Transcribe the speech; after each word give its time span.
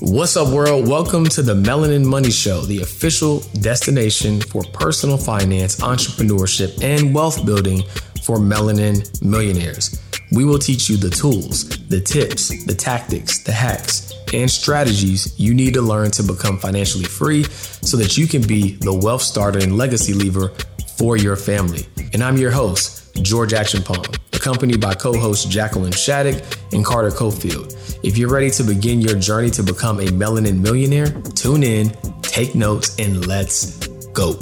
What's 0.00 0.36
up, 0.36 0.52
world? 0.52 0.86
Welcome 0.86 1.24
to 1.26 1.42
the 1.42 1.54
Melanin 1.54 2.04
Money 2.04 2.30
Show, 2.30 2.60
the 2.60 2.82
official 2.82 3.40
destination 3.60 4.40
for 4.40 4.62
personal 4.72 5.16
finance, 5.16 5.80
entrepreneurship, 5.80 6.82
and 6.82 7.14
wealth 7.14 7.46
building 7.46 7.82
for 8.22 8.36
melanin 8.36 9.22
millionaires. 9.22 10.02
We 10.30 10.44
will 10.44 10.58
teach 10.58 10.90
you 10.90 10.98
the 10.98 11.10
tools, 11.10 11.68
the 11.88 12.00
tips, 12.00 12.64
the 12.66 12.74
tactics, 12.74 13.42
the 13.44 13.52
hacks, 13.52 14.12
and 14.32 14.50
strategies 14.50 15.38
you 15.40 15.54
need 15.54 15.74
to 15.74 15.82
learn 15.82 16.10
to 16.12 16.22
become 16.22 16.58
financially 16.58 17.04
free 17.04 17.44
so 17.44 17.96
that 17.96 18.18
you 18.18 18.26
can 18.26 18.42
be 18.42 18.76
the 18.76 18.92
wealth 18.92 19.22
starter 19.22 19.60
and 19.60 19.78
legacy 19.78 20.12
lever 20.12 20.52
for 20.96 21.16
your 21.16 21.36
family. 21.36 21.86
And 22.12 22.22
I'm 22.22 22.36
your 22.36 22.50
host, 22.50 23.03
George 23.22 23.52
Acheampong, 23.52 24.18
accompanied 24.34 24.80
by 24.80 24.94
co 24.94 25.12
hosts 25.18 25.44
Jacqueline 25.44 25.92
Shattuck 25.92 26.42
and 26.72 26.84
Carter 26.84 27.10
Cofield. 27.10 27.98
If 28.02 28.18
you're 28.18 28.30
ready 28.30 28.50
to 28.50 28.64
begin 28.64 29.00
your 29.00 29.18
journey 29.18 29.50
to 29.50 29.62
become 29.62 30.00
a 30.00 30.06
melanin 30.06 30.60
millionaire, 30.60 31.10
tune 31.34 31.62
in, 31.62 31.90
take 32.22 32.54
notes, 32.54 32.98
and 32.98 33.26
let's 33.26 33.86
go. 34.12 34.32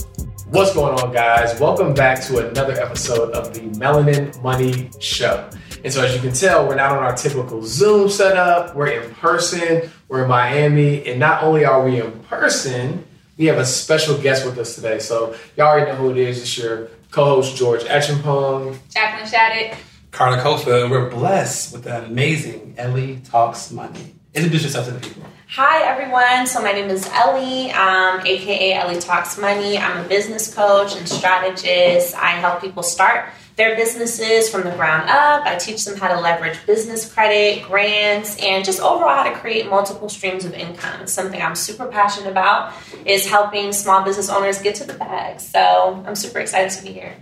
What's 0.48 0.74
going 0.74 0.98
on, 0.98 1.12
guys? 1.12 1.58
Welcome 1.60 1.94
back 1.94 2.22
to 2.24 2.48
another 2.48 2.72
episode 2.74 3.30
of 3.32 3.54
the 3.54 3.60
Melanin 3.78 4.40
Money 4.42 4.90
Show. 5.00 5.48
And 5.84 5.92
so, 5.92 6.04
as 6.04 6.14
you 6.14 6.20
can 6.20 6.32
tell, 6.32 6.66
we're 6.66 6.74
not 6.74 6.92
on 6.92 6.98
our 6.98 7.14
typical 7.14 7.62
Zoom 7.64 8.08
setup. 8.08 8.74
We're 8.74 8.88
in 8.88 9.14
person. 9.14 9.90
We're 10.08 10.22
in 10.22 10.28
Miami. 10.28 11.06
And 11.06 11.20
not 11.20 11.42
only 11.42 11.64
are 11.64 11.84
we 11.84 12.00
in 12.00 12.12
person, 12.24 13.04
we 13.36 13.46
have 13.46 13.58
a 13.58 13.64
special 13.64 14.18
guest 14.18 14.44
with 14.46 14.58
us 14.58 14.74
today. 14.74 14.98
So, 14.98 15.34
y'all 15.56 15.68
already 15.68 15.90
know 15.90 15.96
who 15.96 16.10
it 16.10 16.18
is. 16.18 16.38
It's 16.38 16.58
your 16.58 16.88
co 17.12 17.26
host, 17.26 17.56
George 17.56 17.82
Acheampong. 17.82 18.76
Jacqueline 18.88 19.28
Shattuck. 19.28 19.78
Carter 20.10 20.42
Cofield, 20.42 20.82
and 20.82 20.90
we're 20.90 21.08
blessed 21.08 21.72
with 21.72 21.84
the 21.84 22.04
amazing 22.04 22.74
Ellie 22.76 23.20
Talks 23.24 23.70
Money. 23.70 24.14
Introduce 24.34 24.64
yourself 24.64 24.86
to 24.86 24.92
the 24.92 25.00
people. 25.00 25.22
Hi, 25.48 25.84
everyone. 25.84 26.46
So, 26.46 26.62
my 26.62 26.72
name 26.72 26.88
is 26.88 27.06
Ellie, 27.12 27.70
um, 27.72 28.20
aka 28.26 28.72
Ellie 28.72 28.98
Talks 28.98 29.38
Money. 29.38 29.76
I'm 29.76 30.04
a 30.04 30.08
business 30.08 30.52
coach 30.52 30.96
and 30.96 31.06
strategist. 31.06 32.14
I 32.16 32.30
help 32.30 32.62
people 32.62 32.82
start 32.82 33.26
their 33.56 33.76
businesses 33.76 34.48
from 34.48 34.62
the 34.62 34.70
ground 34.70 35.10
up. 35.10 35.44
I 35.44 35.56
teach 35.56 35.84
them 35.84 35.98
how 35.98 36.08
to 36.08 36.20
leverage 36.20 36.58
business 36.66 37.12
credit, 37.12 37.64
grants, 37.64 38.36
and 38.42 38.64
just 38.64 38.80
overall 38.80 39.14
how 39.14 39.24
to 39.24 39.38
create 39.38 39.68
multiple 39.68 40.08
streams 40.08 40.44
of 40.44 40.54
income. 40.54 41.02
It's 41.02 41.12
something 41.12 41.40
I'm 41.40 41.54
super 41.54 41.86
passionate 41.86 42.30
about 42.30 42.72
is 43.04 43.28
helping 43.28 43.72
small 43.72 44.04
business 44.04 44.30
owners 44.30 44.60
get 44.62 44.76
to 44.76 44.84
the 44.84 44.94
bag. 44.94 45.40
So, 45.40 46.02
I'm 46.06 46.14
super 46.14 46.38
excited 46.38 46.70
to 46.78 46.82
be 46.82 46.92
here. 46.92 47.14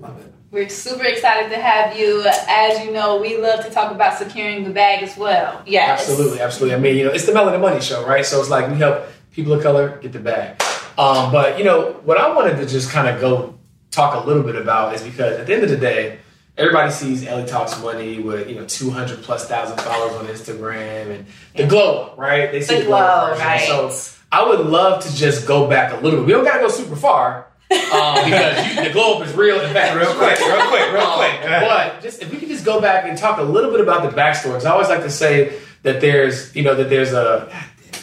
Love 0.00 0.20
it. 0.20 0.32
We're 0.50 0.68
super 0.68 1.04
excited 1.04 1.50
to 1.50 1.60
have 1.60 1.96
you. 1.96 2.24
As 2.26 2.84
you 2.84 2.90
know, 2.90 3.20
we 3.20 3.36
love 3.36 3.64
to 3.64 3.70
talk 3.70 3.92
about 3.92 4.18
securing 4.18 4.64
the 4.64 4.70
bag 4.70 5.00
as 5.04 5.16
well. 5.16 5.62
Yes. 5.64 6.00
Absolutely, 6.00 6.40
absolutely. 6.40 6.74
I 6.74 6.80
mean, 6.80 6.96
you 6.96 7.04
know, 7.04 7.12
it's 7.12 7.24
the 7.24 7.30
Melanin 7.30 7.60
Money 7.60 7.80
Show, 7.80 8.04
right? 8.04 8.26
So 8.26 8.40
it's 8.40 8.50
like 8.50 8.68
we 8.68 8.76
help 8.76 9.04
people 9.30 9.52
of 9.52 9.62
color 9.62 9.98
get 10.02 10.12
the 10.12 10.18
bag. 10.18 10.60
Um, 10.98 11.30
but 11.30 11.56
you 11.56 11.64
know, 11.64 11.92
what 12.04 12.18
I 12.18 12.34
wanted 12.34 12.56
to 12.56 12.66
just 12.66 12.90
kind 12.90 13.06
of 13.06 13.20
go 13.20 13.59
talk 13.90 14.22
a 14.22 14.26
little 14.26 14.42
bit 14.42 14.56
about 14.56 14.94
is 14.94 15.02
because 15.02 15.38
at 15.38 15.46
the 15.46 15.54
end 15.54 15.64
of 15.64 15.70
the 15.70 15.76
day, 15.76 16.18
everybody 16.56 16.90
sees 16.92 17.26
Ellie 17.26 17.46
Talks 17.46 17.80
Money 17.82 18.20
with 18.20 18.48
you 18.48 18.54
know 18.56 18.66
200 18.66 19.22
plus 19.22 19.46
thousand 19.48 19.80
followers 19.80 20.14
on 20.16 20.26
Instagram 20.26 21.14
and 21.14 21.26
the 21.54 21.66
glow 21.66 22.14
right? 22.16 22.50
They 22.52 22.60
see 22.62 22.76
The 22.76 22.80
the 22.82 22.86
glow 22.86 22.98
up 22.98 23.36
glow, 23.36 23.44
right. 23.44 23.66
So 23.66 23.90
I 24.32 24.48
would 24.48 24.60
love 24.66 25.02
to 25.04 25.14
just 25.14 25.46
go 25.46 25.68
back 25.68 25.92
a 25.92 25.96
little 25.96 26.20
bit. 26.20 26.26
We 26.26 26.32
don't 26.32 26.44
got 26.44 26.54
to 26.54 26.60
go 26.60 26.68
super 26.68 26.96
far. 26.96 27.46
um, 27.92 28.24
because 28.24 28.66
you, 28.76 28.82
the 28.84 28.90
glow 28.90 29.18
up 29.18 29.26
is 29.28 29.32
real. 29.34 29.60
In 29.60 29.72
fact, 29.72 29.94
Real 29.96 30.12
quick, 30.14 30.40
real 30.40 30.68
quick, 30.68 30.92
real 30.92 31.02
um, 31.02 31.18
quick. 31.18 31.40
But 31.42 32.00
just 32.02 32.20
if 32.20 32.30
we 32.32 32.38
could 32.38 32.48
just 32.48 32.64
go 32.64 32.80
back 32.80 33.04
and 33.06 33.16
talk 33.16 33.38
a 33.38 33.42
little 33.42 33.70
bit 33.70 33.80
about 33.80 34.02
the 34.02 34.16
backstory, 34.16 34.46
because 34.50 34.64
I 34.66 34.72
always 34.72 34.88
like 34.88 35.02
to 35.02 35.10
say 35.10 35.56
that 35.82 36.00
there's, 36.00 36.54
you 36.56 36.64
know, 36.64 36.74
that 36.74 36.90
there's 36.90 37.12
a, 37.12 37.48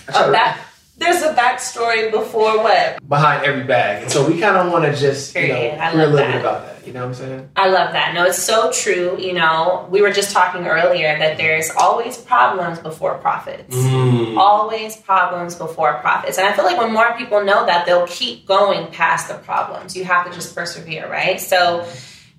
I 0.08 0.24
A 0.24 0.26
to- 0.26 0.32
back, 0.32 0.60
there's 0.98 1.22
a 1.22 1.34
backstory 1.34 2.12
before 2.12 2.58
what? 2.58 3.08
behind 3.08 3.46
every 3.46 3.64
bag, 3.64 4.04
and 4.04 4.12
so 4.12 4.28
we 4.28 4.40
kind 4.40 4.58
of 4.58 4.72
want 4.72 4.86
to 4.86 4.96
just, 5.00 5.36
you 5.36 5.48
know, 5.48 5.56
hear 5.56 5.80
a 5.82 5.96
little 5.96 6.16
that. 6.18 6.32
bit 6.32 6.42
about 6.42 6.66
that. 6.66 6.88
You 6.88 6.94
know 6.94 7.02
what 7.02 7.08
I'm 7.08 7.14
saying? 7.16 7.50
I 7.58 7.68
love 7.68 7.92
that. 7.92 8.14
No, 8.14 8.24
it's 8.24 8.42
so 8.42 8.72
true. 8.72 9.18
You 9.20 9.34
know, 9.34 9.88
we 9.92 10.02
were 10.02 10.12
just 10.12 10.32
talking 10.32 10.66
earlier 10.66 11.20
that 11.20 11.36
there's 11.38 11.70
always 11.72 12.18
problems 12.18 12.80
before 12.80 13.18
profits. 13.18 13.76
Mm. 13.76 14.38
Always 14.38 14.96
problems 14.96 15.56
before 15.56 15.96
profits. 15.96 16.38
And 16.38 16.48
I 16.48 16.54
feel 16.54 16.64
like 16.64 16.78
when 16.78 16.94
more 16.94 17.14
people 17.18 17.44
know 17.44 17.66
that, 17.66 17.86
they'll 17.86 18.08
keep 18.08 18.46
going 18.46 18.88
past 18.88 19.28
the 19.28 19.34
problems. 19.34 19.98
You 19.98 20.06
have 20.06 20.28
to 20.28 20.32
just 20.32 20.56
persevere, 20.56 21.12
right? 21.12 21.42
So, 21.42 21.86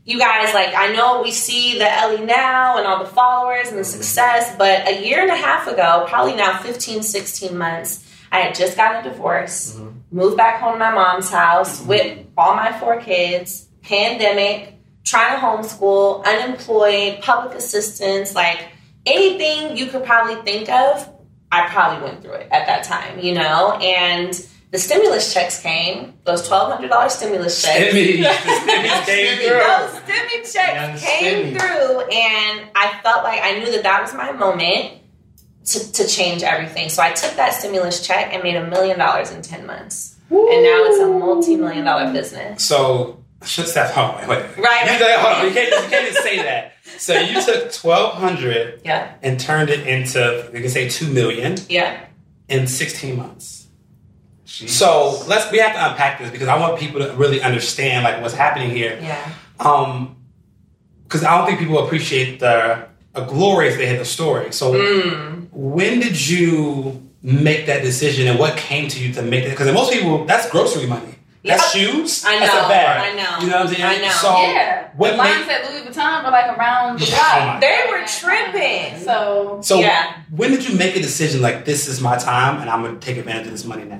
you 0.06 0.18
guys, 0.18 0.54
like, 0.54 0.74
I 0.74 0.92
know 0.94 1.20
we 1.22 1.30
see 1.30 1.76
the 1.76 1.92
Ellie 1.98 2.24
now 2.24 2.78
and 2.78 2.86
all 2.86 3.04
the 3.04 3.10
followers 3.10 3.68
and 3.68 3.78
the 3.78 3.84
success, 3.84 4.56
but 4.56 4.88
a 4.88 5.06
year 5.06 5.20
and 5.20 5.30
a 5.30 5.36
half 5.36 5.66
ago, 5.68 6.06
probably 6.08 6.34
now 6.34 6.58
15, 6.62 7.02
16 7.02 7.54
months, 7.58 8.07
I 8.30 8.40
had 8.40 8.54
just 8.54 8.76
gotten 8.76 9.06
a 9.06 9.10
divorce, 9.10 9.74
mm-hmm. 9.74 9.98
moved 10.10 10.36
back 10.36 10.60
home 10.60 10.74
to 10.74 10.78
my 10.78 10.90
mom's 10.90 11.30
house 11.30 11.80
mm-hmm. 11.80 11.88
with 11.88 12.26
all 12.36 12.54
my 12.54 12.78
four 12.78 13.00
kids, 13.00 13.68
pandemic, 13.82 14.74
trying 15.04 15.34
to 15.34 15.40
homeschool, 15.40 16.24
unemployed, 16.24 17.20
public 17.22 17.56
assistance, 17.56 18.34
like 18.34 18.68
anything 19.06 19.76
you 19.76 19.86
could 19.86 20.04
probably 20.04 20.36
think 20.42 20.68
of, 20.68 21.08
I 21.50 21.66
probably 21.68 22.06
went 22.06 22.22
through 22.22 22.34
it 22.34 22.48
at 22.50 22.66
that 22.66 22.84
time, 22.84 23.18
you 23.20 23.34
know? 23.34 23.72
And 23.72 24.34
the 24.70 24.78
stimulus 24.78 25.32
checks 25.32 25.62
came, 25.62 26.14
those 26.24 26.46
$1,200 26.46 27.10
stimulus 27.10 27.62
checks. 27.62 27.94
Stimmy, 27.94 28.22
stimmy 28.24 29.06
came 29.06 29.38
through. 29.38 29.58
Those 29.58 29.90
stimmy 30.02 30.52
checks 30.52 30.74
Young 30.74 30.98
came 30.98 31.54
stimmy. 31.54 31.58
through, 31.58 32.00
and 32.00 32.68
I 32.74 33.00
felt 33.02 33.24
like 33.24 33.40
I 33.42 33.58
knew 33.58 33.72
that 33.72 33.82
that 33.82 34.02
was 34.02 34.12
my 34.12 34.32
moment 34.32 34.92
to, 35.72 35.92
to 35.92 36.06
change 36.06 36.42
everything. 36.42 36.88
So 36.88 37.02
I 37.02 37.12
took 37.12 37.34
that 37.36 37.52
stimulus 37.54 38.06
check 38.06 38.32
and 38.32 38.42
made 38.42 38.56
a 38.56 38.66
million 38.66 38.98
dollars 38.98 39.30
in 39.30 39.42
10 39.42 39.66
months. 39.66 40.16
And 40.30 40.38
now 40.38 40.84
it's 40.84 40.98
a 41.00 41.06
multi 41.06 41.56
million 41.56 41.84
dollar 41.86 42.12
business. 42.12 42.62
So, 42.62 43.24
shut 43.44 43.72
that. 43.74 43.92
Hold 43.94 44.10
on, 44.22 44.28
wait, 44.28 44.42
wait. 44.42 44.58
Right, 44.58 44.84
You, 44.84 45.06
right. 45.06 45.18
hold 45.18 45.36
on. 45.36 45.46
You 45.46 45.52
can't, 45.54 45.84
you 45.84 45.90
can't 45.90 46.12
just 46.12 46.22
say 46.22 46.36
that. 46.42 46.74
So 46.98 47.18
you 47.18 47.42
took 47.42 47.72
twelve 47.72 48.14
hundred 48.14 48.82
Yeah, 48.84 49.14
and 49.22 49.40
turned 49.40 49.70
it 49.70 49.86
into, 49.86 50.50
we 50.52 50.60
can 50.60 50.68
say, 50.68 50.88
two 50.90 51.08
million 51.08 51.56
yeah. 51.70 52.04
in 52.48 52.66
sixteen 52.66 53.16
months. 53.16 53.68
So 54.44 55.22
let's 55.28 55.50
we 55.52 55.58
have 55.58 55.72
to 55.74 55.90
unpack 55.90 56.18
this 56.18 56.30
because 56.30 56.48
I 56.48 56.58
want 56.58 56.78
people 56.78 57.00
to 57.00 57.12
really 57.12 57.40
understand 57.40 58.04
like 58.04 58.20
what's 58.20 58.34
happening 58.34 58.70
here. 58.70 58.98
Yeah. 59.00 59.32
Um, 59.60 60.16
because 61.04 61.24
I 61.24 61.38
don't 61.38 61.46
think 61.46 61.58
people 61.58 61.82
appreciate 61.84 62.40
the 62.40 62.86
glory 63.26 63.68
if 63.68 63.76
they 63.76 63.86
hit 63.86 63.98
the 63.98 64.04
story. 64.04 64.52
So, 64.52 64.72
Mm. 64.72 65.46
when 65.52 66.00
did 66.00 66.28
you 66.28 67.02
make 67.22 67.66
that 67.66 67.82
decision, 67.82 68.28
and 68.28 68.38
what 68.38 68.56
came 68.56 68.88
to 68.88 68.98
you 69.00 69.12
to 69.14 69.22
make 69.22 69.44
that? 69.44 69.50
Because 69.50 69.72
most 69.72 69.92
people, 69.92 70.24
that's 70.24 70.48
grocery 70.50 70.86
money. 70.86 71.14
That's 71.44 71.74
Yeah. 71.74 71.80
shoes. 71.92 72.24
I 72.26 72.38
That's 72.40 72.52
know, 72.52 72.66
a 72.66 72.68
bag. 72.68 73.12
I 73.12 73.16
know, 73.16 73.44
You 73.44 73.46
know 73.50 73.56
what 73.58 73.68
I'm 73.68 73.74
saying? 73.74 73.84
I 73.84 73.96
know. 74.02 74.10
So, 74.10 74.30
yeah. 74.42 74.82
what 74.96 75.12
the 75.12 75.22
made- 75.22 75.30
lines 75.30 75.48
at 75.48 75.70
Louis 75.70 75.82
Vuitton 75.82 76.24
were 76.24 76.30
like 76.30 76.58
around 76.58 76.98
the 76.98 77.06
block. 77.06 77.20
oh 77.32 77.58
They 77.60 77.78
were 77.90 78.04
tripping. 78.06 78.98
So 79.04 79.58
so 79.62 79.78
Yeah. 79.78 80.04
when 80.34 80.50
did 80.50 80.68
you 80.68 80.76
make 80.76 80.96
a 80.96 81.00
decision 81.00 81.40
like 81.40 81.64
this 81.64 81.86
is 81.88 82.00
my 82.00 82.16
time, 82.16 82.60
and 82.60 82.68
I'm 82.68 82.82
going 82.82 82.98
to 82.98 83.04
take 83.06 83.16
advantage 83.18 83.46
of 83.46 83.52
this 83.52 83.64
money 83.64 83.84
now? 83.84 83.98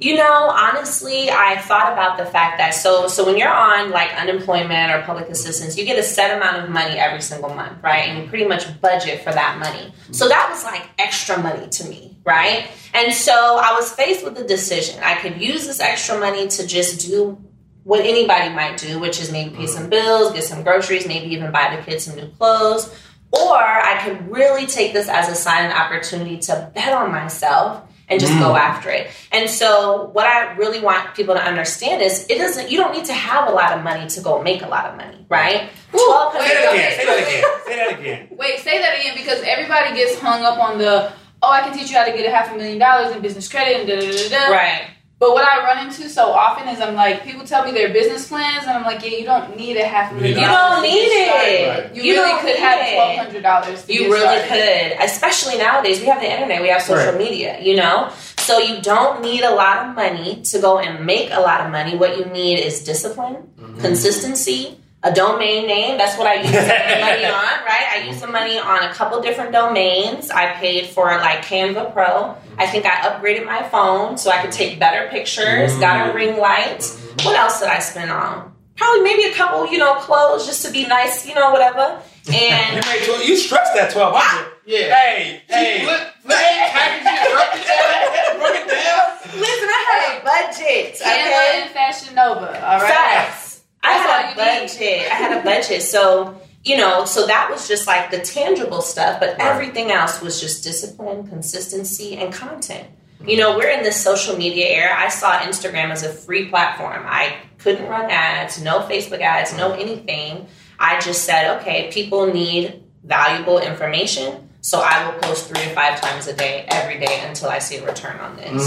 You 0.00 0.14
know, 0.14 0.48
honestly, 0.50 1.28
I 1.28 1.58
thought 1.58 1.92
about 1.92 2.18
the 2.18 2.26
fact 2.26 2.58
that 2.58 2.70
so 2.70 3.08
so 3.08 3.26
when 3.26 3.36
you're 3.36 3.52
on 3.52 3.90
like 3.90 4.14
unemployment 4.14 4.92
or 4.92 5.02
public 5.02 5.28
assistance, 5.28 5.76
you 5.76 5.84
get 5.84 5.98
a 5.98 6.04
set 6.04 6.36
amount 6.36 6.62
of 6.62 6.70
money 6.70 6.96
every 6.96 7.20
single 7.20 7.52
month, 7.52 7.82
right? 7.82 8.08
And 8.08 8.22
you 8.22 8.28
pretty 8.28 8.44
much 8.44 8.80
budget 8.80 9.24
for 9.24 9.32
that 9.32 9.58
money. 9.58 9.92
So 10.12 10.28
that 10.28 10.48
was 10.50 10.62
like 10.62 10.88
extra 10.98 11.42
money 11.42 11.68
to 11.68 11.84
me, 11.88 12.16
right? 12.24 12.68
And 12.94 13.12
so 13.12 13.32
I 13.60 13.74
was 13.74 13.90
faced 13.90 14.24
with 14.24 14.36
the 14.36 14.44
decision. 14.44 15.00
I 15.02 15.16
could 15.16 15.40
use 15.40 15.66
this 15.66 15.80
extra 15.80 16.16
money 16.20 16.46
to 16.46 16.64
just 16.64 17.04
do 17.04 17.36
what 17.82 18.04
anybody 18.06 18.54
might 18.54 18.76
do, 18.76 19.00
which 19.00 19.20
is 19.20 19.32
maybe 19.32 19.56
pay 19.56 19.66
some 19.66 19.84
mm-hmm. 19.84 19.90
bills, 19.90 20.32
get 20.32 20.44
some 20.44 20.62
groceries, 20.62 21.08
maybe 21.08 21.34
even 21.34 21.50
buy 21.50 21.74
the 21.74 21.82
kids 21.82 22.04
some 22.04 22.14
new 22.14 22.28
clothes. 22.38 22.94
Or 23.32 23.56
I 23.56 24.00
could 24.04 24.30
really 24.30 24.66
take 24.66 24.92
this 24.92 25.08
as 25.08 25.28
a 25.28 25.34
sign 25.34 25.64
and 25.64 25.72
opportunity 25.72 26.38
to 26.38 26.70
bet 26.72 26.92
on 26.92 27.10
myself 27.10 27.82
and 28.08 28.20
just 28.20 28.32
go 28.38 28.56
after 28.56 28.90
it. 28.90 29.08
And 29.32 29.48
so 29.50 30.10
what 30.12 30.26
I 30.26 30.56
really 30.56 30.80
want 30.80 31.14
people 31.14 31.34
to 31.34 31.42
understand 31.42 32.02
is 32.02 32.26
it 32.28 32.38
doesn't 32.38 32.70
you 32.70 32.78
don't 32.78 32.92
need 32.92 33.04
to 33.06 33.12
have 33.12 33.48
a 33.48 33.52
lot 33.52 33.76
of 33.76 33.84
money 33.84 34.08
to 34.08 34.20
go 34.20 34.42
make 34.42 34.62
a 34.62 34.68
lot 34.68 34.86
of 34.86 34.96
money, 34.96 35.26
right? 35.28 35.70
Twelve 35.90 36.32
Say 36.32 36.38
that 36.38 36.72
again. 36.72 36.96
Say 36.96 37.06
that 37.06 37.18
again. 37.18 37.44
Say 37.66 37.76
that 37.76 38.00
again. 38.00 38.28
wait, 38.38 38.58
say 38.60 38.78
that 38.78 38.98
again 39.00 39.14
because 39.16 39.42
everybody 39.44 39.94
gets 39.94 40.18
hung 40.18 40.42
up 40.42 40.58
on 40.58 40.78
the 40.78 41.12
oh, 41.42 41.50
I 41.50 41.60
can 41.60 41.76
teach 41.76 41.90
you 41.90 41.96
how 41.96 42.04
to 42.04 42.12
get 42.12 42.26
a 42.26 42.30
half 42.30 42.52
a 42.52 42.56
million 42.56 42.78
dollars 42.78 43.14
in 43.14 43.22
business 43.22 43.48
credit 43.48 43.80
and 43.80 43.88
da 43.88 44.00
da 44.00 44.10
da 44.10 44.28
da. 44.28 44.52
Right. 44.52 44.90
But 45.20 45.32
what 45.32 45.42
I 45.44 45.64
run 45.64 45.84
into 45.86 46.08
so 46.08 46.30
often 46.30 46.68
is 46.68 46.80
I'm 46.80 46.94
like, 46.94 47.24
people 47.24 47.44
tell 47.44 47.64
me 47.64 47.72
their 47.72 47.92
business 47.92 48.28
plans, 48.28 48.62
and 48.66 48.70
I'm 48.70 48.84
like, 48.84 49.02
yeah, 49.04 49.18
you 49.18 49.24
don't 49.24 49.56
need 49.56 49.76
a 49.76 49.84
half 49.84 50.12
million 50.12 50.38
You 50.38 50.46
don't 50.46 50.80
need 50.82 51.08
it. 51.10 51.94
You, 51.96 52.02
You 52.04 52.12
really 52.22 52.40
could 52.40 52.56
have 52.56 52.78
it. 52.86 52.94
twelve 52.94 53.16
hundred 53.18 53.42
dollars. 53.42 53.84
You 53.88 54.12
really 54.12 54.46
could, 54.46 55.04
especially 55.04 55.58
nowadays. 55.58 55.98
We 56.00 56.06
have 56.06 56.20
the 56.20 56.30
internet, 56.32 56.62
we 56.62 56.68
have 56.68 56.82
social 56.82 57.12
Right. 57.12 57.18
media, 57.18 57.60
you 57.60 57.74
know? 57.74 58.12
So 58.38 58.58
you 58.60 58.80
don't 58.80 59.20
need 59.20 59.42
a 59.42 59.50
lot 59.54 59.88
of 59.88 59.96
money 59.96 60.40
to 60.42 60.60
go 60.60 60.78
and 60.78 61.04
make 61.04 61.30
a 61.32 61.40
lot 61.40 61.62
of 61.62 61.72
money. 61.72 61.96
What 61.96 62.16
you 62.16 62.24
need 62.26 62.60
is 62.60 62.84
discipline, 62.84 63.36
mm-hmm. 63.60 63.80
consistency, 63.80 64.78
a 65.02 65.12
domain 65.12 65.66
name. 65.66 65.96
That's 65.96 66.18
what 66.18 66.26
I 66.26 66.34
use 66.42 66.50
the 66.50 66.56
money 66.58 67.24
on, 67.26 67.64
right? 67.64 67.86
I 67.92 68.04
use 68.06 68.20
the 68.20 68.26
money 68.26 68.58
on 68.58 68.82
a 68.82 68.92
couple 68.92 69.20
different 69.20 69.52
domains. 69.52 70.30
I 70.30 70.52
paid 70.54 70.86
for 70.86 71.06
like 71.06 71.44
Canva 71.44 71.92
Pro. 71.92 72.36
I 72.58 72.66
think 72.66 72.84
I 72.84 72.96
upgraded 73.08 73.46
my 73.46 73.62
phone 73.68 74.18
so 74.18 74.30
I 74.30 74.42
could 74.42 74.52
take 74.52 74.78
better 74.80 75.08
pictures. 75.10 75.76
Got 75.78 76.08
a 76.08 76.12
mm. 76.12 76.14
ring 76.14 76.38
light. 76.38 76.80
Mm-hmm. 76.80 77.26
What 77.26 77.36
else 77.36 77.60
did 77.60 77.68
I 77.68 77.78
spend 77.78 78.10
on? 78.10 78.52
Probably 78.76 79.02
maybe 79.02 79.24
a 79.24 79.34
couple, 79.34 79.70
you 79.70 79.78
know, 79.78 79.94
clothes 79.96 80.46
just 80.46 80.64
to 80.66 80.72
be 80.72 80.86
nice, 80.86 81.26
you 81.26 81.34
know, 81.34 81.50
whatever. 81.50 82.00
You 82.28 82.34
And 82.34 82.84
made 82.84 83.04
12 83.06 83.24
you 83.24 83.36
stressed 83.38 83.72
that 83.72 83.94
1200 83.94 84.52
Yeah. 84.66 84.94
Hey, 84.94 85.42
hey. 85.48 85.80
Flip, 85.84 86.12
flip, 86.20 86.36
package 86.36 87.32
broke 87.32 87.56
it 87.56 87.64
down. 87.64 88.38
Broke 88.38 88.56
it 88.60 88.68
down. 88.68 89.40
listen, 89.40 89.68
I 89.72 89.80
had 89.88 90.00
a 90.12 90.24
budget. 90.28 91.00
Canva 91.00 91.24
Okay. 91.24 91.62
and 91.62 91.70
Fashion 91.70 92.14
Nova. 92.14 92.48
All 92.68 92.80
right. 92.80 92.92
Facts. 92.92 93.47
I 93.82 93.92
had 93.92 94.08
a 94.08 94.12
all 94.12 94.28
need. 94.30 94.36
budget. 94.36 95.00
I 95.10 95.14
had 95.14 95.40
a 95.40 95.42
budget. 95.44 95.82
So, 95.82 96.40
you 96.64 96.76
know, 96.76 97.04
so 97.04 97.26
that 97.26 97.48
was 97.50 97.68
just 97.68 97.86
like 97.86 98.10
the 98.10 98.20
tangible 98.20 98.82
stuff, 98.82 99.20
but 99.20 99.40
everything 99.40 99.90
else 99.90 100.20
was 100.20 100.40
just 100.40 100.64
discipline, 100.64 101.26
consistency, 101.28 102.16
and 102.16 102.32
content. 102.32 102.88
You 103.26 103.36
know, 103.36 103.56
we're 103.56 103.70
in 103.70 103.82
this 103.82 104.02
social 104.02 104.36
media 104.36 104.66
era. 104.66 104.94
I 104.96 105.08
saw 105.08 105.38
Instagram 105.40 105.90
as 105.90 106.02
a 106.04 106.08
free 106.08 106.48
platform. 106.48 107.04
I 107.06 107.36
couldn't 107.58 107.88
run 107.88 108.10
ads, 108.10 108.62
no 108.62 108.80
Facebook 108.80 109.20
ads, 109.20 109.56
no 109.56 109.72
anything. 109.72 110.46
I 110.78 111.00
just 111.00 111.24
said, 111.24 111.58
okay, 111.60 111.90
people 111.92 112.32
need 112.32 112.84
valuable 113.02 113.58
information. 113.58 114.48
So 114.60 114.80
I 114.84 115.06
will 115.06 115.18
post 115.20 115.48
three 115.48 115.62
to 115.62 115.70
five 115.70 116.00
times 116.00 116.26
a 116.26 116.34
day, 116.34 116.64
every 116.68 116.98
day, 116.98 117.22
until 117.26 117.48
I 117.48 117.58
see 117.58 117.76
a 117.76 117.86
return 117.86 118.18
on 118.20 118.36
this. 118.36 118.62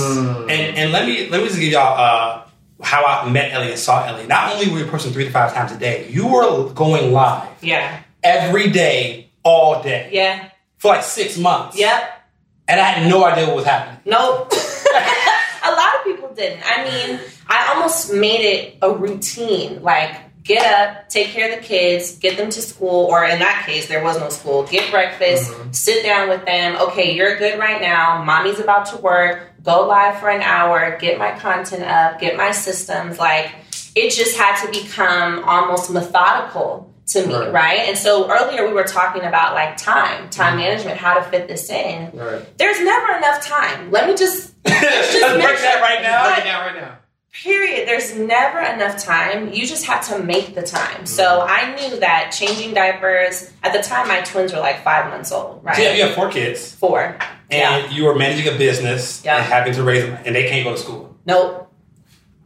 And 0.50 0.78
and 0.78 0.92
let 0.92 1.06
me 1.06 1.30
let 1.30 1.42
me 1.42 1.48
just 1.48 1.60
give 1.60 1.72
y'all 1.72 1.98
uh, 1.98 2.44
how 2.82 3.04
I 3.06 3.30
met 3.30 3.52
Ellie 3.52 3.70
and 3.72 3.80
saw 3.80 4.04
Ellie. 4.06 4.28
Not 4.28 4.54
only 4.54 4.70
were 4.72 4.80
you 4.80 4.86
posting 4.86 5.14
three 5.14 5.26
to 5.26 5.32
five 5.32 5.54
times 5.54 5.72
a 5.72 5.78
day, 5.78 6.08
you 6.10 6.28
were 6.28 6.72
going 6.74 7.12
live 7.12 7.48
Yeah, 7.62 8.02
every 8.24 8.70
day, 8.70 9.30
all 9.44 9.82
day 9.84 10.10
yeah, 10.12 10.50
for 10.78 10.90
like 10.90 11.04
six 11.04 11.38
months. 11.38 11.78
yep. 11.78 12.18
And 12.68 12.80
I 12.80 12.84
had 12.86 13.10
no 13.10 13.24
idea 13.26 13.48
what 13.48 13.56
was 13.58 13.66
happening. 13.66 14.00
Nope. 14.06 14.52
a 15.64 15.72
lot 15.72 15.96
of 15.98 16.04
people 16.06 16.34
didn't. 16.34 16.62
I 16.66 16.86
mean, 16.86 17.20
I 17.48 17.74
almost 17.76 18.14
made 18.14 18.42
it 18.46 18.78
a 18.82 18.92
routine. 18.94 19.82
Like, 19.84 20.16
get 20.44 20.66
up, 20.74 21.10
take 21.10 21.28
care 21.28 21.52
of 21.52 21.60
the 21.60 21.66
kids, 21.66 22.18
get 22.18 22.38
them 22.38 22.50
to 22.50 22.62
school, 22.62 23.06
or 23.06 23.24
in 23.26 23.40
that 23.40 23.64
case, 23.66 23.88
there 23.88 24.04
was 24.04 24.20
no 24.20 24.30
school. 24.30 24.64
Get 24.64 24.92
breakfast, 24.92 25.52
mm-hmm. 25.52 25.72
sit 25.72 26.04
down 26.04 26.30
with 26.30 26.46
them. 26.46 26.76
Okay, 26.78 27.16
you're 27.16 27.38
good 27.38 27.60
right 27.60 27.82
now. 27.82 28.24
Mommy's 28.24 28.60
about 28.60 28.88
to 28.88 28.98
work. 28.98 29.52
Go 29.64 29.88
live 29.88 30.20
for 30.20 30.30
an 30.30 30.42
hour, 30.42 30.98
get 31.00 31.20
my 31.20 31.38
content 31.38 31.84
up, 31.84 32.20
get 32.20 32.36
my 32.36 32.52
systems. 32.52 33.20
Like, 33.20 33.52
it 33.96 34.12
just 34.12 34.36
had 34.38 34.64
to 34.66 34.72
become 34.72 35.44
almost 35.44 35.92
methodical 35.92 36.92
to 37.08 37.28
me, 37.28 37.36
Right. 37.36 37.54
right? 37.54 37.80
And 37.90 37.98
so 37.98 38.30
earlier 38.32 38.66
we 38.66 38.74
were 38.74 38.84
talking 38.84 39.24
about 39.24 39.54
like 39.54 39.78
time, 39.78 40.30
time 40.30 40.54
mm-hmm. 40.54 40.60
management, 40.60 40.98
how 40.98 41.16
to 41.16 41.24
fit 41.24 41.48
this 41.48 41.70
in 41.70 42.12
Right. 42.14 42.58
there's 42.58 42.80
never 42.80 43.18
enough 43.18 43.46
time. 43.46 43.92
Let 43.92 44.08
me 44.08 44.16
just 44.16 44.54
Let's 44.66 45.14
break 45.14 45.60
that 45.60 45.82
right 45.82 46.02
now. 46.02 46.28
Break 46.28 46.40
it 46.40 46.44
down 46.46 46.66
right 46.66 46.82
now. 46.82 46.98
Period. 47.32 47.88
There's 47.88 48.16
never 48.16 48.60
enough 48.60 49.02
time. 49.04 49.54
You 49.54 49.66
just 49.66 49.86
have 49.86 50.06
to 50.10 50.20
make 50.20 50.54
the 50.54 50.62
time. 50.64 51.06
So 51.06 51.24
mm-hmm. 51.24 51.50
I 51.50 51.76
knew 51.90 52.00
that 52.00 52.32
changing 52.32 52.74
diapers 52.74 53.52
at 53.64 53.74
the 53.74 53.82
time 53.82 54.08
my 54.08 54.22
twins 54.22 54.54
were 54.54 54.60
like 54.60 54.84
five 54.84 55.10
months 55.10 55.32
old, 55.32 55.64
right? 55.64 55.78
Yeah, 55.78 55.94
you 55.94 56.04
have 56.04 56.14
four 56.16 56.30
kids, 56.30 56.74
Four. 56.76 57.18
and 57.50 57.84
Yeah. 57.86 57.90
you 57.90 58.04
were 58.06 58.16
managing 58.16 58.54
a 58.54 58.58
business 58.58 59.22
Yeah. 59.24 59.38
and 59.38 59.46
having 59.46 59.74
to 59.74 59.84
raise 59.84 60.04
them, 60.06 60.18
and 60.26 60.36
they 60.36 60.48
can't 60.50 60.64
go 60.66 60.72
to 60.74 60.78
school. 60.78 61.16
Nope. 61.26 61.72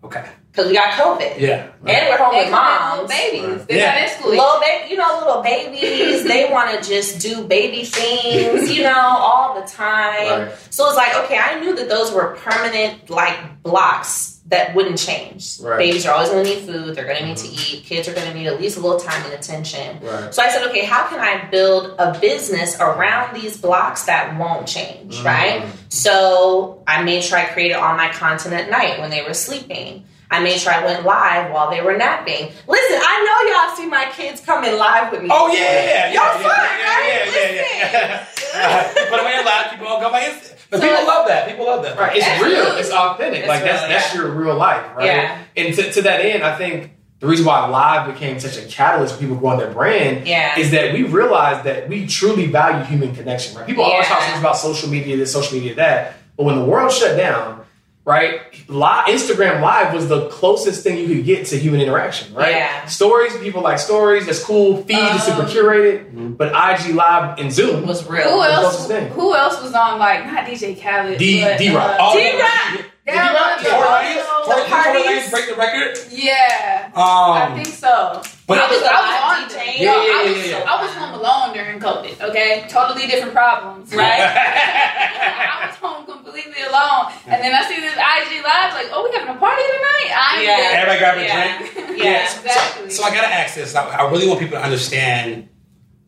Okay. 0.04 0.24
Because 0.52 0.70
we 0.70 0.74
got 0.76 0.92
COVID. 0.94 1.38
Yeah. 1.40 1.68
And 1.86 2.08
we're 2.10 2.18
home 2.18 2.34
They 2.34 2.44
with 2.44 2.52
moms. 2.52 3.02
little 3.02 3.08
babies. 3.08 3.66
They 3.66 3.78
Yeah. 3.78 3.96
got 3.96 4.04
in 4.04 4.18
school. 4.18 4.30
Little 4.32 4.60
baby, 4.62 4.90
you 4.92 4.98
know, 4.98 5.18
little 5.20 5.42
babies, 5.42 6.24
they 6.24 6.50
want 6.52 6.82
to 6.82 6.88
just 6.90 7.20
do 7.20 7.44
baby 7.44 7.84
things, 7.84 8.72
you 8.72 8.84
know, 8.84 8.94
all 8.98 9.60
the 9.60 9.68
time. 9.68 10.44
Right. 10.48 10.52
So 10.70 10.88
it's 10.88 10.96
like, 10.96 11.14
okay, 11.26 11.38
I 11.38 11.60
knew 11.60 11.76
that 11.76 11.90
those 11.90 12.14
were 12.14 12.38
permanent, 12.42 13.10
like, 13.10 13.64
blocks 13.64 14.35
that 14.48 14.76
wouldn't 14.76 15.00
change. 15.00 15.60
Right. 15.60 15.80
Babies 15.80 16.06
are 16.06 16.14
always 16.14 16.30
going 16.30 16.46
to 16.46 16.50
need 16.50 16.64
food, 16.66 16.96
they're 16.96 17.06
going 17.06 17.18
to 17.18 17.26
need 17.26 17.38
to 17.38 17.48
eat, 17.48 17.84
kids 17.84 18.08
are 18.08 18.14
going 18.14 18.28
to 18.28 18.34
need 18.34 18.48
at 18.48 18.62
least 18.62 18.78
a 18.78 18.80
little 18.80 19.00
time 19.00 19.24
and 19.26 19.34
attention. 19.34 20.00
Right. 20.02 20.34
So 20.34 20.44
I 20.44 20.50
said, 20.50 20.68
okay, 20.70 20.86
how 20.86 21.08
can 21.08 21.20
I 21.20 21.50
build 21.50 21.96
a 21.98 22.18
business 22.20 22.80
around 22.80 23.36
these 23.36 23.58
blocks 23.58 24.04
that 24.04 24.38
won't 24.38 24.68
change, 24.68 25.20
right? 25.22 25.66
So 25.90 26.84
I 26.86 27.04
made 27.04 27.24
sure 27.24 27.38
I 27.38 27.46
created 27.46 27.76
all 27.76 27.96
my 27.96 28.10
content 28.10 28.54
at 28.54 28.70
night 28.70 29.00
when 29.00 29.10
they 29.10 29.24
were 29.24 29.34
sleeping. 29.34 30.06
I 30.30 30.40
made 30.44 30.60
sure 30.60 30.74
I 30.74 30.84
went 30.84 31.06
live 31.06 31.52
while 31.52 31.70
they 31.70 31.82
were 31.82 31.96
napping. 31.96 32.52
Listen, 32.68 33.00
I 33.02 33.24
know 33.26 33.52
y'all 33.52 33.76
see 33.78 33.88
my 33.88 34.12
kids 34.12 34.42
coming 34.42 34.78
live 34.78 35.12
with 35.12 35.22
me. 35.22 35.30
Oh 35.32 35.48
yeah, 35.48 35.60
yeah, 35.60 35.84
yeah, 35.84 36.06
Y'all 36.08 36.42
yeah, 36.42 36.50
fun, 36.50 36.80
yeah, 36.80 36.86
right? 36.86 37.08
yeah, 37.08 37.52
yeah, 37.52 37.66
yeah, 37.78 38.28
yeah. 38.54 39.10
Put 39.10 39.18
them 39.18 39.28
in 39.28 39.46
live, 39.46 39.72
keep 39.72 39.82
on 39.82 40.02
going. 40.02 40.55
But 40.70 40.82
people 40.82 41.06
love 41.06 41.28
that. 41.28 41.48
People 41.48 41.66
love 41.66 41.84
that. 41.84 41.98
Right. 41.98 42.18
It's 42.18 42.26
That's 42.26 42.44
real. 42.44 42.78
It's 42.78 42.92
authentic. 42.92 43.40
It's 43.42 43.48
like 43.48 43.64
that's 43.64 43.82
real, 43.82 43.90
that's 43.90 44.16
yeah. 44.16 44.22
your 44.22 44.32
real 44.32 44.56
life, 44.56 44.96
right? 44.96 45.06
Yeah. 45.06 45.44
And 45.56 45.76
to, 45.76 45.92
to 45.92 46.02
that 46.04 46.22
end, 46.22 46.44
I 46.44 46.58
think 46.58 46.92
the 47.20 47.28
reason 47.28 47.46
why 47.46 47.68
live 47.68 48.14
became 48.14 48.40
such 48.40 48.58
a 48.58 48.68
catalyst 48.68 49.16
for 49.16 49.22
people 49.22 49.36
growing 49.38 49.60
their 49.60 49.72
brand 49.72 50.28
Yeah. 50.28 50.60
is 50.60 50.72
that 50.72 50.94
we 50.94 51.04
realized 51.04 51.64
that 51.66 51.88
we 51.88 52.08
truly 52.08 52.48
value 52.48 52.84
human 52.86 53.16
connection, 53.16 53.58
right? 53.58 53.66
People 53.66 53.84
always 53.84 54.06
talk 54.06 54.20
to 54.20 54.32
us 54.34 54.40
about 54.40 54.58
social 54.58 54.90
media, 54.90 55.16
this, 55.18 55.32
social 55.32 55.58
media, 55.58 55.76
that. 55.76 56.18
But 56.38 56.44
when 56.44 56.58
the 56.58 56.66
world 56.66 56.92
shut 56.92 57.16
down, 57.18 57.65
right, 58.06 58.40
live, 58.70 59.08
Instagram 59.08 59.62
Live 59.62 59.94
was 59.94 60.08
the 60.08 60.30
closest 60.30 60.84
thing 60.84 60.98
you 60.98 61.08
could 61.16 61.26
get 61.26 61.48
to 61.48 61.58
human 61.58 61.82
interaction, 61.82 62.34
right? 62.36 62.52
Yeah. 62.56 62.86
Stories, 62.86 63.36
people 63.38 63.62
like 63.64 63.80
stories, 63.80 64.26
that's 64.28 64.44
cool. 64.44 64.84
Feed 64.84 64.98
is 64.98 65.24
super 65.24 65.42
Um, 65.42 65.48
curated. 65.48 66.38
But 66.38 66.50
IG 66.50 66.94
Live 66.96 67.40
and 67.40 67.52
Zoom 67.52 67.84
It 67.84 67.88
was 67.88 68.02
Who 68.02 68.14
real. 68.14 68.38
the 68.40 68.52
else? 68.52 68.60
closest 68.62 68.88
thing. 68.88 69.08
Who 69.10 69.34
else 69.36 69.62
was 69.62 69.74
on 69.74 69.98
like 70.00 70.26
not 70.26 70.46
DJ 70.46 70.80
Khaled? 70.82 71.18
D- 71.18 71.42
but, 71.44 71.58
D-Rock. 71.58 72.00
uh, 72.00 72.12
Oh, 72.14 72.84
D-Rock! 73.14 73.34
that 73.36 73.60
D-Rock? 73.62 73.62
was- 73.62 73.70
Tory 73.70 73.86
Lanez? 73.86 74.16
The 74.16 74.24
Tory- 74.24 74.62
did 74.62 74.70
Tory 74.70 74.84
parties? 74.84 75.06
Lanez 75.06 75.32
break 75.32 75.48
the 75.50 75.56
record? 75.56 75.92
Yeah, 76.10 76.90
I 76.96 77.42
Um, 77.46 77.56
think 77.56 77.68
so. 77.76 78.22
but 78.48 78.58
I 78.58 78.66
was 78.68 78.82
a 78.82 78.86
I 78.86 78.98
live 78.98 79.46
was 79.46 79.54
on 79.54 79.60
DJ. 79.60 79.78
Yo, 79.78 79.84
Yeah, 79.86 79.92
yeah, 79.94 79.98
I 80.02 80.24
yeah, 80.26 80.30
was, 80.32 80.48
yeah, 80.50 80.58
yeah. 80.58 80.72
I 80.74 80.82
was 80.82 80.92
home 80.96 81.14
alone 81.14 81.54
during 81.54 81.80
COVID. 81.80 82.22
Okay, 82.30 82.66
totally 82.68 83.06
different 83.08 83.34
problems, 83.34 83.94
right? 83.94 84.20
I 84.26 85.68
was 85.68 85.76
home 85.78 86.06
completely 86.06 86.64
alone, 86.64 87.14
and 87.28 87.44
then 87.44 87.54
I 87.54 87.62
see 87.70 87.80
this 87.80 87.94
IG 87.94 88.42
live, 88.44 88.74
like, 88.74 88.90
oh, 88.92 89.04
we 89.08 89.16
having 89.18 89.36
a 89.36 89.40
party 89.40 89.62
tonight. 89.62 90.10
I'm 90.18 90.42
Yeah. 90.44 90.56
there. 90.58 90.72
Everybody 90.82 91.00
grab 91.00 91.18
a 91.18 91.24
Yeah. 91.24 91.58
drink. 91.58 91.98
Yeah. 92.04 92.28
So- 92.28 92.42
Exactly. 92.42 92.90
So, 92.90 93.04
I 93.04 93.10
gotta 93.14 93.28
ask 93.34 93.56
this. 93.56 93.74
I, 93.76 93.86
I 93.88 94.10
really 94.12 94.28
want 94.28 94.40
people 94.40 94.58
to 94.58 94.64
understand 94.64 95.48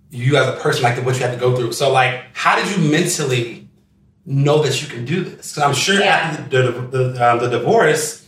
you 0.10 0.36
as 0.38 0.48
a 0.48 0.54
person, 0.54 0.84
like 0.84 0.98
what 1.06 1.16
you 1.16 1.22
had 1.22 1.32
to 1.34 1.40
go 1.40 1.56
through. 1.56 1.72
So, 1.74 1.92
like, 1.92 2.22
how 2.34 2.56
did 2.56 2.70
you 2.70 2.78
mentally 2.90 3.67
know 4.28 4.62
that 4.62 4.82
you 4.82 4.88
can 4.90 5.06
do 5.06 5.24
this? 5.24 5.54
Because 5.54 5.64
I'm 5.64 5.74
sure 5.74 6.00
Yeah. 6.00 6.16
after 6.16 6.44
the 6.44 6.72
the, 6.72 6.98
the, 6.98 7.32
um, 7.32 7.40
the 7.40 7.50
divorce, 7.50 8.26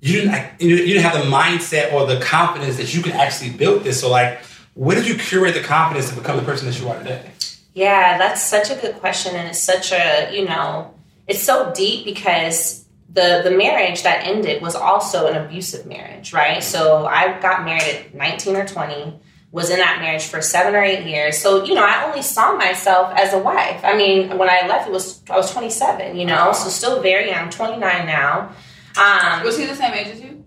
you 0.00 0.20
didn't 0.20 0.60
you 0.60 0.76
you 0.76 0.94
didn't 0.94 1.02
have 1.02 1.18
the 1.22 1.28
mindset 1.28 1.92
or 1.92 2.06
the 2.06 2.20
confidence 2.20 2.76
that 2.76 2.94
you 2.94 3.02
could 3.02 3.12
actually 3.12 3.50
build 3.50 3.84
this. 3.84 4.00
So, 4.00 4.08
like, 4.08 4.40
where 4.74 4.96
did 4.96 5.06
you 5.06 5.16
curate 5.16 5.54
the 5.54 5.60
confidence 5.62 6.08
to 6.10 6.14
become 6.14 6.36
the 6.36 6.42
person 6.42 6.68
that 6.68 6.80
you 6.80 6.88
are 6.88 6.96
today? 6.98 7.32
Yeah, 7.74 8.16
that's 8.16 8.42
such 8.42 8.70
a 8.70 8.76
good 8.76 8.94
question, 9.00 9.34
and 9.36 9.48
it's 9.48 9.58
such 9.58 9.92
a 9.92 10.30
you 10.32 10.46
know, 10.48 10.94
it's 11.26 11.42
so 11.42 11.72
deep 11.74 12.04
because 12.04 12.86
the 13.12 13.40
the 13.42 13.50
marriage 13.50 14.04
that 14.04 14.24
ended 14.24 14.62
was 14.62 14.76
also 14.76 15.26
an 15.26 15.36
abusive 15.36 15.84
marriage, 15.84 16.32
right? 16.32 16.62
So 16.62 17.06
I 17.06 17.38
got 17.40 17.64
married 17.64 17.82
at 17.82 18.14
nineteen 18.14 18.54
or 18.56 18.66
twenty, 18.66 19.18
was 19.52 19.68
in 19.68 19.78
that 19.78 20.00
marriage 20.00 20.26
for 20.26 20.40
seven 20.40 20.74
or 20.74 20.82
eight 20.82 21.06
years. 21.06 21.38
So 21.38 21.64
you 21.64 21.74
know, 21.74 21.84
I 21.84 22.04
only 22.06 22.22
saw 22.22 22.56
myself 22.56 23.12
as 23.16 23.32
a 23.32 23.38
wife. 23.38 23.80
I 23.84 23.96
mean, 23.96 24.38
when 24.38 24.48
I 24.48 24.66
left, 24.66 24.88
it 24.88 24.92
was 24.92 25.22
I 25.30 25.36
was 25.36 25.50
twenty 25.52 25.70
seven, 25.70 26.16
you 26.16 26.26
know, 26.26 26.52
so 26.52 26.68
still 26.68 27.02
very 27.02 27.30
young, 27.30 27.50
twenty 27.50 27.78
nine 27.78 28.06
now. 28.06 28.52
Um, 29.00 29.44
Was 29.44 29.56
he 29.56 29.66
the 29.66 29.74
same 29.76 29.94
age 29.94 30.08
as 30.08 30.20
you? 30.20 30.40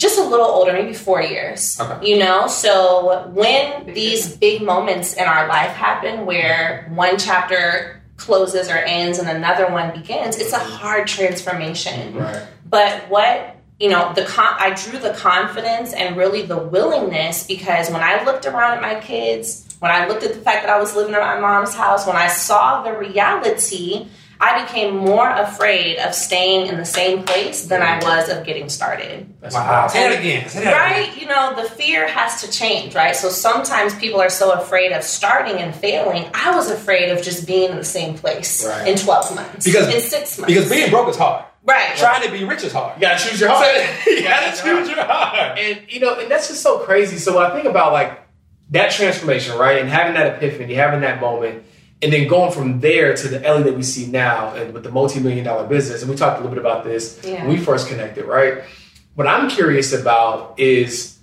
just 0.00 0.18
a 0.18 0.24
little 0.24 0.46
older, 0.46 0.72
maybe 0.72 0.94
four 0.94 1.20
years. 1.20 1.78
Okay. 1.78 2.10
You 2.10 2.18
know, 2.18 2.46
so 2.46 3.28
when 3.34 3.92
these 3.92 4.34
big 4.34 4.62
moments 4.62 5.12
in 5.12 5.24
our 5.24 5.46
life 5.46 5.72
happen 5.72 6.24
where 6.24 6.90
one 6.94 7.18
chapter 7.18 8.02
closes 8.16 8.70
or 8.70 8.76
ends 8.76 9.18
and 9.18 9.28
another 9.28 9.70
one 9.70 9.92
begins, 9.92 10.38
it's 10.38 10.54
a 10.54 10.58
hard 10.58 11.06
transformation. 11.06 12.14
Right. 12.14 12.46
But 12.64 13.10
what 13.10 13.56
you 13.80 13.88
know, 13.88 14.12
the 14.14 14.24
con- 14.24 14.56
I 14.58 14.74
drew 14.74 14.98
the 14.98 15.14
confidence 15.14 15.92
and 15.94 16.16
really 16.16 16.42
the 16.42 16.58
willingness 16.58 17.44
because 17.46 17.90
when 17.90 18.02
I 18.02 18.22
looked 18.24 18.44
around 18.46 18.72
at 18.76 18.82
my 18.82 19.00
kids, 19.00 19.66
when 19.80 19.90
I 19.90 20.06
looked 20.06 20.22
at 20.22 20.34
the 20.34 20.40
fact 20.40 20.66
that 20.66 20.70
I 20.74 20.78
was 20.78 20.94
living 20.94 21.14
in 21.14 21.20
my 21.20 21.40
mom's 21.40 21.74
house, 21.74 22.06
when 22.06 22.16
I 22.16 22.28
saw 22.28 22.82
the 22.82 22.92
reality, 22.96 24.06
I 24.42 24.62
became 24.62 24.96
more 24.96 25.28
afraid 25.30 25.98
of 25.98 26.14
staying 26.14 26.66
in 26.68 26.76
the 26.78 26.84
same 26.84 27.24
place 27.24 27.66
than 27.66 27.82
I 27.82 27.98
was 28.02 28.28
of 28.30 28.44
getting 28.44 28.68
started. 28.70 29.32
That's 29.40 29.54
Wow. 29.54 29.86
Say 29.86 30.08
that 30.08 30.18
again. 30.18 30.48
Say 30.48 30.64
that 30.64 30.68
again. 30.92 31.08
Right? 31.08 31.20
You 31.20 31.26
know, 31.28 31.54
the 31.62 31.68
fear 31.68 32.08
has 32.08 32.40
to 32.42 32.50
change, 32.50 32.94
right? 32.94 33.14
So 33.16 33.28
sometimes 33.28 33.94
people 33.96 34.20
are 34.20 34.30
so 34.30 34.52
afraid 34.52 34.92
of 34.92 35.02
starting 35.02 35.56
and 35.56 35.74
failing. 35.74 36.24
I 36.34 36.54
was 36.54 36.70
afraid 36.70 37.10
of 37.10 37.22
just 37.22 37.46
being 37.46 37.70
in 37.70 37.76
the 37.76 37.84
same 37.84 38.14
place 38.16 38.64
Right. 38.66 38.88
in 38.88 38.96
12 38.96 39.34
months, 39.34 39.64
Because- 39.66 39.94
in 39.94 40.00
six 40.00 40.38
months. 40.38 40.54
Because 40.54 40.70
being 40.70 40.90
broke 40.90 41.08
is 41.10 41.16
hard. 41.18 41.44
Right. 41.64 41.94
Trying 41.96 42.22
to 42.26 42.32
be 42.32 42.44
rich 42.44 42.64
is 42.64 42.72
hard. 42.72 42.96
You 42.96 43.02
gotta 43.02 43.22
choose 43.28 43.40
your 43.40 43.50
heart. 43.50 43.66
you 44.06 44.22
gotta 44.22 44.50
choose 44.56 44.88
your 44.88 45.04
heart. 45.04 45.58
And 45.58 45.80
you 45.88 46.00
know, 46.00 46.18
and 46.18 46.30
that's 46.30 46.48
just 46.48 46.62
so 46.62 46.78
crazy. 46.80 47.18
So 47.18 47.36
when 47.36 47.44
I 47.44 47.54
think 47.54 47.66
about 47.66 47.92
like 47.92 48.18
that 48.70 48.90
transformation, 48.92 49.58
right, 49.58 49.78
and 49.80 49.88
having 49.88 50.14
that 50.14 50.36
epiphany, 50.42 50.74
having 50.74 51.00
that 51.02 51.20
moment, 51.20 51.64
and 52.02 52.12
then 52.12 52.28
going 52.28 52.50
from 52.50 52.80
there 52.80 53.14
to 53.14 53.28
the 53.28 53.44
Ellie 53.46 53.64
that 53.64 53.76
we 53.76 53.82
see 53.82 54.06
now, 54.06 54.54
and 54.54 54.72
with 54.72 54.84
the 54.84 54.90
multi-million 54.90 55.44
dollar 55.44 55.66
business, 55.66 56.00
and 56.00 56.10
we 56.10 56.16
talked 56.16 56.38
a 56.38 56.40
little 56.42 56.54
bit 56.54 56.64
about 56.64 56.82
this 56.84 57.20
Yeah. 57.22 57.44
when 57.44 57.48
we 57.48 57.62
first 57.62 57.88
connected, 57.88 58.24
right? 58.24 58.62
What 59.14 59.26
I'm 59.26 59.50
curious 59.50 59.92
about 59.92 60.58
is 60.58 61.18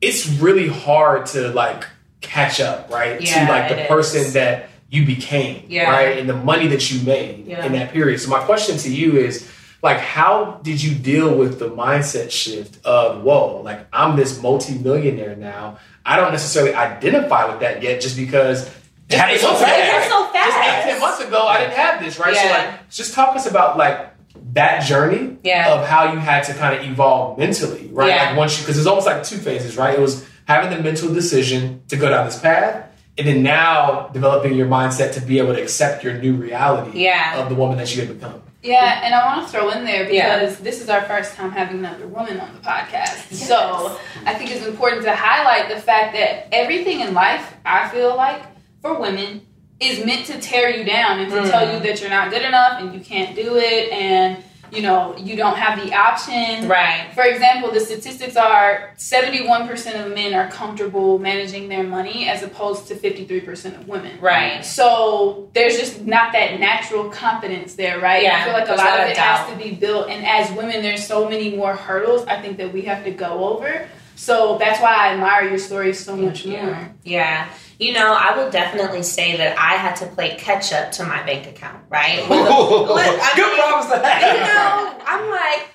it's 0.00 0.26
really 0.28 0.68
hard 0.68 1.26
to 1.26 1.48
like 1.50 1.84
catch 2.22 2.60
up, 2.60 2.90
right, 2.90 3.20
Yeah, 3.20 3.46
to 3.46 3.52
like 3.52 3.68
the 3.68 3.82
it 3.82 3.88
person 3.88 4.22
is. 4.22 4.32
that 4.32 4.68
you 4.90 5.06
became, 5.06 5.64
Yeah. 5.68 5.90
right, 5.92 6.18
and 6.18 6.28
the 6.28 6.34
money 6.34 6.66
that 6.68 6.90
you 6.90 7.04
made 7.06 7.46
Yeah. 7.46 7.64
in 7.64 7.72
that 7.72 7.92
period. 7.92 8.20
So 8.20 8.30
my 8.30 8.40
question 8.40 8.78
to 8.78 8.92
you 8.92 9.16
is 9.16 9.48
like 9.82 9.98
how 9.98 10.58
did 10.62 10.82
you 10.82 10.94
deal 10.94 11.36
with 11.36 11.58
the 11.58 11.68
mindset 11.68 12.30
shift 12.30 12.84
of 12.84 13.22
whoa 13.22 13.60
like 13.62 13.86
i'm 13.92 14.16
this 14.16 14.40
multi-millionaire 14.42 15.36
now 15.36 15.78
i 16.04 16.16
don't 16.16 16.32
necessarily 16.32 16.74
identify 16.74 17.50
with 17.50 17.60
that 17.60 17.82
yet 17.82 18.00
just 18.00 18.16
because 18.16 18.68
It 19.08 19.16
happened 19.16 19.40
so 19.40 19.50
just 19.50 19.62
fast. 19.62 19.78
It 19.78 19.84
happened 19.84 20.10
so 20.10 20.32
just 20.32 20.56
eight, 20.56 20.62
fast. 20.64 20.88
ten 20.88 21.00
months 21.00 21.20
ago 21.20 21.46
i 21.46 21.58
didn't 21.60 21.74
have 21.74 22.02
this 22.02 22.18
right 22.18 22.36
so 22.36 22.46
like 22.48 22.90
just 22.90 23.14
talk 23.14 23.36
us 23.36 23.46
about 23.46 23.76
like 23.76 24.10
that 24.52 24.82
journey 24.84 25.36
Yeah. 25.42 25.74
of 25.74 25.86
how 25.86 26.12
you 26.12 26.18
had 26.18 26.44
to 26.44 26.54
kind 26.54 26.78
of 26.78 26.84
evolve 26.90 27.38
mentally 27.38 27.88
right 27.92 28.08
Yeah. 28.08 28.28
like 28.28 28.36
once 28.36 28.58
you 28.58 28.64
because 28.64 28.78
it's 28.78 28.86
almost 28.86 29.06
like 29.06 29.22
two 29.24 29.36
phases 29.38 29.76
right 29.76 29.94
it 29.94 30.00
was 30.00 30.26
having 30.46 30.70
the 30.76 30.82
mental 30.82 31.12
decision 31.12 31.82
to 31.88 31.96
go 31.96 32.08
down 32.08 32.24
this 32.26 32.38
path 32.38 32.84
and 33.18 33.26
then 33.26 33.42
now 33.42 34.08
developing 34.12 34.54
your 34.54 34.66
mindset 34.66 35.12
to 35.14 35.20
be 35.20 35.38
able 35.38 35.54
to 35.54 35.62
accept 35.62 36.04
your 36.04 36.14
new 36.18 36.34
reality 36.34 37.04
Yeah. 37.04 37.40
of 37.40 37.48
the 37.48 37.54
woman 37.54 37.78
that 37.78 37.94
you 37.94 38.04
had 38.04 38.14
become 38.14 38.42
Yeah, 38.66 39.00
and 39.04 39.14
I 39.14 39.24
want 39.26 39.46
to 39.46 39.52
throw 39.52 39.70
in 39.70 39.84
there 39.84 40.10
Yeah. 40.10 40.38
because 40.38 40.58
this 40.58 40.80
is 40.82 40.88
our 40.88 41.02
first 41.02 41.34
time 41.34 41.52
having 41.52 41.78
another 41.78 42.06
woman 42.06 42.40
on 42.40 42.52
the 42.54 42.60
podcast. 42.60 43.30
Yes. 43.30 43.46
So 43.48 43.98
I 44.24 44.34
think 44.34 44.50
it's 44.50 44.66
important 44.66 45.02
to 45.04 45.14
highlight 45.14 45.68
the 45.68 45.80
fact 45.80 46.14
that 46.14 46.48
everything 46.52 47.00
in 47.00 47.14
life, 47.14 47.54
I 47.64 47.88
feel 47.88 48.16
like, 48.16 48.42
for 48.82 48.94
women, 49.00 49.42
is 49.78 50.04
meant 50.04 50.26
to 50.26 50.40
tear 50.40 50.70
you 50.70 50.84
down 50.84 51.20
and 51.20 51.30
to 51.30 51.38
Mm. 51.42 51.50
tell 51.50 51.72
you 51.72 51.78
that 51.80 52.00
you're 52.00 52.10
not 52.10 52.30
good 52.30 52.42
enough 52.42 52.80
and 52.80 52.94
you 52.94 53.00
can't 53.00 53.36
do 53.36 53.56
it 53.56 53.92
and 53.92 54.42
you 54.70 54.82
know 54.82 55.16
you 55.16 55.36
don't 55.36 55.56
have 55.56 55.82
the 55.82 55.94
option. 55.94 56.68
Right. 56.68 57.10
For 57.14 57.24
example, 57.24 57.70
the 57.72 57.80
statistics 57.80 58.36
are 58.36 58.92
71% 58.98 60.04
of 60.04 60.14
men 60.14 60.34
are 60.34 60.48
comfortable 60.50 61.18
managing 61.18 61.68
their 61.68 61.84
money 61.84 62.28
as 62.28 62.42
opposed 62.42 62.88
to 62.88 62.94
53% 62.94 63.80
of 63.80 63.88
women. 63.88 64.20
Right. 64.20 64.64
So 64.64 65.48
there's 65.54 65.78
just 65.78 66.02
not 66.02 66.32
that 66.32 66.60
natural 66.60 67.08
confidence 67.08 67.74
there, 67.74 67.98
right? 67.98 68.22
Yeah, 68.22 68.40
I 68.40 68.44
feel 68.44 68.52
like 68.52 68.68
a 68.68 68.74
lot 68.74 69.00
of 69.00 69.06
of 69.06 69.12
it 69.12 69.16
has 69.16 69.50
to 69.50 69.56
be 69.56 69.74
built. 69.74 70.08
And 70.08 70.24
as 70.26 70.50
women, 70.56 70.82
there's 70.82 71.06
so 71.06 71.28
many 71.28 71.56
more 71.56 71.74
hurdles 71.74 72.26
I 72.26 72.40
think 72.40 72.56
that 72.58 72.72
we 72.72 72.82
have 72.82 73.04
to 73.04 73.10
go 73.10 73.56
over. 73.56 73.88
So 74.16 74.56
that's 74.58 74.80
why 74.80 74.94
I 74.94 75.12
admire 75.14 75.48
your 75.48 75.58
story 75.58 75.92
so 75.94 76.16
much 76.16 76.44
you. 76.44 76.56
more. 76.56 76.94
Yeah. 77.04 77.48
You 77.78 77.92
know, 77.92 78.16
I 78.18 78.36
will 78.36 78.50
definitely 78.50 79.02
say 79.02 79.36
that 79.36 79.58
I 79.58 79.74
had 79.76 79.96
to 79.96 80.06
play 80.06 80.34
catch 80.36 80.72
up 80.72 80.90
to 80.92 81.04
my 81.04 81.22
bank 81.24 81.46
account, 81.46 81.84
right? 81.90 82.26
When 82.28 82.44
the- 82.44 82.50
Look, 82.50 82.96
I 82.98 83.32
Good 83.36 83.46
mean, 83.46 83.60
problems 83.60 83.92
to 83.92 83.98
have. 83.98 84.34
You 84.34 84.40
know, 84.40 85.04
I'm 85.06 85.30
like, 85.30 85.68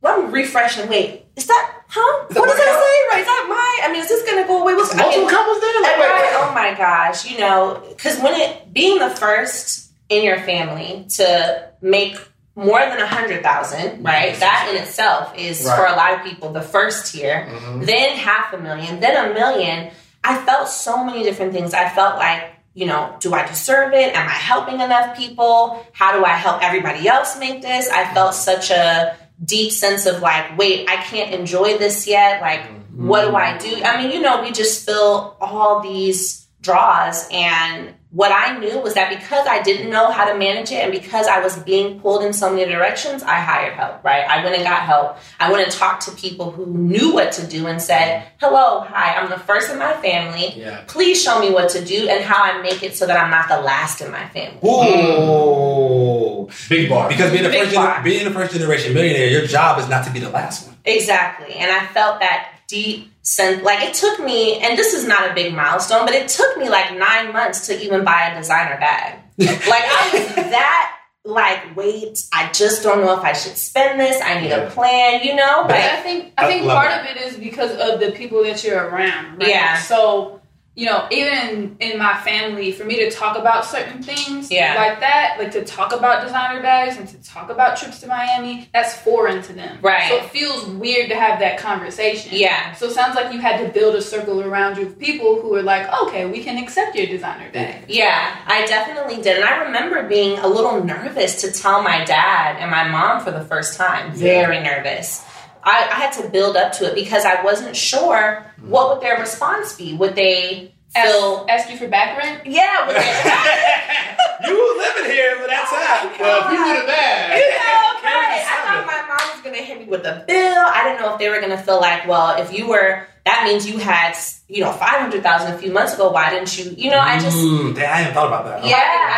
well, 0.00 0.22
I'm 0.22 0.30
refreshing. 0.32 0.88
Wait, 0.88 1.26
is 1.34 1.46
that, 1.46 1.72
huh? 1.88 2.26
Is 2.30 2.34
that 2.34 2.40
what 2.40 2.46
does 2.48 2.56
that 2.56 2.64
say? 2.66 3.16
Right? 3.16 3.20
Is 3.20 3.26
that 3.26 3.46
my, 3.48 3.88
I 3.88 3.92
mean, 3.92 4.00
is 4.02 4.08
this 4.08 4.22
going 4.30 4.40
to 4.42 4.46
go 4.46 4.62
away? 4.62 4.74
What's 4.74 4.94
I 4.94 4.98
multiple 4.98 5.22
mean, 5.22 5.30
couples 5.30 5.60
there 5.60 5.82
like 5.82 5.92
and 5.92 6.00
wait, 6.00 6.08
right, 6.08 6.22
wait, 6.22 6.48
oh 6.48 6.52
my 6.54 6.74
gosh, 6.78 7.28
you 7.28 7.38
know, 7.38 7.82
because 7.88 8.20
when 8.20 8.34
it, 8.40 8.72
being 8.72 9.00
the 9.00 9.10
first 9.10 9.90
in 10.08 10.22
your 10.22 10.38
family 10.38 11.06
to 11.16 11.68
make 11.82 12.16
more 12.58 12.80
than 12.80 12.98
a 12.98 13.06
hundred 13.06 13.40
thousand, 13.42 13.86
mm-hmm. 13.86 14.06
right? 14.06 14.38
That 14.40 14.68
in 14.70 14.82
itself 14.82 15.32
is 15.38 15.64
Right. 15.64 15.76
for 15.76 15.86
a 15.86 15.94
lot 15.94 16.14
of 16.14 16.24
people 16.24 16.52
the 16.52 16.60
first 16.60 17.12
tier 17.12 17.46
Mhm. 17.48 17.86
then 17.86 18.16
half 18.16 18.52
a 18.52 18.58
million, 18.58 18.98
then 18.98 19.30
a 19.30 19.32
million. 19.32 19.90
I 20.24 20.36
felt 20.38 20.68
so 20.68 21.04
many 21.04 21.22
different 21.22 21.52
things. 21.52 21.72
I 21.72 21.88
felt 21.88 22.16
like, 22.16 22.42
you 22.74 22.86
know, 22.86 23.14
do 23.20 23.32
I 23.32 23.46
deserve 23.46 23.92
it? 23.94 24.14
Am 24.14 24.26
I 24.26 24.32
helping 24.32 24.80
enough 24.80 25.16
people? 25.16 25.86
How 25.92 26.18
do 26.18 26.24
I 26.24 26.30
help 26.30 26.62
everybody 26.62 27.06
else 27.06 27.38
make 27.38 27.62
this? 27.62 27.88
I 27.88 28.12
felt 28.12 28.32
mm-hmm. 28.32 28.50
such 28.50 28.70
a 28.72 29.16
deep 29.44 29.70
sense 29.70 30.06
of 30.06 30.20
like, 30.20 30.58
wait, 30.58 30.90
I 30.90 30.96
can't 30.96 31.32
enjoy 31.32 31.78
this 31.78 32.08
yet. 32.08 32.40
Like, 32.40 32.62
what 32.96 33.20
do 33.20 33.28
mm-hmm. 33.28 33.36
I 33.36 33.58
do? 33.58 33.82
I 33.84 34.02
mean, 34.02 34.10
you 34.10 34.20
know, 34.20 34.42
we 34.42 34.50
just 34.50 34.84
feel 34.84 35.36
all 35.40 35.80
these 35.80 36.48
draws 36.60 37.28
and 37.30 37.94
what 38.10 38.32
I 38.32 38.58
knew 38.58 38.78
was 38.78 38.94
that 38.94 39.10
because 39.10 39.46
I 39.46 39.62
didn't 39.62 39.90
know 39.90 40.10
how 40.10 40.24
to 40.32 40.38
manage 40.38 40.72
it 40.72 40.76
and 40.82 40.90
because 40.90 41.26
I 41.26 41.40
was 41.40 41.58
being 41.58 42.00
pulled 42.00 42.24
in 42.24 42.32
so 42.32 42.48
many 42.50 42.64
directions, 42.64 43.22
I 43.22 43.34
hired 43.40 43.74
help, 43.74 44.02
right? 44.02 44.24
I 44.26 44.42
went 44.42 44.56
and 44.56 44.64
got 44.64 44.80
help. 44.82 45.18
I 45.38 45.52
went 45.52 45.62
and 45.64 45.70
talked 45.72 46.04
to 46.06 46.12
people 46.12 46.50
who 46.50 46.64
knew 46.66 47.12
what 47.12 47.32
to 47.32 47.46
do 47.46 47.66
and 47.66 47.82
said, 47.82 48.24
hello, 48.40 48.80
hi, 48.80 49.14
I'm 49.14 49.28
the 49.28 49.38
first 49.38 49.70
in 49.70 49.78
my 49.78 49.92
family. 50.00 50.54
Yeah. 50.56 50.84
Please 50.86 51.22
show 51.22 51.38
me 51.38 51.50
what 51.50 51.68
to 51.70 51.84
do 51.84 52.08
and 52.08 52.24
how 52.24 52.42
I 52.42 52.62
make 52.62 52.82
it 52.82 52.96
so 52.96 53.06
that 53.06 53.22
I'm 53.22 53.30
not 53.30 53.46
the 53.48 53.60
last 53.60 54.00
in 54.00 54.10
my 54.10 54.26
family. 54.30 54.58
Ooh. 54.66 56.48
Big 56.70 56.88
bar. 56.88 57.08
Because 57.08 57.30
being 57.30 57.42
the 57.44 57.50
Big 57.50 57.64
first 57.64 57.74
bar. 57.74 57.96
gener- 57.96 58.04
being 58.04 58.24
the 58.24 58.30
first 58.30 58.52
generation 58.54 58.94
millionaire, 58.94 59.28
your 59.28 59.46
job 59.46 59.78
is 59.78 59.88
not 59.88 60.04
to 60.06 60.10
be 60.10 60.18
the 60.20 60.30
last 60.30 60.66
one. 60.66 60.76
Exactly. 60.84 61.54
And 61.56 61.70
I 61.70 61.84
felt 61.88 62.20
that 62.20 62.52
deep 62.68 63.10
sense. 63.22 63.62
Like 63.62 63.82
it 63.82 63.94
took 63.94 64.20
me, 64.20 64.58
and 64.60 64.78
this 64.78 64.94
is 64.94 65.06
not 65.06 65.30
a 65.30 65.34
big 65.34 65.54
milestone, 65.54 66.04
but 66.06 66.14
it 66.14 66.28
took 66.28 66.56
me 66.58 66.68
like 66.68 66.96
nine 66.96 67.32
months 67.32 67.66
to 67.66 67.82
even 67.82 68.04
buy 68.04 68.30
a 68.30 68.36
designer 68.38 68.78
bag. 68.78 69.18
like 69.38 69.58
I 69.68 70.10
was 70.12 70.34
that. 70.36 70.94
Like, 71.24 71.76
wait, 71.76 72.18
I 72.32 72.50
just 72.52 72.82
don't 72.82 73.02
know 73.04 73.12
if 73.18 73.22
I 73.22 73.34
should 73.34 73.56
spend 73.58 74.00
this. 74.00 74.22
I 74.22 74.40
need 74.40 74.48
Yeah. 74.48 74.58
a 74.66 74.70
plan, 74.70 75.20
you 75.22 75.34
know? 75.34 75.62
But 75.62 75.72
Like, 75.72 75.90
I 75.92 75.96
think 76.00 76.32
I 76.38 76.44
I 76.44 76.48
think 76.48 76.64
love 76.64 76.82
part 76.82 77.00
of 77.00 77.06
it 77.06 77.16
is 77.18 77.36
because 77.36 77.72
of 77.72 78.00
the 78.00 78.12
people 78.12 78.42
that 78.44 78.64
you're 78.64 78.82
around. 78.82 79.36
Right? 79.38 79.48
Yeah. 79.50 79.78
So 79.78 80.37
you 80.78 80.86
know, 80.86 81.08
even 81.10 81.76
in 81.80 81.98
my 81.98 82.16
family, 82.20 82.70
for 82.70 82.84
me 82.84 82.94
to 82.94 83.10
talk 83.10 83.36
about 83.36 83.64
certain 83.64 84.00
things 84.00 84.48
Yeah. 84.48 84.76
like 84.76 85.00
that, 85.00 85.34
like 85.36 85.50
to 85.50 85.64
talk 85.64 85.92
about 85.92 86.22
designer 86.22 86.62
bags 86.62 86.96
and 86.96 87.08
to 87.08 87.16
talk 87.24 87.50
about 87.50 87.76
trips 87.76 87.98
to 88.02 88.06
Miami, 88.06 88.68
that's 88.72 88.94
foreign 88.94 89.42
to 89.42 89.52
them. 89.52 89.78
Right. 89.82 90.08
So 90.08 90.18
it 90.18 90.26
feels 90.26 90.66
weird 90.66 91.08
to 91.08 91.16
have 91.16 91.40
that 91.40 91.58
conversation. 91.58 92.30
Yeah. 92.32 92.74
So 92.74 92.86
it 92.86 92.92
sounds 92.92 93.16
like 93.16 93.32
you 93.32 93.40
had 93.40 93.66
to 93.66 93.72
build 93.72 93.96
a 93.96 94.00
circle 94.00 94.40
around 94.40 94.78
you 94.78 94.86
of 94.86 94.96
people 95.00 95.42
who 95.42 95.52
are 95.56 95.62
like, 95.64 95.92
okay, 96.02 96.26
we 96.26 96.44
can 96.44 96.62
accept 96.62 96.94
your 96.94 97.08
designer 97.08 97.50
bag. 97.50 97.86
Yeah, 97.88 98.36
I 98.46 98.64
definitely 98.66 99.20
did. 99.20 99.34
And 99.38 99.44
I 99.44 99.64
remember 99.64 100.08
being 100.08 100.38
a 100.38 100.46
little 100.46 100.84
nervous 100.84 101.40
to 101.40 101.50
tell 101.50 101.82
my 101.82 102.04
dad 102.04 102.56
and 102.60 102.70
my 102.70 102.86
mom 102.86 103.24
for 103.24 103.32
the 103.32 103.44
first 103.44 103.76
time. 103.76 104.12
Very 104.12 104.60
nervous. 104.60 105.24
I, 105.64 105.88
I 105.90 105.94
had 105.94 106.12
to 106.22 106.28
build 106.28 106.56
up 106.56 106.72
to 106.74 106.86
it 106.86 106.94
because 106.94 107.24
I 107.24 107.42
wasn't 107.42 107.76
sure 107.76 108.44
what 108.60 108.90
would 108.94 109.02
their 109.02 109.18
response 109.18 109.74
be. 109.76 109.94
Would 109.94 110.14
they 110.14 110.72
feel 110.94 111.46
Ask, 111.48 111.64
ask 111.66 111.70
you 111.70 111.76
for 111.76 111.88
back 111.88 112.16
rent? 112.18 112.46
Yeah, 112.46 112.86
would 112.86 112.96
they 112.96 113.02
you 114.48 114.54
were 114.54 114.78
living 114.82 115.10
here 115.12 115.36
for 115.36 115.46
that 115.48 115.66
time. 115.68 116.20
Well, 116.20 116.44
if 116.46 116.52
you 116.52 116.58
would 116.58 116.76
have 116.76 116.82
You 116.82 116.86
bad. 116.86 118.02
know, 118.02 118.08
right. 118.08 118.44
I 118.46 118.64
thought 118.64 118.86
my 118.86 119.02
mom 119.08 119.34
was 119.36 119.40
gonna 119.44 119.56
hit 119.64 119.78
me 119.80 119.84
with 119.86 120.04
a 120.04 120.24
bill. 120.26 120.64
I 120.66 120.84
didn't 120.84 121.00
know 121.02 121.12
if 121.14 121.18
they 121.18 121.28
were 121.28 121.40
gonna 121.40 121.58
feel 121.62 121.80
like, 121.80 122.06
well, 122.06 122.40
if 122.40 122.52
you 122.56 122.68
were, 122.68 123.06
that 123.24 123.44
means 123.44 123.68
you 123.68 123.76
had, 123.78 124.16
you 124.48 124.62
know, 124.64 124.72
five 124.72 125.00
hundred 125.00 125.22
thousand 125.22 125.52
a 125.54 125.58
few 125.58 125.70
months 125.72 125.92
ago. 125.94 126.10
Why 126.10 126.30
didn't 126.30 126.56
you? 126.58 126.72
You 126.76 126.90
know, 126.90 126.98
I 127.00 127.18
just, 127.18 127.36
Mm, 127.36 127.76
I 127.76 127.80
hadn't 127.84 128.14
thought 128.14 128.28
about 128.28 128.44
that. 128.46 128.64
yeah, 128.64 128.76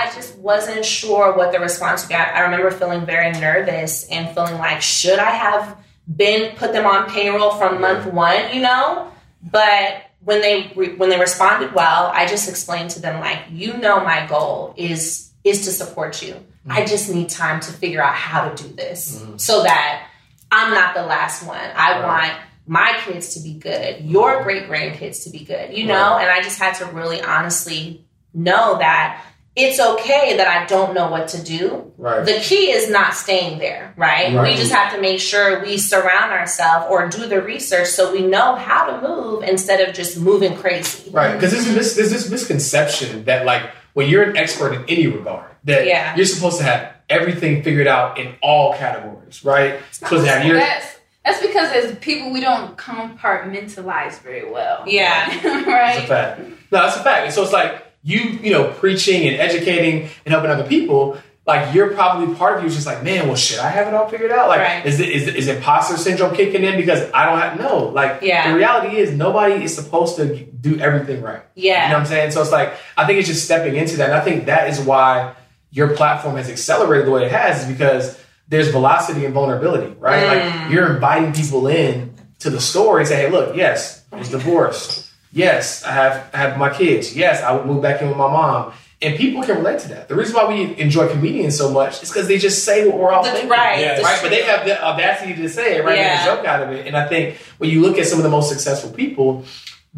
I 0.08 0.10
just 0.14 0.36
wasn't 0.38 0.84
sure 0.84 1.36
what 1.36 1.52
the 1.52 1.60
response 1.60 2.02
would 2.02 2.08
be. 2.08 2.14
I 2.16 2.38
I 2.38 2.40
remember 2.40 2.70
feeling 2.72 3.06
very 3.06 3.30
nervous 3.32 4.08
and 4.08 4.34
feeling 4.34 4.58
like, 4.58 4.82
should 4.82 5.18
I 5.20 5.30
have 5.30 5.76
been 6.14 6.56
put 6.56 6.72
them 6.72 6.86
on 6.86 7.08
payroll 7.08 7.52
from 7.52 7.80
month 7.80 8.06
one? 8.12 8.54
You 8.54 8.62
know, 8.62 9.12
but 9.42 10.02
when 10.22 10.40
they 10.40 10.72
re- 10.74 10.94
when 10.94 11.10
they 11.10 11.18
responded 11.18 11.74
well, 11.74 12.10
I 12.14 12.26
just 12.26 12.48
explained 12.48 12.90
to 12.90 13.00
them 13.00 13.20
like, 13.20 13.40
you 13.50 13.76
know, 13.76 14.00
my 14.04 14.26
goal 14.26 14.74
is 14.76 15.30
is 15.44 15.64
to 15.64 15.70
support 15.70 16.22
you. 16.22 16.34
Mm. 16.66 16.72
I 16.72 16.84
just 16.84 17.12
need 17.12 17.30
time 17.30 17.60
to 17.60 17.72
figure 17.72 18.02
out 18.02 18.14
how 18.14 18.48
to 18.48 18.62
do 18.62 18.74
this 18.74 19.22
mm. 19.22 19.40
so 19.40 19.62
that 19.62 20.08
I'm 20.52 20.74
not 20.74 20.94
the 20.94 21.02
last 21.02 21.46
one. 21.46 21.58
I 21.58 22.00
Right. 22.00 22.04
want 22.04 22.32
my 22.66 22.96
kids 23.04 23.34
to 23.34 23.40
be 23.40 23.54
good, 23.54 24.04
your 24.04 24.42
great 24.42 24.68
grandkids 24.68 25.24
to 25.24 25.30
be 25.30 25.44
good, 25.44 25.76
you 25.76 25.86
know? 25.86 26.18
And 26.18 26.30
I 26.30 26.40
just 26.42 26.58
had 26.58 26.74
to 26.76 26.86
really 26.86 27.20
honestly 27.20 28.04
know 28.34 28.78
that 28.78 29.24
it's 29.56 29.80
okay 29.80 30.36
that 30.36 30.46
I 30.46 30.64
don't 30.66 30.94
know 30.94 31.10
what 31.10 31.28
to 31.28 31.42
do. 31.42 31.92
Right. 31.98 32.24
The 32.24 32.38
key 32.40 32.70
is 32.70 32.88
not 32.88 33.14
staying 33.14 33.58
there, 33.58 33.92
right? 33.96 34.32
Right. 34.34 34.50
We 34.52 34.56
just 34.56 34.72
have 34.72 34.94
to 34.94 35.00
make 35.00 35.18
sure 35.18 35.60
we 35.62 35.76
surround 35.76 36.32
ourselves 36.32 36.86
or 36.88 37.08
do 37.08 37.26
the 37.26 37.42
research 37.42 37.88
so 37.88 38.12
we 38.12 38.22
know 38.22 38.54
how 38.54 38.86
to 38.86 39.06
move 39.06 39.42
instead 39.42 39.86
of 39.86 39.94
just 39.94 40.18
moving 40.18 40.56
crazy. 40.56 41.10
Right, 41.10 41.34
because 41.34 41.50
there's, 41.52 41.66
this, 41.66 41.96
there's 41.96 42.10
this 42.10 42.30
misconception 42.30 43.24
that 43.24 43.44
like 43.44 43.70
when 43.94 44.08
you're 44.08 44.22
an 44.22 44.36
expert 44.36 44.72
in 44.72 44.84
any 44.88 45.08
regard, 45.08 45.50
that 45.64 45.84
Yeah. 45.86 46.14
you're 46.16 46.26
supposed 46.26 46.58
to 46.58 46.64
have 46.64 46.94
everything 47.08 47.62
figured 47.64 47.88
out 47.88 48.18
in 48.18 48.34
all 48.40 48.74
categories, 48.74 49.44
right? 49.44 49.80
Supposed 49.90 50.24
to 50.26 50.30
have 50.30 50.46
your 50.46 50.58
That's 50.58 50.96
that's 51.24 51.40
because 51.46 51.70
as 51.72 51.98
people 51.98 52.30
we 52.32 52.40
don't 52.40 52.78
compartmentalize 52.78 54.20
very 54.22 54.50
well. 54.50 54.84
Yeah. 54.86 55.26
right. 55.28 55.42
That's 55.44 55.66
a 55.66 55.70
right. 55.70 56.08
fact. 56.08 56.40
No, 56.70 56.82
that's 56.82 56.96
a 56.96 57.02
fact. 57.02 57.24
And 57.26 57.34
so 57.34 57.42
it's 57.42 57.52
like 57.52 57.84
you, 58.02 58.20
you 58.20 58.52
know, 58.52 58.70
preaching 58.72 59.28
and 59.28 59.36
educating 59.36 60.08
and 60.24 60.32
helping 60.32 60.50
other 60.50 60.64
people. 60.66 61.18
like 61.46 61.74
you're 61.74 61.92
probably 61.94 62.32
part 62.36 62.56
of 62.56 62.62
you 62.62 62.68
is 62.68 62.74
just 62.74 62.86
like, 62.86 63.02
man, 63.02 63.26
well, 63.26 63.34
shit, 63.34 63.58
I 63.58 63.70
have 63.70 63.88
it 63.88 63.94
all 63.94 64.06
figured 64.08 64.30
out. 64.30 64.48
Like, 64.48 64.60
Right. 64.60 64.86
is 64.86 65.00
it 65.00 65.08
is, 65.08 65.26
is 65.26 65.48
imposter 65.48 65.96
syndrome 65.96 66.34
kicking 66.36 66.62
in 66.62 66.76
because 66.76 67.10
I 67.12 67.26
don't 67.26 67.40
have 67.40 67.58
no? 67.58 67.86
Like, 67.88 68.20
Yeah. 68.22 68.50
the 68.50 68.56
reality 68.56 68.98
is 68.98 69.10
nobody 69.12 69.64
is 69.64 69.74
supposed 69.74 70.14
to 70.16 70.26
do 70.44 70.78
everything 70.78 71.22
right. 71.22 71.42
Yeah. 71.56 71.84
You 71.84 71.88
know 71.88 71.94
what 71.94 72.00
I'm 72.02 72.06
saying? 72.06 72.30
So 72.32 72.40
it's 72.42 72.52
like 72.52 72.74
I 72.96 73.04
think 73.06 73.18
it's 73.18 73.26
just 73.26 73.44
stepping 73.44 73.74
into 73.74 73.96
that. 73.96 74.10
And 74.10 74.14
I 74.18 74.20
think 74.20 74.44
that 74.46 74.68
is 74.68 74.78
why 74.80 75.34
your 75.72 75.88
platform 75.96 76.36
has 76.36 76.48
accelerated 76.48 77.06
the 77.06 77.10
way 77.10 77.24
it 77.24 77.32
has, 77.32 77.62
is 77.62 77.68
because 77.68 78.16
there's 78.48 78.68
velocity 78.68 79.24
and 79.24 79.34
vulnerability, 79.34 79.92
right? 79.98 80.22
Mm. 80.22 80.28
Like 80.62 80.70
you're 80.72 80.94
inviting 80.94 81.32
people 81.32 81.66
in 81.66 82.14
to 82.40 82.50
the 82.50 82.60
story 82.60 83.00
and 83.02 83.08
say, 83.08 83.16
hey, 83.16 83.30
look, 83.30 83.56
yes, 83.56 84.04
I 84.12 84.16
was 84.16 84.28
divorced. 84.28 85.09
Yes, 85.32 85.84
I 85.84 85.92
have 85.92 86.30
I 86.32 86.38
have 86.38 86.58
my 86.58 86.70
kids. 86.70 87.16
Yes, 87.16 87.42
I 87.42 87.52
would 87.52 87.66
move 87.66 87.82
back 87.82 88.00
in 88.02 88.08
with 88.08 88.16
my 88.16 88.30
mom. 88.30 88.72
And 89.02 89.16
people 89.16 89.42
can 89.42 89.56
relate 89.56 89.78
to 89.80 89.88
that. 89.88 90.08
The 90.08 90.14
reason 90.14 90.34
why 90.34 90.46
we 90.46 90.76
enjoy 90.78 91.08
comedians 91.08 91.56
so 91.56 91.70
much 91.70 92.02
is 92.02 92.10
because 92.10 92.28
they 92.28 92.36
just 92.36 92.66
say 92.66 92.86
what 92.86 92.98
we're 92.98 93.10
all 93.10 93.22
That's 93.22 93.34
thinking. 93.38 93.50
right. 93.50 93.80
Yeah. 93.80 93.94
That's 93.94 94.02
Right, 94.04 94.18
but 94.20 94.28
they 94.30 94.42
have 94.42 94.66
the 94.66 94.82
audacity 94.84 95.34
to 95.36 95.48
say 95.48 95.76
it, 95.76 95.84
right? 95.86 95.96
Yeah. 95.96 96.16
Make 96.16 96.20
a 96.22 96.24
joke 96.36 96.44
out 96.46 96.62
of 96.64 96.70
it. 96.72 96.86
And 96.86 96.94
I 96.94 97.08
think 97.08 97.36
when 97.56 97.70
you 97.70 97.80
look 97.80 97.96
at 97.96 98.06
some 98.06 98.18
of 98.18 98.24
the 98.24 98.28
most 98.28 98.50
successful 98.50 98.90
people, 98.90 99.44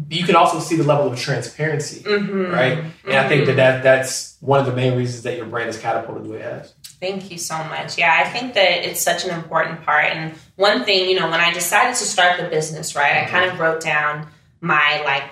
you 0.09 0.23
can 0.23 0.37
also 0.37 0.59
see 0.61 0.77
the 0.77 0.85
level 0.85 1.11
of 1.11 1.19
transparency, 1.19 2.01
Mhm. 2.03 2.49
right? 2.53 2.79
And 3.05 3.15
I 3.17 3.27
think 3.27 3.45
that, 3.47 3.57
that 3.57 3.83
that's 3.83 4.37
one 4.39 4.61
of 4.61 4.65
the 4.65 4.71
main 4.73 4.95
reasons 4.97 5.23
that 5.23 5.35
your 5.35 5.47
brand 5.47 5.69
is 5.69 5.77
catapulted 5.77 6.23
the 6.23 6.29
way 6.29 6.37
it 6.37 6.43
has. 6.45 6.73
Thank 7.01 7.29
you 7.29 7.37
so 7.37 7.57
much. 7.65 7.97
Yeah, 7.97 8.15
I 8.17 8.29
think 8.29 8.53
that 8.53 8.87
it's 8.89 9.01
such 9.01 9.25
an 9.25 9.31
important 9.31 9.83
part. 9.85 10.05
And 10.05 10.33
one 10.55 10.85
thing, 10.85 11.09
you 11.09 11.19
know, 11.19 11.29
when 11.29 11.41
I 11.41 11.51
decided 11.51 11.95
to 11.97 12.05
start 12.05 12.37
the 12.39 12.45
business, 12.45 12.95
right, 12.95 13.17
I 13.21 13.25
kind 13.29 13.51
of 13.51 13.59
wrote 13.59 13.81
down 13.81 14.27
my 14.63 15.01
like 15.03 15.25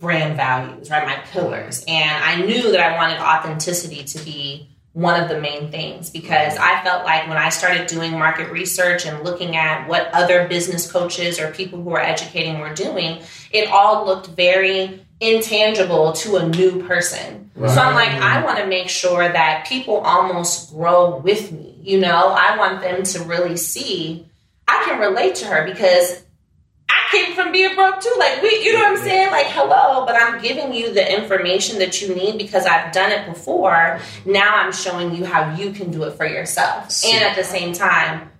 brand 0.00 0.36
values, 0.36 0.90
right, 0.90 1.06
my 1.06 1.16
pillars. 1.30 1.84
And 1.86 2.24
I 2.24 2.44
knew 2.44 2.72
that 2.72 2.80
I 2.80 2.96
wanted 2.96 3.20
authenticity 3.20 4.02
to 4.04 4.18
be 4.24 4.68
one 4.92 5.20
of 5.20 5.28
the 5.28 5.40
main 5.40 5.70
things 5.70 6.10
because 6.10 6.56
I 6.56 6.82
felt 6.82 7.04
like 7.04 7.28
when 7.28 7.36
I 7.36 7.48
started 7.48 7.86
doing 7.86 8.12
market 8.12 8.50
research 8.50 9.06
and 9.06 9.24
looking 9.24 9.56
at 9.56 9.88
what 9.88 10.12
other 10.12 10.48
business 10.48 10.90
coaches 10.90 11.40
or 11.40 11.52
people 11.52 11.82
who 11.82 11.90
are 11.90 12.00
educating 12.00 12.58
were 12.58 12.74
doing, 12.74 13.22
it 13.52 13.68
all 13.70 14.06
looked 14.06 14.28
very 14.28 15.04
intangible 15.20 16.12
to 16.12 16.36
a 16.36 16.48
new 16.48 16.82
person. 16.84 17.50
So 17.56 17.80
I'm 17.80 17.94
like, 17.94 18.10
I 18.10 18.44
want 18.44 18.58
to 18.58 18.66
make 18.66 18.88
sure 18.88 19.28
that 19.28 19.66
people 19.68 19.98
almost 19.98 20.72
grow 20.72 21.18
with 21.18 21.52
me. 21.52 21.78
You 21.80 22.00
know, 22.00 22.34
I 22.36 22.58
want 22.58 22.80
them 22.80 23.04
to 23.04 23.20
really 23.20 23.56
see 23.56 24.26
I 24.66 24.82
can 24.84 24.98
relate 24.98 25.36
to 25.36 25.46
her 25.46 25.64
because 25.64 26.23
came 27.10 27.34
from 27.34 27.52
being 27.52 27.74
broke 27.74 28.00
too. 28.00 28.14
Like 28.18 28.42
we, 28.42 28.50
you 28.62 28.72
know 28.72 28.80
what 28.80 28.98
I'm 28.98 29.04
saying? 29.04 29.30
Like 29.30 29.46
hello, 29.46 30.04
but 30.06 30.16
I'm 30.20 30.40
giving 30.40 30.72
you 30.72 30.92
the 30.92 31.14
information 31.20 31.78
that 31.78 32.00
you 32.02 32.14
need 32.14 32.38
because 32.38 32.66
I've 32.66 32.92
done 32.92 33.12
it 33.12 33.26
before. 33.26 34.00
Now 34.24 34.56
I'm 34.56 34.72
showing 34.72 35.14
you 35.14 35.24
how 35.24 35.54
you 35.56 35.72
can 35.72 35.90
do 35.90 36.04
it 36.04 36.12
for 36.12 36.26
yourself. 36.26 37.04
And 37.04 37.22
at 37.24 37.36
the 37.36 37.44
same 37.44 37.72
time, 37.72 38.30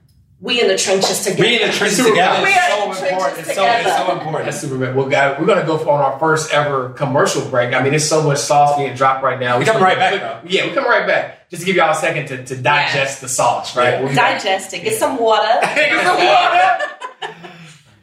we 0.40 0.60
in 0.60 0.68
the 0.68 0.76
trenches 0.76 1.24
together. 1.24 1.42
We 1.42 1.62
in 1.62 1.68
the 1.70 1.74
trenches 1.74 2.04
together 2.04 2.42
We 2.42 2.52
are 2.52 2.68
so 2.68 2.84
in 2.84 2.90
the 2.90 3.08
important. 3.08 3.20
trenches 3.20 3.48
It's 3.48 3.54
so, 3.56 3.64
it's 3.64 3.96
so 3.96 4.12
important. 4.12 4.44
That's 4.44 4.60
super 4.60 4.78
bad. 4.78 4.94
Well, 4.94 5.08
guys, 5.08 5.38
we're 5.40 5.46
gonna 5.46 5.64
go 5.64 5.78
for 5.78 5.90
on 5.90 6.00
our 6.00 6.18
first 6.18 6.52
ever 6.52 6.90
commercial 6.90 7.48
break. 7.48 7.72
I 7.72 7.80
mean, 7.80 7.90
there's 7.90 8.06
so 8.06 8.22
much 8.22 8.38
sauce 8.38 8.76
being 8.76 8.94
dropped 8.94 9.24
right 9.24 9.40
now. 9.40 9.58
We 9.58 9.64
coming 9.64 9.82
right 9.82 9.96
back, 9.96 10.20
though. 10.20 10.48
Yeah, 10.48 10.66
we 10.66 10.74
coming 10.74 10.90
right 10.90 11.06
back. 11.06 11.48
Just 11.48 11.62
to 11.62 11.66
give 11.66 11.76
y'all 11.76 11.92
a 11.92 11.94
second 11.94 12.26
to, 12.26 12.44
to 12.44 12.56
digest 12.60 13.20
the 13.20 13.28
sauce, 13.28 13.74
right? 13.76 13.90
Yeah. 13.94 14.00
We'll 14.00 14.08
be 14.10 14.16
back. 14.16 14.42
Digest 14.42 14.74
it. 14.74 14.82
Get 14.82 14.98
some 14.98 15.18
water. 15.18 15.60
Get 15.62 16.04
some 16.04 16.16
water. 16.16 16.90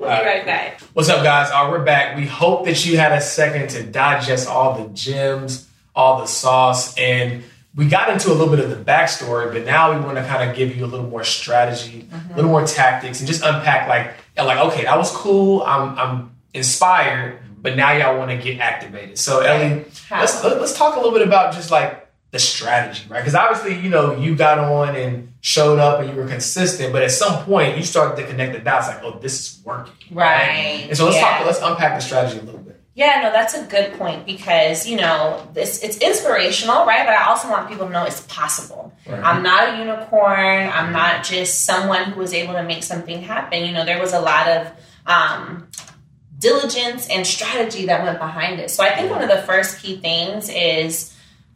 We'll 0.02 0.10
be 0.10 0.26
right 0.26 0.44
back. 0.48 0.82
What's 0.94 1.10
up, 1.10 1.24
guys? 1.24 1.52
Uh, 1.54 1.68
we're 1.70 1.84
back. 1.84 2.18
We 2.18 2.26
hope 2.26 2.66
that 2.66 2.84
you 2.88 2.98
had 2.98 3.12
a 3.12 3.22
second 3.22 3.70
to 3.70 3.84
digest 3.84 4.48
all 4.48 4.82
the 4.82 4.90
gems, 4.96 5.70
all 5.96 6.20
the 6.20 6.26
sauce, 6.26 6.98
and 6.98 7.44
we 7.76 7.88
got 7.88 8.10
into 8.10 8.30
a 8.30 8.34
little 8.34 8.50
bit 8.50 8.66
of 8.66 8.72
the 8.72 8.84
backstory, 8.84 9.54
but 9.54 9.64
now 9.64 9.94
we 9.94 10.04
want 10.04 10.18
to 10.18 10.26
kind 10.26 10.50
of 10.50 10.56
give 10.56 10.76
you 10.76 10.86
a 10.86 10.88
little 10.88 11.06
more 11.06 11.24
strategy, 11.24 12.08
a 12.32 12.36
little 12.36 12.50
more 12.50 12.66
tactics, 12.66 13.20
and 13.20 13.28
just 13.28 13.44
unpack 13.44 13.88
like, 13.88 14.16
like, 14.44 14.58
okay, 14.72 14.86
that 14.86 14.98
was 14.98 15.12
cool. 15.12 15.62
I'm, 15.62 15.96
I'm 16.00 16.32
inspired, 16.56 17.38
but 17.62 17.76
now 17.76 17.92
y'all 17.92 18.18
want 18.18 18.32
to 18.32 18.38
get 18.38 18.60
activated. 18.60 19.20
So, 19.20 19.42
Ellie, 19.42 19.86
How? 20.10 20.22
let's 20.22 20.44
let's 20.44 20.76
talk 20.76 20.96
a 20.96 20.98
little 20.98 21.14
bit 21.14 21.28
about 21.28 21.54
just 21.54 21.70
like 21.70 22.01
the 22.32 22.40
strategy, 22.40 23.04
right? 23.10 23.20
Because 23.20 23.36
obviously, 23.36 23.78
you 23.84 23.90
know, 23.90 24.16
you 24.16 24.36
got 24.36 24.58
on 24.58 24.96
and 24.96 25.34
showed 25.42 25.80
up 25.80 26.00
and 26.00 26.10
you 26.10 26.16
were 26.16 26.28
consistent, 26.28 26.94
but 26.94 27.04
at 27.04 27.12
some 27.12 27.44
point 27.44 27.78
you 27.78 27.84
started 27.84 28.16
to 28.22 28.28
connect 28.28 28.54
the 28.54 28.60
dots, 28.60 28.88
like, 28.88 29.04
oh, 29.04 29.20
this 29.20 29.34
is 29.40 29.62
working, 29.66 29.94
Right. 30.12 30.86
And 30.88 30.98
so 30.98 31.06
let's 31.06 31.18
Yeah. 31.18 31.38
talk. 31.38 31.46
Let's 31.46 31.62
unpack 31.62 31.96
the 31.96 32.02
strategy 32.02 32.40
a 32.40 32.42
little 32.44 32.62
bit. 32.62 32.80
Yeah, 32.94 33.22
no, 33.22 33.32
that's 33.32 33.54
a 33.54 33.64
good 33.64 33.98
point 33.98 34.26
because 34.26 34.86
you 34.86 34.98
know 34.98 35.48
this 35.54 35.82
it's 35.82 35.98
inspirational, 35.98 36.86
right? 36.86 37.06
But 37.06 37.16
I 37.16 37.26
also 37.26 37.50
want 37.50 37.70
people 37.70 37.88
to 37.88 37.92
know 37.92 38.04
it's 38.04 38.22
possible. 38.22 38.94
Right. 39.08 39.24
I'm 39.24 39.42
not 39.44 39.74
a 39.74 39.78
unicorn. 39.78 40.70
I'm 40.70 40.92
not 40.92 41.24
just 41.24 41.66
someone 41.66 42.04
who 42.12 42.20
was 42.20 42.34
able 42.34 42.54
to 42.54 42.64
make 42.64 42.84
something 42.84 43.22
happen. 43.24 43.64
You 43.64 43.72
know, 43.72 43.86
there 43.86 44.00
was 44.00 44.12
a 44.14 44.20
lot 44.20 44.48
of 44.50 44.68
um, 45.06 45.68
diligence 46.38 47.08
and 47.10 47.26
strategy 47.26 47.86
that 47.86 48.04
went 48.04 48.20
behind 48.20 48.60
it. 48.60 48.70
So 48.72 48.84
I 48.84 48.96
think 48.96 49.10
one 49.10 49.22
of 49.22 49.30
the 49.30 49.42
first 49.44 49.82
key 49.82 49.98
things 49.98 50.50
is 50.50 51.14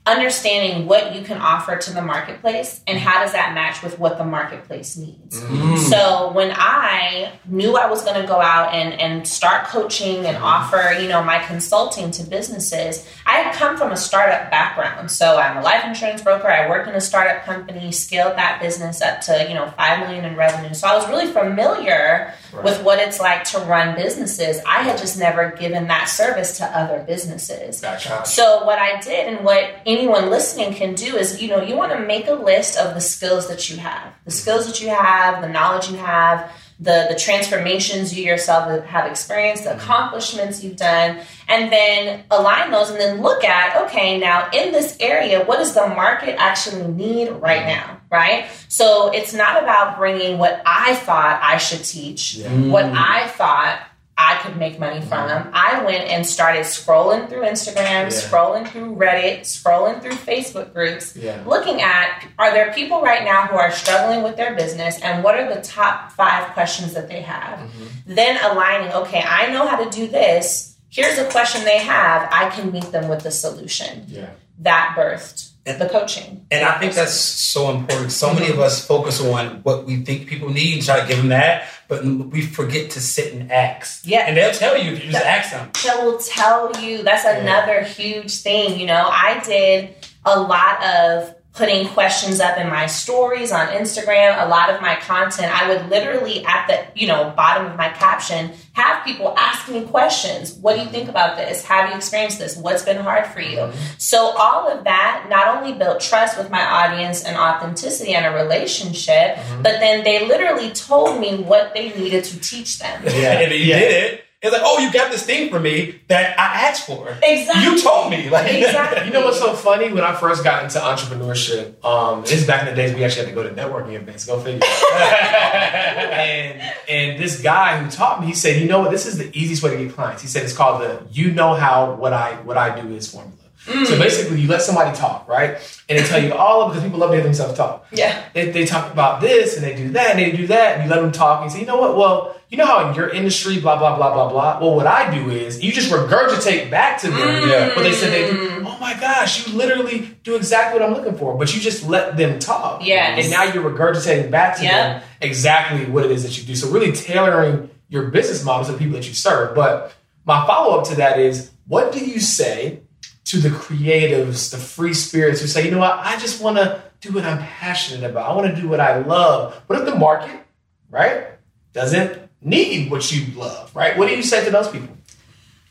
understanding 0.07 0.85
what 0.85 1.15
you 1.15 1.23
can 1.23 1.37
offer 1.37 1.77
to 1.77 1.91
the 1.91 2.01
marketplace 2.01 2.81
and 2.85 2.99
how 2.99 3.23
does 3.23 3.31
that 3.31 3.55
match 3.55 3.81
with 3.81 3.97
what 3.97 4.19
the 4.19 4.23
marketplace 4.23 4.95
needs. 4.95 5.41
Mm-hmm. 5.41 5.77
So 5.77 6.31
when 6.31 6.51
I 6.55 7.39
knew 7.45 7.75
I 7.75 7.89
was 7.89 8.03
going 8.03 8.21
to 8.21 8.27
go 8.27 8.39
out 8.39 8.73
and, 8.73 8.93
and 9.01 9.27
start 9.27 9.65
coaching 9.65 10.25
and 10.25 10.37
offer, 10.37 10.95
you 10.99 11.07
know, 11.07 11.23
my 11.23 11.39
consulting 11.45 12.11
to 12.11 12.23
businesses, 12.23 13.07
I 13.27 13.51
come 13.53 13.75
from 13.75 13.91
a 13.91 13.97
startup 13.97 14.51
background. 14.51 15.09
So 15.09 15.37
I'm 15.37 15.57
a 15.57 15.61
life 15.61 15.83
insurance 15.83 16.21
broker. 16.21 16.47
I 16.47 16.69
worked 16.69 16.87
in 16.87 16.93
a 16.93 17.01
startup 17.01 17.43
company, 17.43 17.91
scaled 17.91 18.37
that 18.37 18.61
business 18.61 19.01
up 19.01 19.21
to, 19.21 19.47
you 19.47 19.55
know, 19.55 19.71
five 19.71 19.99
million 19.99 20.25
in 20.25 20.35
revenue. 20.35 20.75
So 20.75 20.87
I 20.87 20.95
was 20.95 21.07
really 21.09 21.31
familiar 21.31 22.33
with 22.63 22.83
what 22.83 22.99
it's 22.99 23.19
like 23.19 23.43
to 23.45 23.59
run 23.59 23.95
businesses. 23.95 24.59
I 24.67 24.83
had 24.83 24.99
just 24.99 25.17
never 25.17 25.51
given 25.51 25.87
that 25.87 26.05
service 26.05 26.57
to 26.59 26.65
other 26.65 27.03
businesses. 27.03 27.81
Gotcha. 27.81 28.23
So 28.25 28.63
what 28.63 28.77
I 28.77 28.99
did 29.01 29.33
and 29.33 29.43
what 29.43 29.71
anyone 29.87 30.29
listening 30.29 30.75
can 30.75 30.93
do 30.93 31.17
is, 31.17 31.41
you 31.41 31.49
know, 31.49 31.61
you 31.61 31.75
want 31.75 31.93
to 31.93 31.99
make 31.99 32.27
a 32.27 32.33
list 32.33 32.77
of 32.77 32.93
the 32.93 33.01
skills 33.01 33.47
that 33.47 33.71
you 33.71 33.77
have, 33.77 34.13
the 34.25 34.31
skills 34.31 34.67
that 34.67 34.81
you 34.81 34.89
have, 34.89 35.41
the 35.41 35.49
knowledge 35.49 35.89
you 35.89 35.97
have, 35.97 36.51
the 36.79 37.07
the 37.09 37.15
transformations 37.15 38.17
you 38.17 38.25
yourself 38.25 38.83
have 38.85 39.09
experienced, 39.09 39.63
the 39.63 39.69
mm-hmm. 39.69 39.79
accomplishments 39.79 40.63
you've 40.63 40.75
done, 40.75 41.19
and 41.47 41.71
then 41.71 42.23
align 42.31 42.71
those 42.71 42.89
and 42.89 42.99
then 42.99 43.21
look 43.21 43.43
at, 43.43 43.85
okay, 43.85 44.19
now 44.19 44.49
in 44.51 44.71
this 44.71 44.97
area, 44.99 45.43
what 45.45 45.57
does 45.57 45.73
the 45.73 45.87
market 45.87 46.35
actually 46.37 46.87
need 46.87 47.29
right 47.29 47.59
mm-hmm. 47.59 47.87
now, 47.87 48.01
right? 48.11 48.47
So 48.67 49.11
it's 49.13 49.33
not 49.33 49.63
about 49.63 49.97
bringing 49.97 50.37
what 50.37 50.61
I 50.65 50.95
thought 50.95 51.39
I 51.41 51.57
should 51.57 51.83
teach, 51.83 52.39
what 52.43 52.85
I 52.85 53.27
thought 53.29 53.79
I 54.17 54.37
could 54.41 54.55
make 54.57 54.79
money 54.79 55.01
from. 55.01 55.27
Them. 55.27 55.49
I 55.53 55.83
went 55.83 56.05
and 56.09 56.25
started 56.25 56.61
scrolling 56.61 57.27
through 57.27 57.41
Instagram, 57.43 58.07
scrolling 58.07 58.65
through 58.65 58.95
Reddit, 58.95 59.41
scrolling 59.41 60.01
through 60.01 60.13
Facebook 60.13 60.71
groups, 60.73 61.15
Yeah. 61.17 61.41
looking 61.45 61.81
at 61.81 62.25
are 62.39 62.51
there 62.51 62.71
people 62.73 63.01
right 63.01 63.25
now 63.25 63.47
who 63.47 63.57
are 63.57 63.71
struggling 63.71 64.23
with 64.23 64.37
their 64.37 64.55
business 64.55 65.01
and 65.01 65.21
what 65.23 65.35
are 65.35 65.53
the 65.53 65.61
top 65.61 66.13
five 66.13 66.47
questions 66.53 66.93
that 66.93 67.09
they 67.09 67.21
have? 67.21 67.59
Mm-hmm. 67.59 68.15
Then 68.15 68.37
aligning, 68.51 68.93
okay, 68.93 69.21
I 69.27 69.51
know 69.51 69.67
how 69.67 69.83
to 69.83 69.89
do 69.89 70.07
this. 70.07 70.77
Here's 70.89 71.17
a 71.17 71.29
question 71.29 71.65
they 71.65 71.79
have. 71.79 72.29
I 72.31 72.49
can 72.51 72.71
meet 72.71 72.91
them 72.93 73.09
with 73.09 73.23
the 73.23 73.31
solution. 73.31 74.05
Yeah. 74.07 74.29
That 74.59 74.95
birthed 74.97 75.49
the 75.65 75.89
coaching. 75.91 76.45
And 76.51 76.63
I 76.63 76.77
think 76.79 76.93
that's 76.93 77.13
so 77.15 77.71
important. 77.71 78.11
So 78.11 78.33
many 78.33 78.49
of 78.49 78.59
us 78.59 78.85
focus 78.85 79.19
on 79.19 79.61
what 79.63 79.85
we 79.85 80.03
think 80.03 80.27
people 80.27 80.51
need 80.51 80.75
and 80.75 80.85
try 80.85 81.01
to 81.01 81.07
give 81.07 81.17
them 81.17 81.29
that, 81.29 81.67
but 81.87 82.03
we 82.03 82.41
forget 82.41 82.91
to 82.91 82.99
sit 82.99 83.33
and 83.33 83.51
ask. 83.51 84.01
Yeah. 84.05 84.25
And 84.27 84.35
they'll 84.35 84.53
tell 84.53 84.77
you 84.77 84.93
if 84.93 85.05
you 85.05 85.11
just 85.11 85.25
ask 85.25 85.51
them. 85.51 85.69
that 85.83 86.03
will 86.03 86.17
tell 86.17 86.71
you 86.81 87.03
that's 87.03 87.25
another 87.25 87.81
huge 87.83 88.41
thing 88.41 88.79
you 88.79 88.85
know 88.85 89.07
i 89.11 89.41
did 89.45 89.93
a 90.25 90.39
lot 90.39 90.83
of 90.83 91.35
putting 91.55 91.87
questions 91.87 92.39
up 92.41 92.57
in 92.57 92.67
my 92.69 92.85
stories 92.85 93.51
on 93.51 93.67
instagram 93.67 94.43
a 94.45 94.47
lot 94.47 94.69
of 94.69 94.81
my 94.81 94.95
content 94.97 95.49
i 95.53 95.69
would 95.69 95.89
literally 95.89 96.43
at 96.45 96.67
the 96.67 96.99
you 96.99 97.07
know 97.07 97.33
bottom 97.35 97.65
of 97.65 97.77
my 97.77 97.89
caption 97.89 98.51
have 98.73 99.03
people 99.05 99.33
ask 99.37 99.69
me 99.69 99.81
questions 99.85 100.53
what 100.55 100.75
do 100.75 100.81
you 100.81 100.89
think 100.89 101.07
about 101.07 101.37
this 101.37 101.63
have 101.63 101.89
you 101.89 101.95
experienced 101.95 102.39
this 102.39 102.57
what's 102.57 102.83
been 102.83 102.97
hard 102.97 103.25
for 103.27 103.39
you 103.41 103.71
so 103.97 104.17
all 104.37 104.67
of 104.67 104.83
that 104.83 105.27
not 105.29 105.57
only 105.57 105.73
built 105.77 106.01
trust 106.01 106.37
with 106.37 106.49
my 106.49 106.63
audience 106.65 107.23
and 107.23 107.37
authenticity 107.37 108.13
and 108.13 108.25
a 108.25 108.37
relationship 108.43 109.35
mm-hmm. 109.35 109.61
but 109.61 109.79
then 109.79 110.03
they 110.03 110.27
literally 110.27 110.71
told 110.71 111.19
me 111.19 111.37
what 111.37 111.73
they 111.73 111.89
needed 111.97 112.23
to 112.23 112.39
teach 112.39 112.79
them 112.79 113.01
Yeah. 113.05 113.31
and 113.39 113.51
you 113.53 113.57
Yeah. 113.59 113.79
did 113.79 113.91
it. 114.13 114.24
It's 114.45 114.53
like, 114.53 114.61
oh, 114.63 114.79
you 114.79 114.91
got 114.93 115.11
this 115.11 115.25
thing 115.25 115.49
for 115.49 115.59
me 115.59 115.99
that 116.07 116.37
I 116.39 116.67
asked 116.67 116.85
for. 116.85 117.17
Exactly. 117.23 117.63
You 117.63 117.81
told 117.81 118.11
me. 118.11 118.29
Like, 118.29 118.53
Exactly. 118.53 119.07
You 119.07 119.13
know 119.13 119.25
what's 119.25 119.39
so 119.39 119.53
funny? 119.53 119.91
When 119.91 120.03
I 120.03 120.13
first 120.15 120.43
got 120.43 120.63
into 120.63 120.79
entrepreneurship, 120.79 121.83
um, 121.83 122.21
this 122.21 122.33
is 122.33 122.47
back 122.47 122.61
in 122.61 122.67
the 122.67 122.75
days 122.75 122.93
we 122.93 123.03
actually 123.03 123.25
had 123.25 123.29
to 123.29 123.35
go 123.35 123.43
to 123.43 123.49
networking 123.49 123.93
events. 123.93 124.25
Go 124.25 124.39
figure. 124.39 124.61
and 124.93 126.61
and 126.87 127.19
this 127.19 127.41
guy 127.41 127.81
who 127.81 127.89
taught 127.89 128.21
me, 128.21 128.27
he 128.27 128.33
said, 128.33 128.61
you 128.61 128.67
know 128.67 128.79
what? 128.79 128.91
This 128.91 129.05
is 129.05 129.17
the 129.17 129.29
easiest 129.37 129.63
way 129.63 129.75
to 129.75 129.83
get 129.83 129.93
clients. 129.93 130.21
He 130.21 130.27
said 130.27 130.43
it's 130.43 130.53
called 130.55 130.81
the 130.81 131.01
"you 131.11 131.31
know 131.31 131.53
how 131.53 131.93
what 131.95 132.13
I 132.13 132.35
what 132.41 132.57
I 132.57 132.79
do 132.79 132.93
is" 132.95 133.11
formula. 133.11 133.44
So 133.65 133.71
mm. 133.71 133.99
basically, 133.99 134.39
you 134.41 134.47
let 134.47 134.61
somebody 134.61 134.95
talk, 134.95 135.27
right? 135.27 135.57
And 135.89 135.97
they 135.97 136.03
tell 136.03 136.23
you 136.23 136.33
all 136.33 136.61
of 136.61 136.69
because 136.69 136.83
people 136.83 136.99
love 136.99 137.09
to 137.09 137.15
hear 137.15 137.23
themselves 137.23 137.57
talk. 137.57 137.87
Yeah. 137.91 138.23
They, 138.33 138.51
they 138.51 138.65
talk 138.65 138.91
about 138.93 139.21
this 139.21 139.55
and 139.55 139.65
they 139.65 139.75
do 139.75 139.89
that 139.91 140.11
and 140.11 140.19
they 140.19 140.31
do 140.31 140.47
that, 140.47 140.75
and 140.75 140.83
you 140.83 140.89
let 140.89 141.01
them 141.01 141.11
talk 141.11 141.41
and 141.41 141.49
you 141.49 141.55
say, 141.55 141.61
you 141.61 141.65
know 141.65 141.77
what? 141.77 141.97
Well, 141.97 142.35
you 142.49 142.57
know 142.57 142.65
how 142.65 142.87
in 142.87 142.95
your 142.95 143.09
industry, 143.09 143.59
blah 143.59 143.77
blah 143.77 143.95
blah 143.95 144.13
blah 144.13 144.29
blah. 144.29 144.59
Well, 144.59 144.75
what 144.75 144.85
I 144.85 145.13
do 145.13 145.31
is 145.31 145.63
you 145.63 145.71
just 145.71 145.91
regurgitate 145.91 146.69
back 146.69 146.99
to 147.01 147.07
them 147.07 147.17
mm. 147.17 147.49
Yeah. 147.49 147.75
what 147.75 147.83
they 147.83 147.91
said 147.91 148.13
they 148.13 148.29
do. 148.29 148.63
Oh 148.67 148.77
my 148.79 148.93
gosh, 148.99 149.47
you 149.47 149.55
literally 149.55 150.15
do 150.23 150.35
exactly 150.35 150.79
what 150.79 150.87
I'm 150.87 150.95
looking 150.95 151.17
for, 151.17 151.35
but 151.35 151.53
you 151.55 151.59
just 151.59 151.87
let 151.87 152.17
them 152.17 152.37
talk. 152.37 152.85
Yes. 152.85 153.23
And 153.23 153.31
now 153.31 153.43
you're 153.43 153.67
regurgitating 153.67 154.29
back 154.29 154.57
to 154.57 154.63
Yep. 154.63 154.71
them 154.71 155.09
exactly 155.21 155.85
what 155.85 156.05
it 156.05 156.11
is 156.11 156.23
that 156.23 156.37
you 156.37 156.43
do. 156.43 156.55
So 156.55 156.69
really 156.69 156.91
tailoring 156.91 157.69
your 157.89 158.09
business 158.09 158.43
model 158.43 158.65
to 158.65 158.71
the 158.73 158.77
people 158.77 158.93
that 158.93 159.07
you 159.07 159.13
serve. 159.13 159.55
But 159.55 159.93
my 160.25 160.45
follow 160.45 160.77
up 160.79 160.87
to 160.89 160.95
that 160.95 161.19
is, 161.19 161.51
what 161.67 161.91
do 161.91 162.05
you 162.05 162.19
say 162.19 162.81
to 163.25 163.37
the 163.37 163.49
creatives, 163.49 164.51
the 164.51 164.57
free 164.57 164.93
spirits 164.93 165.41
who 165.41 165.47
say, 165.47 165.65
you 165.65 165.71
know 165.71 165.79
what, 165.79 165.97
I 165.99 166.17
just 166.17 166.41
want 166.41 166.57
to 166.57 166.81
do 167.01 167.13
what 167.13 167.25
I'm 167.25 167.39
passionate 167.39 168.09
about. 168.09 168.29
I 168.29 168.35
want 168.35 168.55
to 168.55 168.61
do 168.61 168.69
what 168.69 168.79
I 168.79 168.99
love. 168.99 169.55
What 169.67 169.79
if 169.79 169.85
the 169.85 169.95
market, 169.95 170.45
right, 170.89 171.27
doesn't 171.73 172.29
need 172.41 172.91
what 172.91 173.11
you 173.11 173.33
love, 173.35 173.75
right? 173.75 173.97
What 173.97 174.07
do 174.07 174.15
you 174.15 174.23
say 174.23 174.45
to 174.45 174.51
those 174.51 174.69
people? 174.69 174.95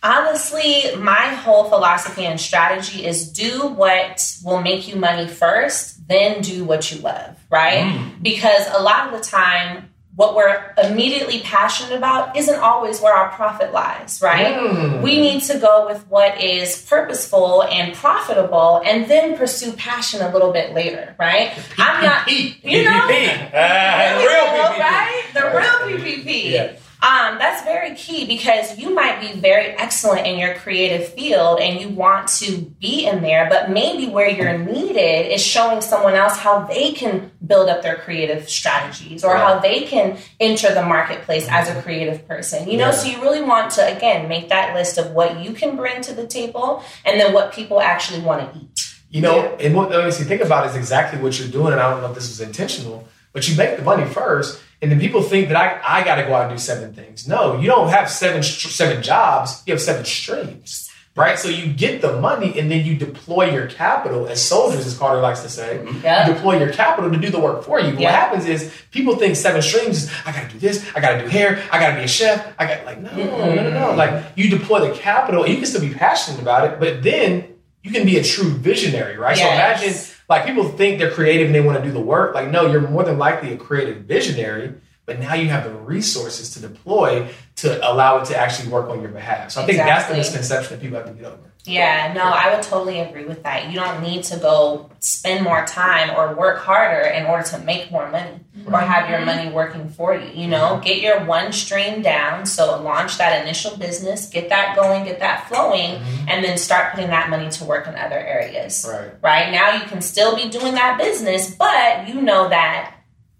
Honestly, 0.02 0.94
my 0.98 1.28
whole 1.28 1.64
philosophy 1.70 2.26
and 2.26 2.38
strategy 2.38 3.06
is 3.06 3.32
do 3.32 3.68
what 3.68 4.36
will 4.44 4.60
make 4.60 4.86
you 4.86 4.96
money 4.96 5.26
first, 5.26 6.06
then 6.08 6.42
do 6.42 6.64
what 6.64 6.92
you 6.92 7.00
love, 7.00 7.38
right? 7.50 7.84
Mm. 7.84 8.22
Because 8.22 8.66
a 8.76 8.82
lot 8.82 9.06
of 9.06 9.18
the 9.18 9.24
time, 9.24 9.93
what 10.16 10.36
we're 10.36 10.72
immediately 10.82 11.40
passionate 11.40 11.96
about 11.96 12.36
isn't 12.36 12.60
always 12.60 13.00
where 13.00 13.12
our 13.12 13.30
profit 13.30 13.72
lies, 13.72 14.20
right? 14.22 14.54
Mm. 14.54 15.02
We 15.02 15.20
need 15.20 15.42
to 15.44 15.58
go 15.58 15.86
with 15.86 16.06
what 16.08 16.40
is 16.40 16.82
purposeful 16.82 17.64
and 17.64 17.94
profitable 17.94 18.80
and 18.84 19.10
then 19.10 19.36
pursue 19.36 19.72
passion 19.72 20.20
a 20.22 20.32
little 20.32 20.52
bit 20.52 20.72
later, 20.72 21.16
right? 21.18 21.52
I'm 21.78 22.04
not, 22.04 22.30
you 22.30 22.84
know, 22.84 22.90
PPP. 23.08 23.54
Uh, 23.54 24.20
you 24.20 24.28
real 24.28 24.46
PPP. 24.46 24.78
right? 24.78 25.24
The 25.34 25.40
real 25.40 25.98
PPP. 25.98 26.50
Yeah. 26.52 26.76
Um, 27.04 27.36
that's 27.38 27.62
very 27.64 27.94
key 27.94 28.26
because 28.26 28.78
you 28.78 28.94
might 28.94 29.20
be 29.20 29.38
very 29.38 29.66
excellent 29.76 30.26
in 30.26 30.38
your 30.38 30.54
creative 30.54 31.06
field 31.08 31.60
and 31.60 31.78
you 31.78 31.90
want 31.90 32.28
to 32.40 32.62
be 32.80 33.06
in 33.06 33.20
there, 33.20 33.46
but 33.50 33.68
maybe 33.70 34.08
where 34.08 34.30
you're 34.30 34.56
needed 34.56 35.30
is 35.30 35.44
showing 35.44 35.82
someone 35.82 36.14
else 36.14 36.38
how 36.38 36.60
they 36.60 36.92
can 36.92 37.30
build 37.46 37.68
up 37.68 37.82
their 37.82 37.96
creative 37.96 38.48
strategies 38.48 39.22
or 39.22 39.36
how 39.36 39.58
they 39.58 39.82
can 39.82 40.16
enter 40.40 40.72
the 40.72 40.82
marketplace 40.82 41.46
as 41.50 41.68
a 41.68 41.82
creative 41.82 42.26
person. 42.26 42.70
You 42.70 42.78
know, 42.78 42.86
Yeah. 42.86 42.92
so 42.92 43.08
you 43.08 43.20
really 43.20 43.42
want 43.42 43.72
to 43.72 43.96
again 43.96 44.26
make 44.26 44.48
that 44.48 44.74
list 44.74 44.96
of 44.96 45.10
what 45.10 45.40
you 45.44 45.52
can 45.52 45.76
bring 45.76 46.00
to 46.02 46.14
the 46.14 46.26
table 46.26 46.82
and 47.04 47.20
then 47.20 47.34
what 47.34 47.52
people 47.52 47.82
actually 47.82 48.20
want 48.20 48.50
to 48.50 48.58
eat. 48.58 48.94
You 49.10 49.20
know, 49.20 49.56
and 49.60 49.76
what 49.76 49.90
me 49.90 50.10
think 50.10 50.40
about 50.40 50.66
is 50.70 50.74
exactly 50.74 51.20
what 51.20 51.38
you're 51.38 51.48
doing, 51.48 51.72
and 51.72 51.80
I 51.80 51.90
don't 51.90 52.00
know 52.00 52.08
if 52.08 52.14
this 52.14 52.28
was 52.28 52.40
intentional, 52.40 53.06
but 53.32 53.46
you 53.46 53.56
make 53.56 53.76
the 53.76 53.82
money 53.82 54.06
first, 54.06 54.60
and 54.84 54.92
then 54.92 55.00
people 55.00 55.22
think 55.22 55.48
that 55.48 55.56
I, 55.56 56.00
I 56.00 56.04
got 56.04 56.16
to 56.16 56.22
go 56.24 56.34
out 56.34 56.50
and 56.50 56.52
do 56.52 56.58
seven 56.58 56.92
things. 56.94 57.26
No, 57.26 57.58
you 57.58 57.66
don't 57.66 57.88
have 57.88 58.10
seven 58.10 58.42
seven 58.42 59.02
jobs. 59.02 59.62
You 59.66 59.72
have 59.72 59.80
seven 59.80 60.04
streams, 60.04 60.90
right? 61.16 61.38
So 61.38 61.48
you 61.48 61.72
get 61.72 62.02
the 62.02 62.20
money, 62.20 62.58
and 62.58 62.70
then 62.70 62.84
you 62.84 62.94
deploy 62.94 63.50
your 63.50 63.66
capital 63.66 64.28
as 64.28 64.42
soldiers, 64.46 64.86
as 64.86 64.96
Carter 64.98 65.20
likes 65.22 65.40
to 65.40 65.48
say. 65.48 65.82
Yeah. 66.02 66.28
You 66.28 66.34
deploy 66.34 66.58
your 66.58 66.72
capital 66.72 67.10
to 67.10 67.16
do 67.18 67.30
the 67.30 67.40
work 67.40 67.64
for 67.64 67.80
you. 67.80 67.92
What 67.92 68.00
Yeah. 68.00 68.10
happens 68.12 68.46
is 68.46 68.70
people 68.90 69.16
think 69.16 69.36
seven 69.36 69.62
streams. 69.62 70.04
is 70.04 70.12
I 70.26 70.32
got 70.32 70.42
to 70.48 70.52
do 70.52 70.58
this. 70.58 70.84
I 70.94 71.00
got 71.00 71.12
to 71.16 71.22
do 71.22 71.28
hair. 71.28 71.62
I 71.72 71.78
got 71.80 71.90
to 71.90 71.96
be 71.96 72.02
a 72.04 72.08
chef. 72.08 72.46
I 72.58 72.66
got 72.66 72.84
like 72.84 73.00
no, 73.00 73.10
no, 73.10 73.24
no, 73.54 73.70
no. 73.70 73.86
Mm-hmm. 73.88 73.98
Like 73.98 74.24
you 74.36 74.50
deploy 74.50 74.80
the 74.88 74.94
capital, 74.94 75.42
and 75.44 75.50
you 75.52 75.58
can 75.58 75.66
still 75.66 75.80
be 75.80 75.94
passionate 75.94 76.40
about 76.42 76.70
it, 76.70 76.78
but 76.78 77.02
then 77.02 77.48
you 77.82 77.90
can 77.90 78.04
be 78.06 78.18
a 78.18 78.24
true 78.24 78.50
visionary, 78.50 79.16
right? 79.16 79.36
So 79.36 79.44
imagine 79.44 79.94
like 80.28 80.46
people 80.46 80.68
think 80.68 80.98
they're 80.98 81.10
creative 81.10 81.46
and 81.46 81.54
they 81.54 81.60
want 81.60 81.78
to 81.78 81.84
do 81.84 81.92
the 81.92 82.00
work. 82.00 82.34
Like, 82.34 82.50
no, 82.50 82.70
you're 82.70 82.80
more 82.80 83.04
than 83.04 83.18
likely 83.18 83.52
a 83.52 83.56
creative 83.56 84.04
visionary, 84.04 84.74
but 85.06 85.18
now 85.18 85.34
you 85.34 85.48
have 85.48 85.64
the 85.64 85.74
resources 85.74 86.54
to 86.54 86.60
deploy 86.60 87.28
to 87.56 87.90
allow 87.90 88.18
it 88.18 88.26
to 88.26 88.36
actually 88.36 88.70
work 88.70 88.88
on 88.88 89.00
your 89.00 89.10
behalf. 89.10 89.50
So 89.50 89.62
I 89.62 89.66
think 89.66 89.78
that's 89.78 90.08
the 90.08 90.14
misconception 90.14 90.76
that 90.76 90.82
people 90.82 90.98
have 90.98 91.06
to 91.06 91.12
get 91.12 91.26
over. 91.26 91.53
Yeah, 91.66 92.12
no, 92.12 92.22
I 92.22 92.54
would 92.54 92.62
totally 92.62 93.00
agree 93.00 93.24
with 93.24 93.42
that. 93.44 93.70
You 93.70 93.80
don't 93.80 94.02
need 94.02 94.24
to 94.24 94.38
go 94.38 94.90
spend 95.00 95.44
more 95.44 95.64
time 95.64 96.14
or 96.14 96.34
work 96.34 96.58
harder 96.58 97.08
in 97.08 97.24
order 97.24 97.42
to 97.48 97.58
make 97.58 97.90
more 97.90 98.10
money 98.10 98.40
or 98.66 98.78
have 98.80 99.08
your 99.08 99.18
mm-hmm. 99.18 99.26
money 99.26 99.50
working 99.50 99.88
for 99.88 100.14
you. 100.14 100.30
You 100.34 100.46
know, 100.46 100.74
mm-hmm. 100.74 100.84
get 100.84 101.00
your 101.00 101.24
one 101.24 101.52
stream 101.52 102.02
down. 102.02 102.44
So 102.44 102.82
launch 102.82 103.16
that 103.16 103.42
initial 103.42 103.76
business, 103.78 104.28
get 104.28 104.50
that 104.50 104.76
going, 104.76 105.04
get 105.04 105.20
that 105.20 105.48
flowing, 105.48 105.92
mm-hmm. 106.00 106.28
and 106.28 106.44
then 106.44 106.58
start 106.58 106.92
putting 106.92 107.08
that 107.08 107.30
money 107.30 107.48
to 107.50 107.64
work 107.64 107.86
in 107.88 107.94
other 107.94 108.18
areas. 108.18 108.86
Right. 108.86 109.12
Right 109.22 109.50
now, 109.50 109.74
you 109.74 109.84
can 109.84 110.02
still 110.02 110.36
be 110.36 110.50
doing 110.50 110.74
that 110.74 110.98
business, 110.98 111.54
but 111.54 112.08
you 112.08 112.20
know 112.20 112.50
that 112.50 112.94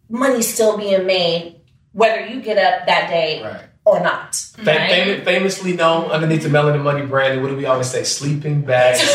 money's 0.09 0.53
still 0.53 0.79
being 0.79 1.07
made 1.07 1.61
whether 1.93 2.27
you 2.27 2.43
get 2.43 2.59
up 2.59 2.87
that 2.87 3.09
day 3.09 3.43
Right. 3.43 3.63
Or 3.87 4.01
not. 4.01 4.35
Fam- 4.35 4.67
right? 4.67 4.91
fam- 4.91 5.25
famously 5.25 5.75
known 5.75 6.11
underneath 6.11 6.43
the 6.43 6.49
Melon 6.49 6.75
Melanin 6.81 6.83
Money 6.85 7.07
brand, 7.07 7.43
what 7.43 7.49
do 7.49 7.57
we 7.57 7.67
always 7.67 7.91
say? 7.91 8.03
Sleeping 8.05 8.63
bag 8.63 8.97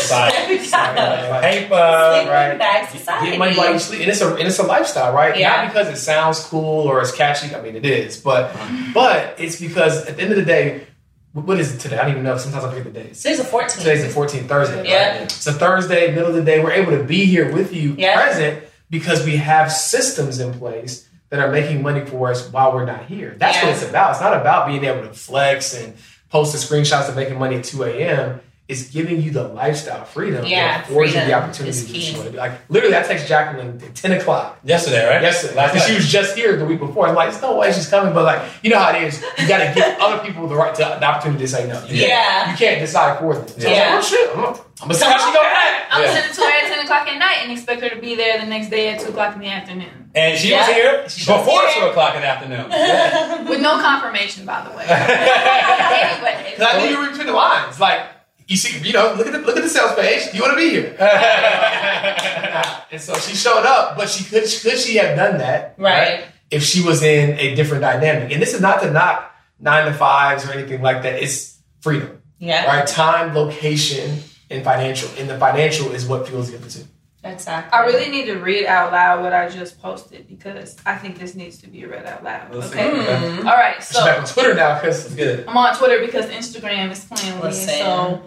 society. 0.52 0.58
Like, 0.70 1.42
Paper. 1.42 2.12
Sleeping 2.14 2.32
right. 2.32 2.58
bag 2.58 2.88
society. 2.88 3.30
Get 3.30 3.38
money 3.38 3.56
while 3.56 3.72
you 3.72 3.78
sleep, 3.78 4.00
and 4.02 4.10
it's 4.10 4.20
a 4.20 4.34
and 4.34 4.46
it's 4.46 4.58
a 4.58 4.62
lifestyle, 4.62 5.12
right? 5.12 5.36
Yeah. 5.38 5.62
Not 5.62 5.68
because 5.72 5.88
it 5.88 5.96
sounds 5.96 6.44
cool 6.46 6.86
or 6.88 7.00
it's 7.00 7.12
catchy. 7.12 7.54
I 7.54 7.60
mean, 7.60 7.74
it 7.76 7.84
is, 7.84 8.16
but 8.20 8.56
but 8.94 9.34
it's 9.38 9.60
because 9.60 10.06
at 10.06 10.16
the 10.16 10.22
end 10.22 10.30
of 10.32 10.38
the 10.38 10.44
day, 10.44 10.86
what 11.32 11.58
is 11.58 11.74
it 11.74 11.78
today? 11.78 11.98
I 11.98 12.02
don't 12.02 12.12
even 12.12 12.22
know. 12.24 12.36
Sometimes 12.38 12.64
I 12.64 12.68
forget 12.70 12.84
the 12.92 13.00
days. 13.00 13.22
Today's 13.22 13.38
the 13.38 13.44
14th. 13.44 13.78
Today's 13.78 14.02
the 14.14 14.20
14th 14.20 14.46
Thursday. 14.48 14.88
Yeah. 14.88 15.12
Right? 15.18 15.22
It's 15.22 15.46
a 15.46 15.52
Thursday, 15.52 16.12
middle 16.14 16.28
of 16.28 16.34
the 16.34 16.42
day. 16.42 16.62
We're 16.62 16.72
able 16.72 16.92
to 16.96 17.02
be 17.04 17.24
here 17.24 17.52
with 17.52 17.72
you 17.72 17.94
Yeah. 17.98 18.14
present 18.20 18.64
because 18.88 19.24
we 19.24 19.36
have 19.36 19.70
systems 19.72 20.38
in 20.40 20.52
place 20.54 21.08
that 21.30 21.40
are 21.40 21.50
making 21.50 21.82
money 21.82 22.04
for 22.04 22.30
us 22.30 22.50
while 22.50 22.72
we're 22.72 22.84
not 22.84 23.06
here. 23.06 23.34
That's 23.38 23.62
what 23.62 23.72
it's 23.72 23.88
about. 23.88 24.10
It's 24.12 24.20
not 24.20 24.38
about 24.38 24.66
being 24.66 24.84
able 24.84 25.02
to 25.02 25.14
flex 25.14 25.74
and 25.74 25.94
post 26.28 26.52
the 26.52 26.58
screenshots 26.58 27.08
of 27.08 27.16
making 27.16 27.38
money 27.38 27.56
at 27.56 27.64
2 27.64 27.84
a.m. 27.84 28.40
It's 28.70 28.88
giving 28.90 29.20
you 29.20 29.32
the 29.32 29.48
lifestyle 29.48 30.04
freedom 30.04 30.44
Yeah, 30.46 30.78
that 30.78 30.88
affords 30.88 31.12
you 31.12 31.20
the 31.20 31.32
opportunity 31.32 31.70
is 31.70 31.86
that 31.86 31.92
key. 31.92 32.10
you 32.10 32.12
want 32.16 32.26
to 32.26 32.32
be. 32.32 32.38
Like 32.38 32.52
literally, 32.70 32.94
I 32.96 33.02
text 33.02 33.26
Jacqueline 33.26 33.82
at 33.82 33.94
10 33.96 34.12
o'clock 34.12 34.60
Yesterday, 34.62 35.04
right? 35.10 35.20
yesterday. 35.20 35.56
Last 35.56 35.72
Because 35.72 35.88
she 35.88 35.94
was 35.96 36.06
just 36.08 36.36
here 36.36 36.54
the 36.56 36.64
week 36.64 36.78
before. 36.78 37.08
I'm 37.08 37.16
like, 37.16 37.30
there's 37.30 37.42
no 37.42 37.56
way 37.56 37.72
she's 37.72 37.88
coming, 37.90 38.14
but 38.14 38.22
like, 38.24 38.40
you 38.62 38.70
know 38.70 38.78
how 38.78 38.90
it 38.96 39.02
is. 39.02 39.20
You 39.38 39.48
got 39.48 39.58
to 39.58 39.72
give 39.74 39.84
other 40.00 40.24
people 40.24 40.46
the 40.46 40.54
right 40.54 40.72
to 40.76 40.82
the 40.82 41.04
opportunity 41.04 41.42
to 41.44 41.48
say 41.48 41.66
no. 41.66 41.84
You 41.86 41.96
Yeah. 42.06 42.44
can't, 42.44 42.50
you 42.52 42.56
can't 42.66 42.80
decide 42.80 43.18
for 43.18 43.34
them. 43.34 43.48
So 43.48 43.68
Yeah. 43.68 43.94
I 43.94 43.96
was 43.96 44.12
like, 44.12 44.20
oh 44.20 44.26
shit, 44.26 44.30
I'm 44.30 44.42
gonna, 44.42 44.58
I'm 44.82 44.88
gonna 44.88 44.94
see 44.94 45.04
how 45.04 45.18
she 45.18 45.32
go 45.34 45.42
back. 45.42 45.86
I'm 45.90 46.02
Yeah. 46.02 46.06
gonna 46.06 46.20
send 46.20 46.30
it 46.30 46.34
to 46.36 46.40
her 46.42 46.50
at 46.50 46.68
10 46.76 46.84
o'clock 46.84 47.08
at 47.08 47.18
night 47.18 47.38
and 47.42 47.50
expect 47.52 47.82
her 47.82 47.88
to 47.90 48.00
be 48.00 48.14
there 48.14 48.38
the 48.38 48.46
next 48.46 48.70
day 48.70 48.90
at 48.94 49.00
2 49.00 49.08
o'clock 49.08 49.34
in 49.34 49.40
the 49.40 49.48
afternoon. 49.48 50.10
And 50.14 50.38
she 50.38 50.50
Yeah. 50.50 50.58
was 50.66 50.76
here 50.76 51.08
She 51.08 51.28
was 51.30 51.40
before 51.40 51.60
here. 51.66 51.82
2 51.82 51.88
o'clock 51.90 52.14
in 52.14 52.20
the 52.22 52.28
afternoon. 52.28 52.68
With 53.50 53.60
no 53.60 53.80
confirmation, 53.82 54.46
by 54.46 54.62
the 54.62 54.70
way. 54.76 54.84
anyway. 54.88 56.54
Because 56.56 56.74
I 56.74 56.78
knew 56.78 56.90
you 56.94 56.98
were 57.00 57.08
between 57.10 57.26
the 57.26 57.32
lines. 57.32 57.80
Like, 57.80 58.02
you 58.50 58.56
see, 58.56 58.76
you 58.84 58.92
know, 58.92 59.14
look 59.16 59.28
at 59.28 59.32
the 59.32 59.38
look 59.38 59.56
at 59.56 59.62
the 59.62 59.68
sales 59.68 59.94
page. 59.94 60.34
You 60.34 60.42
want 60.42 60.54
to 60.54 60.56
be 60.56 60.70
here. 60.70 60.96
and 62.90 63.00
so 63.00 63.14
she 63.14 63.36
showed 63.36 63.64
up, 63.64 63.96
but 63.96 64.08
she 64.08 64.24
could 64.24 64.42
could 64.42 64.76
she 64.78 64.96
have 64.96 65.16
done 65.16 65.38
that 65.38 65.74
Right. 65.78 66.24
if 66.50 66.62
she 66.64 66.82
was 66.82 67.02
in 67.04 67.38
a 67.38 67.54
different 67.54 67.82
dynamic? 67.82 68.32
And 68.32 68.42
this 68.42 68.52
is 68.52 68.60
not 68.60 68.82
to 68.82 68.90
knock 68.90 69.32
nine 69.60 69.86
to 69.86 69.94
fives 69.94 70.44
or 70.48 70.52
anything 70.52 70.82
like 70.82 71.02
that. 71.04 71.22
It's 71.22 71.58
freedom, 71.80 72.20
Yeah. 72.38 72.66
right? 72.66 72.86
Time, 72.86 73.34
location, 73.34 74.18
and 74.50 74.64
financial. 74.64 75.08
And 75.16 75.30
the 75.30 75.38
financial 75.38 75.92
is 75.92 76.04
what 76.06 76.26
fuels 76.26 76.50
the 76.50 76.56
other 76.58 76.68
two. 76.68 76.84
Exactly. 77.22 77.78
I 77.78 77.84
really 77.84 78.10
need 78.10 78.26
to 78.26 78.36
read 78.36 78.64
out 78.64 78.92
loud 78.92 79.22
what 79.22 79.32
I 79.34 79.48
just 79.48 79.80
posted 79.80 80.26
because 80.26 80.76
I 80.86 80.96
think 80.96 81.18
this 81.18 81.34
needs 81.34 81.58
to 81.58 81.68
be 81.68 81.84
read 81.84 82.06
out 82.06 82.24
loud. 82.24 82.54
Let's 82.54 82.72
see. 82.72 82.78
Okay. 82.78 82.90
Mm. 82.90 83.38
All 83.44 83.56
right. 83.56 83.76
She's 83.78 83.92
back 83.92 84.16
So 84.16 84.20
on 84.20 84.26
Twitter 84.26 84.54
now 84.54 84.80
because 84.80 85.06
It's 85.06 85.14
good. 85.14 85.46
I'm 85.46 85.56
on 85.56 85.76
Twitter 85.76 86.04
because 86.04 86.26
Instagram 86.26 86.90
is 86.90 87.04
playing 87.04 87.38
with 87.40 87.50
me. 87.50 87.74
So 87.74 88.22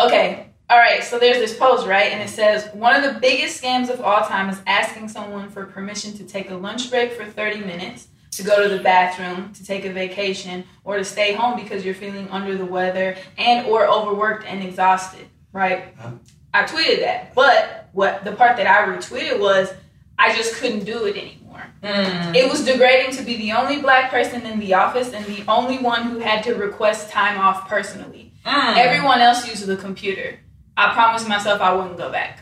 okay. 0.00 0.46
All 0.70 0.78
right. 0.78 1.04
So 1.04 1.18
there's 1.18 1.36
this 1.38 1.56
post 1.56 1.86
right, 1.86 2.12
and 2.12 2.22
it 2.22 2.32
says 2.32 2.68
one 2.72 2.96
of 2.96 3.02
the 3.02 3.20
biggest 3.20 3.62
scams 3.62 3.90
of 3.90 4.00
all 4.00 4.24
time 4.24 4.48
is 4.48 4.60
asking 4.66 5.08
someone 5.08 5.50
for 5.50 5.66
permission 5.66 6.14
to 6.14 6.24
take 6.24 6.50
a 6.50 6.54
lunch 6.54 6.88
break 6.90 7.12
for 7.12 7.24
30 7.24 7.60
minutes. 7.60 8.08
To 8.34 8.44
go 8.44 8.62
to 8.62 8.74
the 8.74 8.82
bathroom, 8.82 9.52
to 9.54 9.64
take 9.64 9.84
a 9.84 9.92
vacation, 9.92 10.64
or 10.84 10.96
to 10.96 11.04
stay 11.04 11.32
home 11.34 11.60
because 11.60 11.84
you're 11.84 11.96
feeling 11.96 12.28
under 12.28 12.56
the 12.56 12.64
weather 12.64 13.16
and 13.36 13.66
or 13.66 13.86
overworked 13.88 14.46
and 14.46 14.62
exhausted, 14.62 15.26
right? 15.52 15.92
Huh? 15.98 16.12
I 16.52 16.64
tweeted 16.64 17.00
that. 17.00 17.34
But 17.34 17.88
what 17.92 18.24
the 18.24 18.32
part 18.32 18.56
that 18.56 18.66
I 18.66 18.86
retweeted 18.94 19.38
was 19.40 19.72
I 20.18 20.34
just 20.36 20.54
couldn't 20.56 20.84
do 20.84 21.04
it 21.06 21.16
anymore. 21.16 21.64
Mm. 21.82 22.34
It 22.34 22.50
was 22.50 22.64
degrading 22.64 23.16
to 23.16 23.22
be 23.22 23.36
the 23.36 23.52
only 23.52 23.80
black 23.80 24.10
person 24.10 24.44
in 24.44 24.58
the 24.60 24.74
office 24.74 25.12
and 25.12 25.24
the 25.26 25.44
only 25.48 25.78
one 25.78 26.02
who 26.04 26.18
had 26.18 26.42
to 26.44 26.54
request 26.54 27.10
time 27.10 27.38
off 27.38 27.68
personally. 27.68 28.32
Mm. 28.44 28.76
Everyone 28.76 29.20
else 29.20 29.48
used 29.48 29.66
the 29.66 29.76
computer. 29.76 30.38
I 30.76 30.92
promised 30.92 31.28
myself 31.28 31.60
I 31.60 31.74
wouldn't 31.74 31.96
go 31.96 32.10
back. 32.10 32.40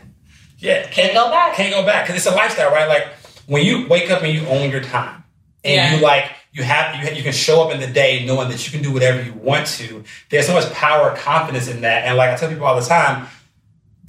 Yeah, 0.57 0.87
Can't 0.89 1.13
go 1.13 1.29
back. 1.29 1.55
Can't 1.55 1.73
go 1.73 1.85
back 1.85 2.05
because 2.05 2.17
it's 2.25 2.33
a 2.33 2.35
lifestyle, 2.35 2.71
right? 2.71 2.87
Like 2.87 3.07
when 3.47 3.65
you 3.65 3.87
wake 3.87 4.11
up 4.11 4.23
and 4.23 4.33
you 4.33 4.45
own 4.47 4.69
your 4.71 4.81
time, 4.81 5.23
and 5.63 5.73
Yeah. 5.75 5.95
you 5.95 6.01
like 6.01 6.31
you 6.51 6.63
have 6.63 7.01
you 7.01 7.15
you 7.15 7.23
can 7.23 7.31
show 7.31 7.61
up 7.63 7.73
in 7.73 7.79
the 7.79 7.87
day 7.87 8.25
knowing 8.25 8.49
that 8.49 8.65
you 8.65 8.71
can 8.71 8.81
do 8.81 8.91
whatever 8.93 9.21
you 9.21 9.33
want 9.33 9.67
to. 9.67 10.03
There's 10.29 10.47
so 10.47 10.53
much 10.53 10.69
power, 10.73 11.15
confidence 11.15 11.67
in 11.69 11.81
that, 11.81 12.05
and 12.05 12.17
like 12.17 12.29
I 12.31 12.35
tell 12.35 12.49
people 12.49 12.65
all 12.65 12.79
the 12.79 12.85
time, 12.85 13.27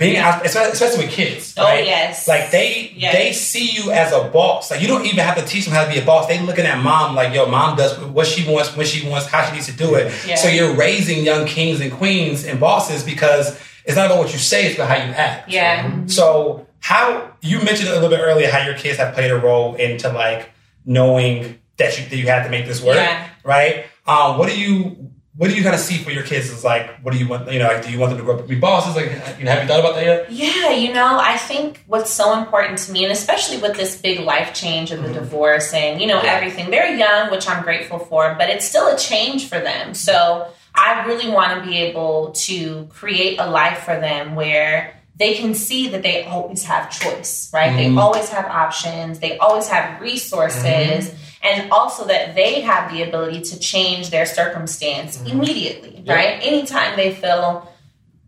being 0.01 0.17
out, 0.17 0.45
especially, 0.45 0.73
especially 0.73 1.05
with 1.05 1.13
kids. 1.15 1.55
Oh, 1.57 1.63
right? 1.63 1.85
yes. 1.85 2.27
Like 2.27 2.51
they 2.51 2.93
Yes. 2.97 3.15
they 3.15 3.33
see 3.33 3.71
you 3.71 3.93
as 3.93 4.13
a 4.13 4.25
boss. 4.25 4.71
Like 4.71 4.81
you 4.81 4.89
don't 4.89 5.05
even 5.07 5.19
have 5.19 5.37
to 5.37 5.45
teach 5.45 5.67
them 5.67 5.75
how 5.75 5.85
to 5.85 5.93
be 5.93 5.99
a 6.01 6.05
boss. 6.05 6.27
They 6.27 6.41
looking 6.41 6.65
at 6.67 6.83
mom 6.83 7.15
like, 7.15 7.33
yo, 7.35 7.47
mom 7.47 7.77
does 7.77 7.97
what 7.99 8.27
she 8.27 8.51
wants, 8.51 8.75
when 8.77 8.87
she 8.87 9.07
wants, 9.09 9.27
how 9.27 9.45
she 9.47 9.53
needs 9.53 9.67
to 9.67 9.73
do 9.73 9.95
it. 9.95 10.13
Yeah. 10.27 10.35
So 10.37 10.49
you're 10.49 10.75
raising 10.75 11.23
young 11.25 11.47
kings 11.47 11.81
and 11.81 11.93
queens 11.93 12.45
and 12.45 12.59
bosses 12.59 13.05
because 13.05 13.61
it's 13.85 13.95
not 13.97 14.07
about 14.07 14.19
what 14.19 14.33
you 14.33 14.39
say, 14.39 14.67
it's 14.67 14.75
about 14.77 14.89
how 14.89 14.97
you 15.05 15.13
act. 15.13 15.49
Yeah. 15.51 16.07
So 16.07 16.67
how 16.81 17.31
you 17.43 17.59
mentioned 17.63 17.91
a 17.91 17.93
little 17.93 18.09
bit 18.09 18.21
earlier 18.21 18.51
how 18.51 18.65
your 18.65 18.75
kids 18.75 18.97
have 18.99 19.13
played 19.15 19.31
a 19.31 19.37
role 19.39 19.75
into 19.75 20.09
like 20.09 20.51
knowing 20.87 21.59
that 21.77 21.99
you 21.99 22.05
that 22.09 22.17
you 22.17 22.27
had 22.27 22.45
to 22.45 22.51
make 22.51 22.67
this 22.67 22.83
work, 22.83 22.97
Yeah. 22.97 23.27
right? 23.45 23.85
Um, 24.07 24.39
what 24.39 24.49
do 24.49 24.59
you 24.59 25.10
what 25.40 25.48
do 25.48 25.57
you 25.57 25.62
kind 25.62 25.74
of 25.74 25.81
see 25.81 25.96
for 25.96 26.11
your 26.11 26.22
kids? 26.22 26.50
Is 26.50 26.64
like, 26.64 27.00
what 27.00 27.12
do 27.12 27.18
you 27.18 27.26
want? 27.26 27.50
You 27.50 27.61
know, 27.61 27.68
like, 27.68 27.83
do 27.83 27.90
you 27.90 27.98
want 27.98 28.11
them 28.11 28.18
to 28.18 28.24
grow 28.26 28.35
up 28.35 28.42
to 28.42 28.46
be 28.46 28.57
bosses? 28.57 28.94
Like, 28.94 29.07
you 29.38 29.46
know, 29.46 29.53
have 29.53 29.62
you 29.62 29.68
thought 29.68 29.81
about 29.81 29.94
that 29.94 30.05
yet? 30.05 30.31
Yeah, 30.31 30.72
you 30.72 30.92
know, 30.92 31.18
I 31.18 31.38
think 31.38 31.83
what's 31.87 32.11
so 32.12 32.38
important 32.38 32.76
to 32.81 32.92
me, 32.92 33.05
and 33.05 33.11
especially 33.11 33.57
with 33.57 33.74
this 33.74 33.98
big 33.98 34.20
life 34.20 34.53
change 34.53 34.90
of 34.90 35.03
the 35.03 35.11
divorce 35.11 35.72
and, 35.72 35.98
you 35.98 36.07
know, 36.09 36.22
Yeah. 36.22 36.35
everything, 36.35 36.70
they're 36.70 36.94
young, 36.94 37.31
which 37.31 37.48
I'm 37.48 37.62
grateful 37.62 37.98
for, 38.00 38.35
but 38.38 38.50
it's 38.50 38.68
still 38.68 38.94
a 38.94 38.98
change 38.98 39.48
for 39.48 39.59
them. 39.59 39.94
So 39.94 40.46
I 40.74 41.07
really 41.07 41.31
want 41.31 41.59
to 41.59 41.66
be 41.66 41.79
able 41.79 42.33
to 42.33 42.87
create 42.92 43.40
a 43.40 43.46
life 43.46 43.79
for 43.79 43.98
them 43.98 44.35
where 44.35 44.92
they 45.16 45.33
can 45.35 45.55
see 45.55 45.88
that 45.88 46.03
they 46.03 46.24
always 46.24 46.64
have 46.64 46.90
choice, 46.90 47.48
right? 47.55 47.72
Mhm. 47.72 47.76
They 47.76 47.98
always 47.98 48.29
have 48.29 48.44
options, 48.44 49.20
they 49.20 49.38
always 49.38 49.68
have 49.68 50.03
resources. 50.03 51.12
And 51.42 51.70
also 51.70 52.07
that 52.07 52.35
they 52.35 52.61
have 52.61 52.92
the 52.92 53.03
ability 53.03 53.40
to 53.42 53.59
change 53.59 54.11
their 54.11 54.26
circumstance 54.26 55.16
mm-hmm. 55.16 55.29
immediately, 55.29 56.03
Yeah. 56.05 56.14
right? 56.14 56.38
Anytime 56.42 56.96
they 56.96 57.14
feel 57.14 57.70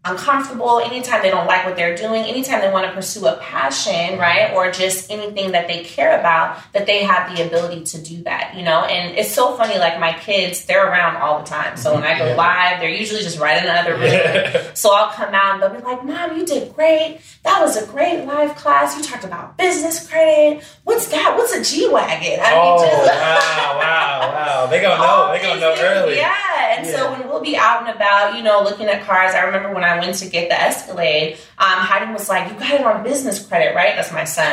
uncomfortable, 0.05 0.81
anytime 0.81 1.23
they 1.23 1.31
don't 1.31 1.47
like 1.47 1.65
what 1.65 1.77
they're 1.77 1.97
doing, 1.97 2.25
anytime 2.25 2.61
they 2.61 2.71
want 2.71 2.87
to 2.87 2.93
pursue 2.93 3.25
a 3.27 3.37
passion, 3.37 4.19
right? 4.19 4.53
Or 4.53 4.71
just 4.73 5.11
anything 5.11 5.53
that 5.53 5.69
they 5.69 5.85
care 5.85 6.19
about, 6.19 6.59
that 6.73 6.87
they 6.87 7.05
have 7.05 7.35
the 7.37 7.47
ability 7.47 7.85
to 7.85 7.99
do 8.03 8.23
that, 8.25 8.55
you 8.57 8.63
know? 8.65 8.81
And 8.85 9.17
it's 9.17 9.31
so 9.31 9.57
funny, 9.57 9.79
like 9.79 10.01
my 10.01 10.13
kids, 10.13 10.65
they're 10.65 10.85
around 10.89 11.17
all 11.19 11.39
the 11.39 11.45
time. 11.47 11.77
So 11.77 11.95
when 11.95 12.03
I 12.03 12.19
go 12.19 12.27
Yeah. 12.27 12.35
live, 12.35 12.81
they're 12.81 12.89
usually 12.91 13.23
just 13.23 13.39
right 13.39 13.59
in 13.59 13.65
the 13.65 13.73
other 13.73 13.95
room. 13.97 14.75
So 14.75 14.93
I'll 14.93 15.11
come 15.13 15.35
out 15.35 15.55
and 15.55 15.63
they'll 15.63 15.81
be 15.81 15.87
like, 15.87 16.05
Mom, 16.05 16.37
you 16.37 16.45
did 16.45 16.75
great. 16.75 17.21
That 17.45 17.61
was 17.61 17.77
a 17.77 17.87
great 17.87 18.25
live 18.25 18.57
class. 18.57 18.97
You 18.97 19.05
talked 19.05 19.25
about 19.25 19.57
business 19.57 20.09
credit. 20.09 20.65
What's 20.85 21.07
that? 21.09 21.35
What's 21.37 21.53
a 21.53 21.63
G 21.63 21.89
Wagon? 21.89 22.41
I 22.41 22.53
oh 22.55 22.85
just- 22.85 23.07
wow, 23.07 23.79
wow, 23.79 24.33
wow! 24.33 24.67
They 24.67 24.81
gonna 24.81 24.97
know. 24.99 25.05
all 25.05 25.33
They 25.33 25.41
gonna 25.43 25.61
know 25.61 25.75
early. 25.79 26.17
Yeah. 26.17 26.33
And 26.79 26.87
so 26.87 27.11
when 27.13 27.29
we'll 27.29 27.41
be 27.41 27.57
out 27.57 27.87
and 27.87 27.95
about, 27.95 28.37
you 28.37 28.43
know, 28.43 28.63
looking 28.63 28.87
at 28.87 29.05
cars, 29.05 29.35
I 29.35 29.41
remember 29.43 29.73
when 29.75 29.85
I 29.85 29.92
went 30.01 30.17
to 30.17 30.29
get 30.29 30.49
the 30.49 30.61
Escalade, 30.61 31.35
um, 31.59 31.79
Heidi 31.79 32.13
was 32.13 32.29
like, 32.29 32.53
You 32.53 32.59
got 32.59 32.73
it 32.75 32.85
on 32.85 33.03
business 33.03 33.45
credit, 33.47 33.75
right? 33.75 33.95
That's 33.97 34.13
my 34.13 34.25
son. 34.25 34.53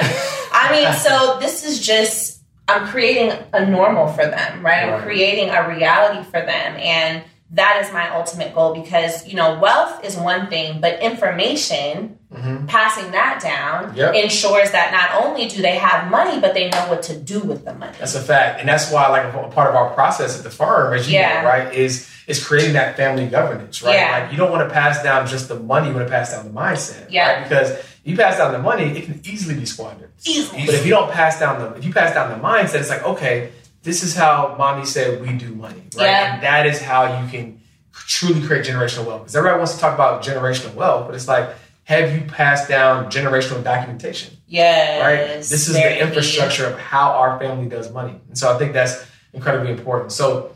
I 0.51 0.69
mean, 0.71 0.93
so 0.99 1.37
this 1.39 1.65
is 1.65 1.79
just, 1.85 2.41
I'm 2.67 2.87
creating 2.87 3.37
a 3.53 3.65
normal 3.65 4.07
for 4.07 4.25
them, 4.25 4.63
right? 4.65 4.89
I'm 4.89 5.01
creating 5.01 5.49
a 5.49 5.67
reality 5.67 6.23
for 6.23 6.39
them. 6.39 6.75
And 6.77 7.23
that 7.53 7.81
is 7.83 7.91
my 7.91 8.07
ultimate 8.15 8.53
goal 8.53 8.75
because, 8.75 9.27
you 9.27 9.33
know, 9.35 9.57
wealth 9.59 10.05
is 10.05 10.15
one 10.15 10.47
thing, 10.47 10.79
but 10.81 11.01
information, 11.01 12.17
Mhm. 12.31 12.67
passing 12.67 13.09
that 13.09 13.39
down, 13.41 13.95
Yep. 13.95 14.13
ensures 14.13 14.69
that 14.69 14.91
not 14.91 15.25
only 15.25 15.47
do 15.47 15.63
they 15.63 15.71
have 15.79 16.11
money, 16.11 16.39
but 16.39 16.53
they 16.53 16.69
know 16.69 16.85
what 16.87 17.01
to 17.03 17.15
do 17.15 17.39
with 17.39 17.65
the 17.65 17.73
money. 17.73 17.93
That's 17.97 18.13
a 18.13 18.21
fact, 18.21 18.59
and 18.59 18.69
that's 18.69 18.91
why, 18.91 19.07
like, 19.07 19.23
a 19.33 19.47
part 19.47 19.67
of 19.71 19.75
our 19.75 19.89
process 19.89 20.37
at 20.37 20.43
the 20.43 20.51
firm, 20.51 20.93
as 20.93 21.11
you 21.11 21.17
Yeah. 21.17 21.41
know, 21.41 21.47
right, 21.47 21.73
is 21.73 22.07
is 22.29 22.45
creating 22.45 22.73
that 22.73 22.95
family 22.95 23.27
governance, 23.27 23.81
right? 23.81 23.95
Yeah. 23.95 24.19
Like, 24.19 24.31
you 24.31 24.37
don't 24.37 24.51
want 24.51 24.67
to 24.69 24.73
pass 24.73 25.03
down 25.03 25.27
just 25.27 25.49
the 25.49 25.59
money; 25.59 25.89
you 25.89 25.93
want 25.93 26.07
to 26.07 26.11
pass 26.11 26.31
down 26.31 26.45
the 26.45 26.51
mindset, 26.53 27.07
Yeah. 27.09 27.33
right? 27.33 27.43
Because 27.43 27.77
you 28.03 28.15
pass 28.15 28.37
down 28.37 28.53
the 28.53 28.59
money, 28.59 28.97
it 28.97 29.03
can 29.05 29.19
easily 29.25 29.55
be 29.55 29.65
squandered. 29.65 30.11
Easily. 30.25 30.65
But 30.65 30.75
if 30.75 30.85
you 30.85 30.91
don't 30.91 31.11
pass 31.11 31.39
down 31.39 31.59
the, 31.59 31.77
if 31.77 31.83
you 31.83 31.91
pass 31.91 32.13
down 32.13 32.29
the 32.29 32.47
mindset, 32.47 32.75
it's 32.79 32.89
like, 32.89 33.03
okay, 33.03 33.51
this 33.83 34.03
is 34.03 34.15
how 34.15 34.55
mommy 34.57 34.85
said 34.85 35.21
we 35.21 35.33
do 35.37 35.53
money, 35.53 35.83
right? 35.97 36.05
Yeah. 36.05 36.33
And 36.35 36.43
that 36.43 36.65
is 36.65 36.81
how 36.81 37.21
you 37.21 37.29
can 37.29 37.59
truly 37.91 38.45
create 38.45 38.65
generational 38.65 39.05
wealth. 39.05 39.21
Because 39.23 39.35
everybody 39.35 39.57
wants 39.57 39.73
to 39.73 39.79
talk 39.79 39.93
about 39.93 40.23
generational 40.23 40.73
wealth, 40.75 41.07
but 41.07 41.15
it's 41.15 41.27
like, 41.27 41.49
have 41.85 42.13
you 42.13 42.21
passed 42.29 42.69
down 42.69 43.09
generational 43.09 43.63
documentation? 43.63 44.37
Yes. 44.47 45.01
right? 45.01 45.37
This 45.37 45.67
is 45.67 45.73
the 45.73 46.01
infrastructure 46.01 46.67
of 46.67 46.77
how 46.77 47.11
our 47.13 47.39
family 47.39 47.67
does 47.67 47.91
money. 47.91 48.15
And 48.27 48.37
so 48.37 48.53
I 48.53 48.59
think 48.59 48.73
that's 48.73 49.03
incredibly 49.33 49.71
important. 49.71 50.11
So, 50.11 50.55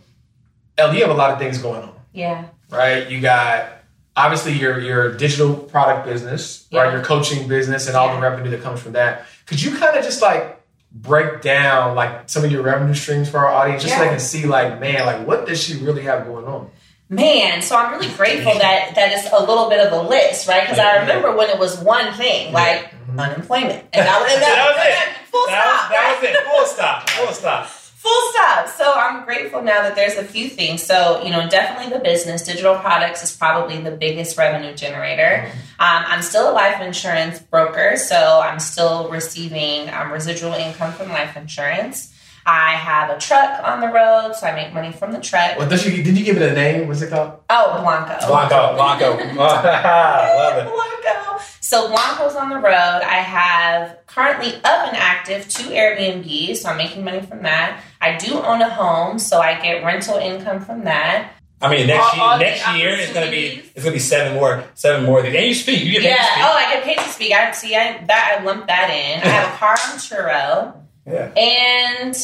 El, 0.77 0.93
you 0.93 1.01
have 1.01 1.09
a 1.09 1.13
lot 1.13 1.31
of 1.31 1.39
things 1.39 1.57
going 1.57 1.83
on. 1.83 1.93
Yeah. 2.13 2.45
right? 2.69 3.09
You 3.09 3.21
got 3.21 3.69
obviously 4.15 4.53
your 4.53 4.79
your 4.79 5.15
digital 5.15 5.55
product 5.55 6.05
business, 6.05 6.67
right? 6.71 6.91
Your 6.93 7.03
coaching 7.03 7.47
business 7.47 7.87
and 7.87 7.95
all 7.97 8.13
the 8.15 8.21
revenue 8.21 8.51
that 8.51 8.61
comes 8.61 8.81
from 8.81 8.93
that. 8.93 9.25
Could 9.45 9.61
you 9.61 9.75
kind 9.77 9.97
of 9.97 10.03
just 10.03 10.21
like 10.21 10.59
break 10.91 11.41
down 11.41 11.95
like 11.95 12.29
some 12.29 12.43
of 12.43 12.51
your 12.51 12.61
revenue 12.61 12.93
streams 12.93 13.27
for 13.29 13.39
our 13.39 13.47
audience 13.47 13.81
just 13.83 13.95
so 13.95 14.01
they 14.01 14.09
can 14.09 14.19
see 14.19 14.45
like, 14.45 14.79
man, 14.79 15.05
like 15.05 15.25
what 15.27 15.47
does 15.47 15.61
she 15.61 15.77
really 15.79 16.03
have 16.03 16.25
going 16.25 16.45
on? 16.45 16.69
Man, 17.09 17.61
so 17.61 17.75
I'm 17.75 17.91
really 17.91 18.11
grateful 18.15 18.53
that 18.57 18.93
that 18.95 19.11
is 19.13 19.27
a 19.31 19.39
little 19.39 19.69
bit 19.69 19.85
of 19.85 19.91
a 19.93 20.07
list, 20.07 20.47
right? 20.47 20.61
Because 20.63 20.79
I 20.79 20.97
remember 21.01 21.35
when 21.35 21.49
it 21.49 21.59
was 21.59 21.77
one 21.79 22.13
thing, 22.13 22.51
like 22.53 22.89
Mhm. 23.11 23.19
unemployment, 23.19 23.83
and 23.93 24.05
that, 24.07 24.21
and 24.31 24.41
that, 24.41 24.55
That 24.55 24.75
was 24.75 24.85
it. 24.85 25.29
Full 25.31 25.45
That 25.47 25.61
stop. 25.63 25.81
was, 25.81 25.89
that 25.91 26.03
right? 26.03 26.21
was 26.21 26.29
it. 26.29 26.47
Full 26.47 26.65
stop. 26.65 27.09
Full 27.09 27.33
stop. 27.33 27.69
Full 28.03 28.31
stop. 28.33 28.67
So 28.67 28.93
I'm 28.93 29.23
grateful 29.23 29.61
now 29.61 29.81
that 29.81 29.95
there's 29.95 30.17
a 30.17 30.25
few 30.25 30.49
things. 30.49 30.83
So, 30.83 31.23
you 31.23 31.31
know, 31.31 31.47
definitely 31.49 31.97
the 31.97 32.03
business. 32.03 32.43
Digital 32.43 32.75
products 32.75 33.23
is 33.23 33.33
probably 33.33 33.79
the 33.79 33.91
biggest 33.91 34.37
revenue 34.37 34.75
generator. 34.75 35.49
Um, 35.79 36.03
I'm 36.07 36.21
still 36.21 36.51
a 36.51 36.53
life 36.53 36.81
insurance 36.81 37.39
broker, 37.39 37.95
so 37.95 38.41
I'm 38.43 38.59
still 38.59 39.09
receiving 39.09 39.89
um, 39.89 40.11
residual 40.11 40.51
income 40.51 40.91
from 40.91 41.11
life 41.11 41.37
insurance. 41.37 42.13
I 42.45 42.71
have 42.71 43.09
a 43.09 43.17
truck 43.17 43.63
on 43.63 43.79
the 43.79 43.87
road, 43.87 44.33
so 44.35 44.47
I 44.47 44.53
make 44.53 44.73
money 44.73 44.91
from 44.91 45.13
the 45.13 45.21
truck. 45.21 45.57
Well, 45.57 45.69
did 45.69 45.85
you 45.85 46.03
did 46.03 46.17
you 46.17 46.25
give 46.25 46.35
it 46.35 46.41
a 46.41 46.53
name? 46.53 46.89
What's 46.89 47.01
it 47.01 47.09
called? 47.09 47.39
Oh, 47.49 47.79
Blanco. 47.81 48.27
Blanco. 48.27 48.75
Blanco. 48.75 49.11
Love 49.37 50.57
it. 50.57 50.65
Blanco. 50.65 51.43
So 51.61 51.87
Blanco's 51.87 52.35
on 52.35 52.49
the 52.49 52.57
road. 52.57 53.01
I 53.01 53.19
have 53.21 53.97
currently 54.07 54.55
up 54.55 54.87
and 54.87 54.97
active 54.97 55.47
two 55.47 55.69
Airbnbs, 55.69 56.57
so 56.57 56.69
I'm 56.69 56.77
making 56.77 57.03
money 57.03 57.21
from 57.21 57.43
that. 57.43 57.81
I 58.03 58.17
do 58.17 58.39
own 58.41 58.61
a 58.61 58.69
home, 58.69 59.17
so 59.19 59.39
I 59.39 59.59
get 59.61 59.83
rental 59.83 60.17
income 60.17 60.59
from 60.65 60.83
that. 60.83 61.31
I 61.61 61.69
mean, 61.69 61.87
next 61.87 62.03
All- 62.03 62.15
year, 62.15 62.23
all 62.25 62.37
the 62.37 62.43
next 62.43 62.67
year 62.75 62.89
it's 62.95 63.13
gonna 63.13 63.31
be 63.31 63.45
opportunities. 63.45 63.71
it's 63.75 63.83
gonna 63.85 63.93
be 63.93 63.99
seven 63.99 64.33
more, 64.35 64.63
seven 64.75 65.05
more. 65.05 65.19
of 65.19 65.25
these. 65.25 65.35
And 65.35 65.45
you 65.45 65.53
speak. 65.55 65.81
You 65.83 65.91
get 65.93 66.01
paid 66.01 66.09
Yeah. 66.09 66.17
to 66.17 66.23
speak. 66.23 66.43
Oh, 66.45 66.53
I 66.57 66.73
get 66.73 66.83
paid 66.83 66.97
to 66.97 67.09
speak. 67.09 67.31
I 67.33 67.51
see. 67.51 67.75
I 67.75 68.03
that 68.07 68.37
I 68.39 68.43
lumped 68.43 68.67
that 68.67 68.89
in. 68.89 69.21
I 69.23 69.27
have 69.27 69.53
a 69.53 69.57
car 69.57 69.71
on 69.71 69.97
Turo, 69.97 70.73
Yeah. 71.09 71.41
and 71.41 72.15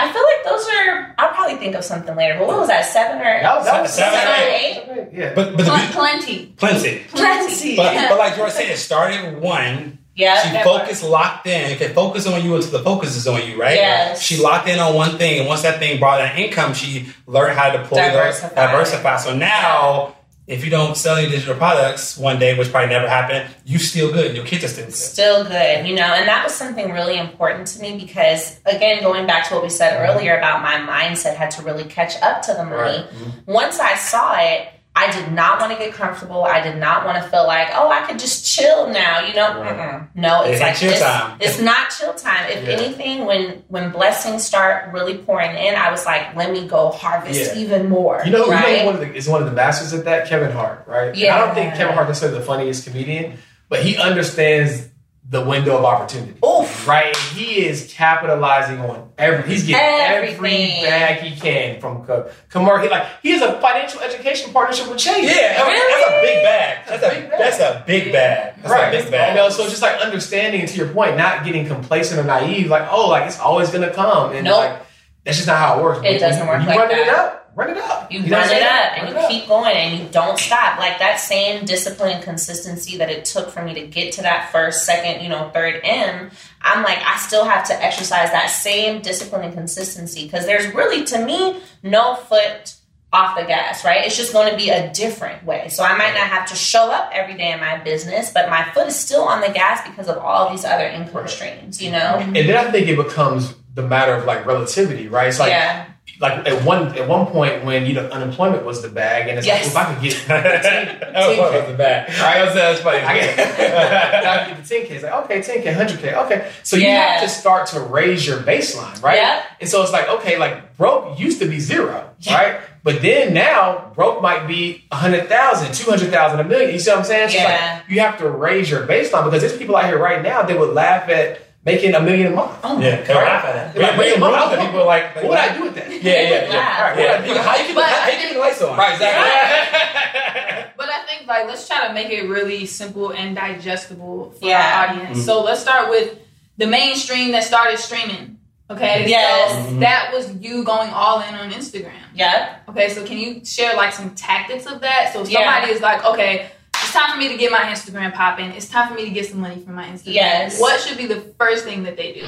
I 0.00 0.12
feel 0.12 0.22
like 0.22 0.44
those 0.44 0.66
are. 0.68 1.14
I'll 1.18 1.28
probably 1.34 1.56
think 1.56 1.76
of 1.76 1.84
something 1.84 2.16
later. 2.16 2.38
But 2.38 2.48
what 2.48 2.58
was 2.58 2.68
that? 2.68 2.86
Seven 2.86 3.18
or 3.20 3.40
That 3.42 3.56
was, 3.56 3.64
that 3.66 3.82
was 3.82 3.92
Seven, 3.92 4.18
seven, 4.18 4.34
eight. 4.48 4.82
eight? 4.90 5.08
Yeah. 5.12 5.32
But 5.34 5.56
but 5.56 5.58
the 5.58 5.70
Pl- 5.70 5.76
beauty- 5.76 5.92
plenty. 5.92 6.46
plenty. 6.56 6.98
Plenty. 7.14 7.76
But 7.76 8.08
but 8.08 8.18
like 8.18 8.34
George 8.36 8.50
said, 8.52 8.66
it 8.68 8.78
started 8.78 9.24
with 9.34 9.42
one. 9.42 9.98
Yeah. 10.18 10.42
She 10.42 10.64
focused, 10.64 11.04
locked 11.04 11.46
in. 11.46 11.70
If 11.70 11.80
it 11.80 11.94
focus 11.94 12.26
on 12.26 12.44
you 12.44 12.56
until 12.56 12.72
the 12.72 12.82
focus 12.82 13.16
is 13.16 13.26
on 13.28 13.40
you, 13.48 13.58
right? 13.58 13.76
Yes. 13.76 14.20
She 14.20 14.36
locked 14.42 14.68
in 14.68 14.78
on 14.80 14.94
one 14.94 15.16
thing, 15.16 15.38
and 15.38 15.48
once 15.48 15.62
that 15.62 15.78
thing 15.78 15.98
brought 16.00 16.20
in 16.20 16.36
income, 16.44 16.74
she 16.74 17.06
learned 17.26 17.56
how 17.56 17.70
to 17.70 17.78
deploy 17.78 17.98
Diversify. 17.98 18.54
diversify. 18.54 19.16
So 19.18 19.36
now, 19.36 20.16
if 20.48 20.64
you 20.64 20.70
don't 20.70 20.96
sell 20.96 21.16
any 21.16 21.28
digital 21.28 21.54
products 21.54 22.16
one 22.18 22.38
day, 22.40 22.58
which 22.58 22.70
probably 22.72 22.88
never 22.88 23.06
happened, 23.08 23.48
you 23.64 23.78
still 23.78 24.10
good. 24.12 24.34
Your 24.34 24.44
kids 24.44 24.64
are 24.64 24.68
still 24.68 24.86
good. 24.86 24.94
still 24.94 25.44
good, 25.44 25.86
you 25.86 25.94
know, 25.94 26.02
and 26.02 26.26
that 26.26 26.42
was 26.42 26.54
something 26.54 26.90
really 26.90 27.16
important 27.18 27.68
to 27.68 27.80
me 27.80 27.96
because, 27.98 28.58
again, 28.66 29.02
going 29.02 29.26
back 29.26 29.46
to 29.48 29.54
what 29.54 29.62
we 29.62 29.68
said 29.68 30.00
earlier 30.08 30.36
about 30.36 30.62
my 30.62 30.76
mindset 30.78 31.36
had 31.36 31.50
to 31.52 31.62
really 31.62 31.84
catch 31.84 32.20
up 32.22 32.42
to 32.42 32.54
the 32.54 32.64
money. 32.64 32.76
Right. 32.98 33.10
Mhm. 33.10 33.32
Once 33.46 33.78
I 33.78 33.94
saw 33.94 34.34
it, 34.40 34.68
I 35.00 35.12
did 35.12 35.32
not 35.32 35.60
want 35.60 35.70
to 35.72 35.78
get 35.78 35.94
comfortable. 35.94 36.42
I 36.44 36.60
did 36.60 36.76
not 36.76 37.06
want 37.06 37.22
to 37.22 37.30
feel 37.30 37.46
like, 37.46 37.68
oh, 37.72 37.88
I 37.88 38.02
could 38.06 38.18
just 38.18 38.44
chill 38.44 38.88
now, 38.90 39.20
you 39.26 39.32
know. 39.32 39.60
Right. 39.60 40.08
No, 40.16 40.42
it's 40.42 40.48
It 40.48 40.52
ain't 40.54 40.60
like 40.62 40.76
chill 40.76 40.90
this, 40.90 41.00
time. 41.00 41.36
it's 41.40 41.60
not 41.70 41.90
chill 41.90 42.14
time. 42.14 42.50
If 42.50 42.64
Yeah. 42.66 42.74
anything, 42.74 43.24
when 43.24 43.62
when 43.68 43.90
blessings 43.90 44.44
start 44.44 44.92
really 44.92 45.18
pouring 45.18 45.54
in, 45.56 45.74
I 45.76 45.90
was 45.90 46.04
like, 46.04 46.34
let 46.34 46.50
me 46.50 46.66
go 46.66 46.90
harvest 46.90 47.54
Yeah. 47.54 47.62
even 47.62 47.88
more. 47.88 48.22
You 48.24 48.32
know, 48.32 48.46
right? 48.48 48.70
you 48.70 48.76
know 48.78 48.86
one 48.86 48.94
of 48.96 49.00
the, 49.00 49.14
is 49.14 49.28
one 49.28 49.40
of 49.42 49.46
the 49.48 49.54
masters 49.54 49.92
at 49.94 50.04
that, 50.06 50.28
Kevin 50.28 50.50
Hart, 50.50 50.84
right? 50.88 51.14
And 51.16 51.28
I 51.30 51.38
don't 51.44 51.54
think 51.54 51.74
Kevin 51.74 51.94
Hart 51.94 52.08
necessarily 52.08 52.38
the 52.38 52.44
funniest 52.44 52.84
comedian, 52.84 53.38
but 53.68 53.82
he 53.82 53.96
understands 53.96 54.88
the 55.30 55.42
window 55.44 55.76
of 55.76 55.84
opportunity. 55.84 56.34
Oof. 56.44 56.88
Right? 56.88 57.14
He 57.34 57.66
is 57.66 57.92
capitalizing 57.92 58.80
on 58.80 59.10
every 59.18 59.48
he's 59.48 59.66
getting 59.66 60.00
every 60.32 60.34
bag 60.82 61.20
he 61.20 61.38
can 61.38 61.80
from 61.80 62.04
co- 62.06 62.30
commercial. 62.48 62.90
Like 62.90 63.06
he 63.22 63.32
has 63.32 63.42
a 63.42 63.60
financial 63.60 64.00
education 64.00 64.52
partnership 64.52 64.88
with 64.88 64.96
Chase. 64.98 65.24
Yeah, 65.24 65.62
I 65.62 65.68
mean, 65.68 65.82
that's 65.88 66.08
a 66.08 66.20
big 66.22 66.42
bag. 66.44 66.86
That's 66.86 67.02
a 67.02 67.08
Big 67.20 67.30
bag. 67.30 67.38
that's 67.38 67.58
a 67.60 67.84
big 67.86 68.12
bag. 68.12 68.54
That's 68.62 68.70
right. 68.72 68.94
a 68.94 69.02
big 69.02 69.10
bag. 69.10 69.36
You 69.36 69.42
know, 69.42 69.50
so 69.50 69.62
it's 69.64 69.72
just 69.72 69.82
like 69.82 70.00
understanding 70.00 70.66
to 70.66 70.76
your 70.76 70.88
point, 70.88 71.16
not 71.18 71.44
getting 71.44 71.66
complacent 71.66 72.18
or 72.20 72.24
naive, 72.24 72.68
like, 72.68 72.88
oh, 72.90 73.08
like 73.08 73.26
it's 73.26 73.38
always 73.38 73.70
gonna 73.70 73.92
come. 73.92 74.32
And 74.32 74.44
Nope. 74.44 74.56
like 74.56 74.82
that's 75.24 75.36
just 75.36 75.46
not 75.46 75.58
how 75.58 75.78
it 75.78 75.82
works. 75.82 76.00
It 76.04 76.18
doesn't 76.20 76.40
when 76.46 76.48
work 76.48 76.62
you 76.62 76.68
like 76.68 76.78
running 76.78 76.98
it 76.98 77.08
up, 77.10 77.37
run 77.58 77.70
it 77.70 77.76
up. 77.76 78.10
You, 78.10 78.20
know 78.20 78.36
run 78.36 78.44
it 78.44 78.50
saying? 78.50 78.64
up 78.64 78.98
and 78.98 79.08
you 79.08 79.16
up. 79.16 79.28
keep 79.28 79.48
going 79.48 79.76
and 79.76 79.98
you 79.98 80.08
don't 80.10 80.38
stop. 80.38 80.78
Like 80.78 81.00
that 81.00 81.16
same 81.16 81.64
discipline 81.64 82.12
and 82.12 82.22
consistency 82.22 82.96
that 82.98 83.10
it 83.10 83.24
took 83.24 83.50
for 83.50 83.62
me 83.64 83.74
to 83.74 83.86
get 83.86 84.12
to 84.14 84.22
that 84.22 84.52
first, 84.52 84.86
second, 84.86 85.24
you 85.24 85.28
know, 85.28 85.50
third 85.52 85.80
M, 85.82 86.30
I'm 86.62 86.84
like, 86.84 86.98
I 86.98 87.18
still 87.18 87.44
have 87.44 87.66
to 87.66 87.84
exercise 87.84 88.30
that 88.30 88.46
same 88.46 89.02
discipline 89.02 89.42
and 89.42 89.54
consistency 89.54 90.24
because 90.24 90.46
there's 90.46 90.72
really, 90.72 91.04
to 91.06 91.24
me, 91.24 91.60
no 91.82 92.14
foot 92.14 92.76
off 93.12 93.36
the 93.36 93.44
gas, 93.44 93.84
right? 93.84 94.04
It's 94.04 94.16
just 94.16 94.32
going 94.32 94.50
to 94.52 94.56
be 94.56 94.70
a 94.70 94.92
different 94.92 95.44
way. 95.44 95.68
So 95.68 95.82
I 95.82 95.96
might 95.98 96.14
not 96.14 96.28
have 96.28 96.46
to 96.50 96.54
show 96.54 96.92
up 96.92 97.10
every 97.12 97.36
day 97.36 97.52
in 97.52 97.58
my 97.58 97.78
business, 97.78 98.30
but 98.32 98.50
my 98.50 98.70
foot 98.72 98.86
is 98.86 98.96
still 98.96 99.22
on 99.22 99.40
the 99.40 99.48
gas 99.48 99.88
because 99.88 100.08
of 100.08 100.18
all 100.18 100.50
these 100.50 100.64
other 100.64 100.86
income 100.86 101.26
streams, 101.26 101.82
you 101.82 101.90
know? 101.90 102.18
And 102.20 102.36
then 102.36 102.54
I 102.54 102.70
think 102.70 102.86
it 102.86 102.96
becomes 102.96 103.54
the 103.74 103.82
matter 103.82 104.12
of 104.12 104.26
like 104.26 104.46
relativity, 104.46 105.08
right? 105.08 105.28
It's 105.28 105.38
like 105.38 105.50
yeah. 105.50 105.86
Like 106.20 106.46
at 106.48 106.64
one 106.64 106.96
at 106.98 107.08
one 107.08 107.26
point 107.26 107.64
when 107.64 107.86
you 107.86 107.94
know 107.94 108.06
unemployment 108.08 108.64
was 108.64 108.82
the 108.82 108.88
bag, 108.88 109.28
and 109.28 109.38
it's 109.38 109.46
Yes. 109.46 109.74
like 109.74 109.86
well, 109.86 109.92
if 109.92 109.98
I 109.98 110.00
could 110.00 110.02
get 110.02 111.14
was 111.28 111.36
part 111.38 111.54
of 111.54 111.68
the 111.68 111.74
back. 111.76 112.08
Right. 112.08 112.38
That's, 112.44 112.54
that's 112.54 112.80
funny. 112.80 112.98
I 112.98 113.18
get, 113.20 113.38
I 113.38 114.48
get 114.48 114.56
the 114.64 114.74
10K. 114.74 114.90
It's 114.90 115.02
like, 115.04 115.12
okay, 115.24 115.40
10K, 115.40 115.74
100K. 115.74 116.24
Okay. 116.26 116.50
So 116.62 116.76
you 116.76 116.86
Yeah. 116.86 117.12
have 117.18 117.22
to 117.22 117.28
start 117.28 117.68
to 117.68 117.80
raise 117.80 118.26
your 118.26 118.38
baseline, 118.38 119.00
right? 119.02 119.16
Yep. 119.16 119.44
And 119.60 119.68
so 119.70 119.82
it's 119.82 119.92
like, 119.92 120.08
okay, 120.08 120.38
like 120.38 120.76
broke 120.76 121.18
used 121.18 121.40
to 121.40 121.46
be 121.48 121.60
zero, 121.60 122.10
Yeah. 122.20 122.34
right? 122.34 122.60
But 122.84 123.02
then 123.02 123.34
now 123.34 123.92
broke 123.94 124.22
might 124.22 124.46
be 124.46 124.84
100,000, 124.90 125.72
200,000, 125.74 126.40
a 126.40 126.44
million. 126.44 126.72
You 126.72 126.78
see 126.78 126.90
what 126.90 127.00
I'm 127.00 127.04
saying? 127.04 127.30
So 127.30 127.36
Yeah. 127.38 127.80
like 127.80 127.90
you 127.90 128.00
have 128.00 128.18
to 128.18 128.28
raise 128.30 128.70
your 128.70 128.86
baseline 128.86 129.24
because 129.24 129.40
there's 129.40 129.56
people 129.56 129.76
out 129.76 129.86
here 129.86 129.98
right 129.98 130.22
now 130.22 130.42
that 130.42 130.58
would 130.58 130.74
laugh 130.74 131.08
at 131.08 131.40
making 131.72 131.94
a 131.94 132.00
million 132.00 132.32
a 132.32 132.36
month. 132.36 132.52
Oh, 132.64 132.80
Yeah, 132.80 133.02
they 133.02 133.14
laugh 133.14 133.44
at 133.44 133.54
that. 133.54 133.74
They're 133.74 133.82
like, 133.82 133.96
Bring 133.96 134.08
"Million 134.10 134.22
a 134.22 134.30
month? 134.30 134.52
rooms 134.52 134.64
people 134.66 134.80
are 134.82 134.86
like, 134.94 135.14
What 135.16 135.24
would 135.28 135.38
I 135.46 135.48
do 135.56 135.62
with 135.64 135.74
that? 135.76 135.86
Yeah, 135.90 135.98
yeah, 136.02 136.28
yeah. 136.30 136.58
Laugh. 136.58 136.78
All 136.78 136.84
right, 136.88 136.98
Yeah. 136.98 137.10
what 137.12 137.28
would 137.28 137.36
I 137.36 137.42
do? 137.42 137.48
How 137.48 137.56
you 137.60 137.64
keep, 137.66 137.74
But 137.74 137.84
how 137.84 138.04
I 138.06 138.10
you 138.12 138.18
keep 138.22 138.32
the 138.34 138.40
lights 138.40 138.62
on? 138.62 138.78
Right, 138.78 138.92
exactly. 138.94 140.72
But 140.78 140.88
I 140.96 140.98
think 141.06 141.26
like 141.26 141.44
let's 141.50 141.66
try 141.68 141.86
to 141.88 141.92
make 141.92 142.10
it 142.10 142.22
really 142.28 142.64
simple 142.66 143.10
and 143.10 143.34
digestible 143.36 144.30
for 144.38 144.46
Yeah. 144.46 144.62
our 144.62 144.88
audience. 144.88 145.18
Mm-hmm. 145.18 145.26
So 145.28 145.42
let's 145.42 145.60
start 145.60 145.90
with 145.90 146.18
the 146.56 146.66
mainstream 146.66 147.32
that 147.32 147.44
started 147.44 147.78
streaming. 147.78 148.38
Okay. 148.70 149.08
Yes. 149.08 149.68
So 149.70 149.74
that 149.80 150.10
was 150.14 150.24
you 150.44 150.62
going 150.62 150.90
all 150.90 151.20
in 151.26 151.34
on 151.34 151.50
Instagram. 151.50 151.92
Yep. 152.14 152.68
Okay, 152.70 152.88
so 152.90 153.04
can 153.04 153.16
you 153.18 153.44
share 153.44 153.74
like 153.82 153.92
some 153.92 154.14
tactics 154.14 154.66
of 154.66 154.80
that? 154.82 155.10
So 155.12 155.22
if 155.22 155.30
Yeah. 155.30 155.38
somebody 155.44 155.72
is 155.72 155.80
like, 155.80 156.04
okay, 156.04 156.50
it's 156.88 156.96
time 156.96 157.12
for 157.12 157.18
me 157.18 157.28
to 157.28 157.36
get 157.36 157.52
my 157.52 157.64
Instagram 157.64 158.14
popping. 158.14 158.50
It's 158.52 158.66
time 158.66 158.88
for 158.88 158.94
me 158.94 159.04
to 159.04 159.10
get 159.10 159.26
some 159.26 159.40
money 159.40 159.60
from 159.62 159.74
my 159.74 159.84
Instagram. 159.84 160.14
Yes. 160.14 160.58
What 160.58 160.80
should 160.80 160.96
be 160.96 161.04
the 161.04 161.20
first 161.38 161.64
thing 161.64 161.82
that 161.82 161.98
they 161.98 162.14
do? 162.14 162.26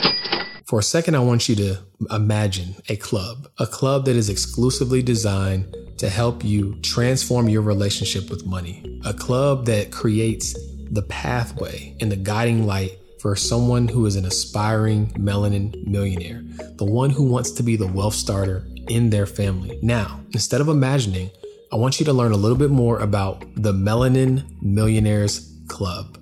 For 0.67 0.81
a 0.81 0.83
second, 0.83 1.15
I 1.15 1.21
want 1.21 1.49
you 1.49 1.57
to 1.57 1.79
imagine 2.11 2.75
a 2.91 2.97
club, 2.97 3.49
a 3.59 3.67
club 3.67 4.05
that 4.05 4.17
is 4.17 4.29
exclusively 4.29 5.03
designed 5.03 5.75
to 5.97 6.11
help 6.11 6.45
you 6.45 6.79
transform 6.83 7.49
your 7.49 7.63
relationship 7.63 8.29
with 8.29 8.45
money, 8.45 9.01
a 9.07 9.15
club 9.15 9.65
that 9.65 9.93
creates 9.93 10.55
the 10.91 11.03
pathway 11.03 11.97
and 11.99 12.13
the 12.13 12.17
guiding 12.17 12.67
light 12.67 12.99
for 13.19 13.37
someone 13.37 13.89
who 13.89 14.05
is 14.05 14.17
an 14.17 14.27
aspiring 14.27 15.07
melanin 15.13 15.87
millionaire, 15.87 16.43
the 16.77 16.85
one 16.85 17.09
who 17.09 17.25
wants 17.25 17.51
to 17.53 17.63
be 17.63 17.77
the 17.77 17.87
wealth 17.87 18.15
starter 18.15 18.67
in 18.89 19.09
their 19.09 19.27
family. 19.27 19.79
Now, 19.83 20.21
instead 20.33 20.61
of 20.61 20.69
imagining, 20.69 21.31
I 21.73 21.77
want 21.77 22.01
you 22.01 22.07
to 22.07 22.13
learn 22.13 22.33
a 22.33 22.37
little 22.37 22.59
bit 22.59 22.71
more 22.71 22.99
about 22.99 23.45
the 23.55 23.73
Melanin 23.73 24.45
Millionaires 24.61 25.57
Club, 25.69 26.19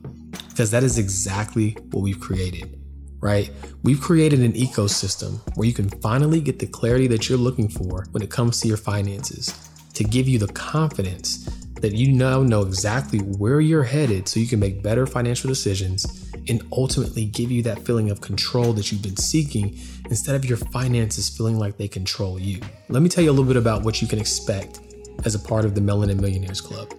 because 0.49 0.71
that 0.73 0.83
is 0.83 0.99
exactly 0.99 1.71
what 1.91 2.03
we've 2.03 2.21
created 2.21 2.79
right? 3.21 3.51
We've 3.83 4.01
created 4.01 4.41
an 4.41 4.53
ecosystem 4.53 5.41
where 5.57 5.67
you 5.67 5.75
can 5.75 5.89
finally 6.01 6.41
get 6.41 6.59
the 6.59 6.67
clarity 6.67 7.07
that 7.09 7.29
you're 7.29 7.39
looking 7.39 7.69
for 7.69 8.07
when 8.13 8.23
it 8.23 8.31
comes 8.31 8.61
to 8.61 8.69
your 8.69 8.77
finances 8.77 9.53
to 9.95 10.05
give 10.05 10.29
you 10.29 10.39
the 10.39 10.49
confidence 10.49 11.45
that 11.81 11.93
you 11.93 12.13
now 12.13 12.43
know 12.43 12.63
exactly 12.63 13.19
where 13.21 13.61
you're 13.61 13.85
headed 13.85 14.29
so 14.29 14.41
you 14.41 14.47
can 14.47 14.61
make 14.61 14.83
better 14.83 15.07
financial 15.07 15.49
decisions 15.49 16.31
and 16.49 16.63
ultimately 16.73 17.25
give 17.25 17.51
you 17.51 17.63
that 17.63 17.85
feeling 17.85 18.11
of 18.11 18.21
control 18.21 18.73
that 18.73 18.91
you've 18.91 19.03
been 19.03 19.17
seeking 19.17 19.79
instead 20.09 20.35
of 20.35 20.45
your 20.45 20.57
finances 20.57 21.29
feeling 21.29 21.59
like 21.59 21.77
they 21.77 21.89
control 21.89 22.39
you. 22.39 22.61
Let 22.89 23.03
me 23.03 23.09
tell 23.09 23.23
you 23.23 23.31
a 23.31 23.33
little 23.33 23.45
bit 23.45 23.57
about 23.57 23.83
what 23.83 24.01
you 24.01 24.09
can 24.09 24.19
expect 24.19 24.81
as 25.25 25.35
a 25.35 25.39
part 25.39 25.65
of 25.65 25.75
the 25.75 25.81
Melanin 25.81 26.21
Millionaires 26.21 26.61
Club. 26.61 26.93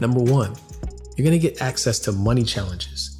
Number 0.00 0.20
one, 0.20 0.54
you're 1.16 1.24
gonna 1.24 1.38
get 1.38 1.60
access 1.60 1.98
to 2.00 2.12
money 2.12 2.44
challenges 2.44 3.18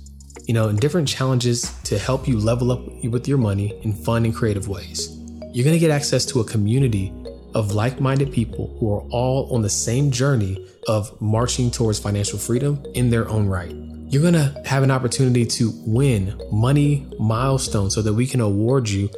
you 0.49 0.55
know, 0.55 0.69
and 0.69 0.81
different 0.81 1.07
challenges 1.07 1.71
to 1.85 1.99
help 1.99 2.27
you 2.27 2.39
level 2.39 2.73
up 2.73 2.81
with 3.05 3.29
your 3.29 3.37
money 3.37 3.79
in 3.83 3.93
fun 3.93 4.25
and 4.25 4.35
creative 4.35 4.67
ways. 4.67 5.15
You're 5.53 5.65
going 5.65 5.75
to 5.75 5.79
get 5.79 5.91
access 5.91 6.25
to 6.27 6.41
a 6.41 6.45
community 6.45 7.13
of 7.55 7.73
like 7.73 8.01
minded 8.01 8.33
people 8.33 8.75
who 8.81 8.93
are 8.95 9.03
all 9.11 9.55
on 9.55 9.61
the 9.61 9.69
same 9.69 10.11
journey 10.11 10.67
of 10.89 11.21
marching 11.21 11.71
towards 11.71 11.99
financial 11.99 12.39
freedom 12.39 12.83
in 12.95 13.11
their 13.11 13.29
own 13.29 13.47
right. 13.47 13.75
You're 14.11 14.23
going 14.23 14.35
to 14.35 14.63
have 14.65 14.83
an 14.83 14.91
opportunity 14.91 15.45
to 15.45 15.71
win 15.87 16.41
money 16.51 17.07
milestones 17.21 17.95
so 17.95 18.01
that 18.01 18.15
we 18.15 18.27
can 18.27 18.41
award 18.41 18.89
you 18.89 19.11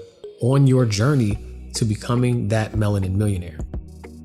on 0.43 0.67
your 0.67 0.85
journey 0.85 1.39
to 1.75 1.85
becoming 1.85 2.49
that 2.49 2.73
melanin 2.73 3.15
millionaire. 3.15 3.61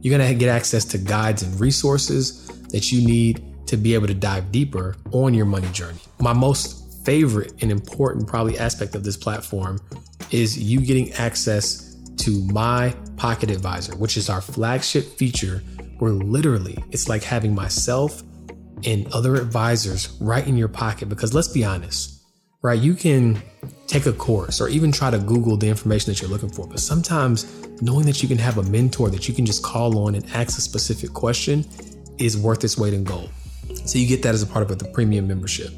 You're 0.05 0.15
going 0.15 0.31
to 0.31 0.37
get 0.37 0.49
access 0.49 0.85
to 0.85 0.99
guides 0.99 1.41
and 1.41 1.59
resources 1.59 2.45
that 2.69 2.91
you 2.91 3.03
need 3.03 3.43
to 3.65 3.75
be 3.75 3.95
able 3.95 4.05
to 4.05 4.13
dive 4.13 4.51
deeper 4.51 4.95
on 5.11 5.33
your 5.33 5.47
money 5.47 5.67
journey. 5.69 5.97
My 6.19 6.31
most 6.31 7.03
favorite 7.03 7.53
and 7.63 7.71
important 7.71 8.27
probably 8.27 8.55
aspect 8.59 8.93
of 8.93 9.03
this 9.03 9.17
platform 9.17 9.79
is 10.29 10.59
you 10.59 10.81
getting 10.81 11.11
access 11.13 11.95
to 12.17 12.39
my 12.51 12.95
pocket 13.17 13.49
advisor, 13.49 13.95
which 13.95 14.15
is 14.15 14.29
our 14.29 14.41
flagship 14.41 15.05
feature 15.17 15.63
where 15.97 16.11
literally 16.11 16.77
it's 16.91 17.09
like 17.09 17.23
having 17.23 17.55
myself 17.55 18.21
and 18.83 19.11
other 19.11 19.33
advisors 19.37 20.15
right 20.21 20.45
in 20.47 20.55
your 20.55 20.67
pocket. 20.67 21.09
Because 21.09 21.33
let's 21.33 21.47
be 21.47 21.63
honest, 21.63 22.21
right? 22.61 22.79
You 22.79 22.93
can 22.93 23.41
take 23.87 24.05
a 24.05 24.13
course 24.13 24.59
or 24.59 24.67
even 24.67 24.91
try 24.91 25.09
to 25.11 25.19
Google 25.19 25.57
the 25.57 25.67
information 25.67 26.11
that 26.11 26.21
you're 26.21 26.29
looking 26.29 26.49
for. 26.49 26.67
But 26.67 26.79
sometimes 26.79 27.45
knowing 27.81 28.05
that 28.05 28.21
you 28.21 28.27
can 28.27 28.37
have 28.37 28.57
a 28.57 28.63
mentor 28.63 29.09
that 29.09 29.27
you 29.27 29.33
can 29.33 29.45
just 29.45 29.63
call 29.63 29.97
on 29.99 30.15
and 30.15 30.25
ask 30.33 30.57
a 30.57 30.61
specific 30.61 31.13
question 31.13 31.65
is 32.17 32.37
worth 32.37 32.63
its 32.63 32.77
weight 32.77 32.93
in 32.93 33.03
gold. 33.03 33.29
So 33.85 33.99
you 33.99 34.07
get 34.07 34.23
that 34.23 34.33
as 34.33 34.41
a 34.41 34.47
part 34.47 34.69
of 34.69 34.79
the 34.79 34.85
premium 34.85 35.27
membership. 35.27 35.71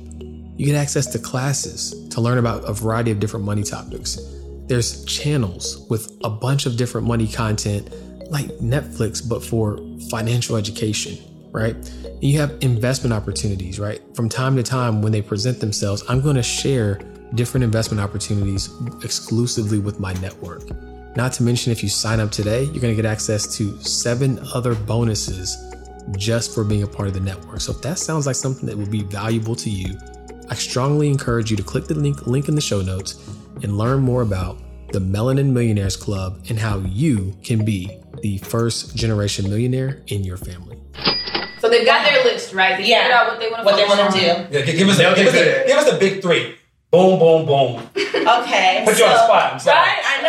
You 0.58 0.65
get 0.65 0.76
access 0.76 1.06
to 1.08 1.20
classes 1.20 2.08
to 2.10 2.22
learn 2.22 2.38
about 2.38 2.63
a 2.67 2.74
variety 2.74 3.12
of 3.12 3.20
different 3.20 3.46
money 3.46 3.63
topics. 3.63 4.20
There's 4.67 5.06
channels 5.06 5.86
with 5.89 6.12
a 6.24 6.30
bunch 6.30 6.65
of 6.65 6.78
different 6.78 7.08
money 7.08 7.28
content 7.28 7.89
like 8.32 8.48
Netflix, 8.60 9.28
but 9.28 9.43
for 9.43 9.80
financial 10.10 10.56
education, 10.56 11.17
right? 11.52 11.76
And 11.76 12.24
you 12.24 12.39
have 12.39 12.58
investment 12.62 13.13
opportunities, 13.13 13.80
right? 13.80 14.02
From 14.15 14.30
time 14.30 14.56
to 14.56 14.63
time, 14.63 15.02
when 15.02 15.12
they 15.12 15.22
present 15.22 15.60
themselves, 15.60 16.04
I'm 16.10 16.22
going 16.22 16.36
to 16.36 16.43
share 16.43 17.00
different 17.36 17.63
investment 17.63 18.02
opportunities 18.02 18.70
exclusively 19.04 19.80
with 19.80 20.00
my 20.00 20.13
network. 20.13 20.63
Not 21.16 21.34
to 21.34 21.44
mention, 21.44 21.72
if 21.72 21.82
you 21.84 21.90
sign 21.90 22.20
up 22.20 22.32
today, 22.32 22.63
you're 22.63 22.82
going 22.82 22.96
to 22.96 23.02
get 23.02 23.06
access 23.06 23.58
to 23.58 23.76
seven 23.82 24.40
other 24.54 24.76
bonuses 24.76 25.58
just 26.16 26.54
for 26.54 26.63
being 26.63 26.84
a 26.84 26.88
part 26.88 27.08
of 27.08 27.13
the 27.13 27.20
network. 27.20 27.60
So 27.60 27.72
if 27.74 27.82
that 27.82 27.98
sounds 28.00 28.26
like 28.28 28.36
something 28.36 28.66
that 28.68 28.78
would 28.78 28.92
be 28.92 29.04
valuable 29.04 29.56
to 29.56 29.70
you, 29.70 29.98
I 30.50 30.56
strongly 30.56 31.10
encourage 31.10 31.52
you 31.52 31.58
to 31.58 31.63
click 31.63 31.86
the 31.86 31.96
link, 31.96 32.28
link 32.28 32.48
in 32.48 32.56
the 32.56 32.62
show 32.62 32.82
notes 32.82 33.16
and 33.63 33.78
learn 33.78 34.00
more 34.02 34.22
about 34.22 34.60
the 34.94 35.00
Melanin 35.00 35.52
Millionaires 35.52 35.98
Club 35.98 36.46
and 36.50 36.58
how 36.58 36.80
you 36.80 37.36
can 37.44 37.66
be 37.66 38.00
the 38.22 38.38
first 38.38 38.96
generation 38.96 39.50
millionaire 39.50 40.04
in 40.08 40.24
your 40.24 40.38
family. 40.38 40.78
So 41.60 41.68
they've 41.70 41.86
got 41.86 42.06
their 42.10 42.24
list, 42.24 42.54
right? 42.54 42.78
They 42.78 42.88
Yeah. 42.90 43.00
figured 43.02 43.12
out 43.13 43.28
what 43.28 43.40
they 43.40 43.50
want 43.50 43.60
to 43.60 43.66
What 43.66 43.76
they 43.76 43.86
want 43.86 44.13
to 44.13 44.20
do. 44.20 44.26
Yeah, 44.26 44.66
give 44.78 44.88
us, 44.88 44.98
They'll 44.98 45.16
give, 45.16 45.28
us 45.28 45.34
good 45.34 45.46
the, 45.46 45.52
at 45.52 45.62
it. 45.62 45.68
give 45.68 45.78
us 45.78 45.92
the 45.92 45.98
big 45.98 46.22
three. 46.22 46.56
Boom, 46.97 47.19
boom, 47.19 47.45
boom. 47.45 47.89
Okay. 47.95 48.83
Put 48.86 48.97
you 48.97 49.05
on 49.05 49.12
the 49.12 49.23
spot. 49.25 49.53
I'm 49.53 49.60
sorry. 49.60 49.77
Right? 49.77 50.01
I 50.05 50.21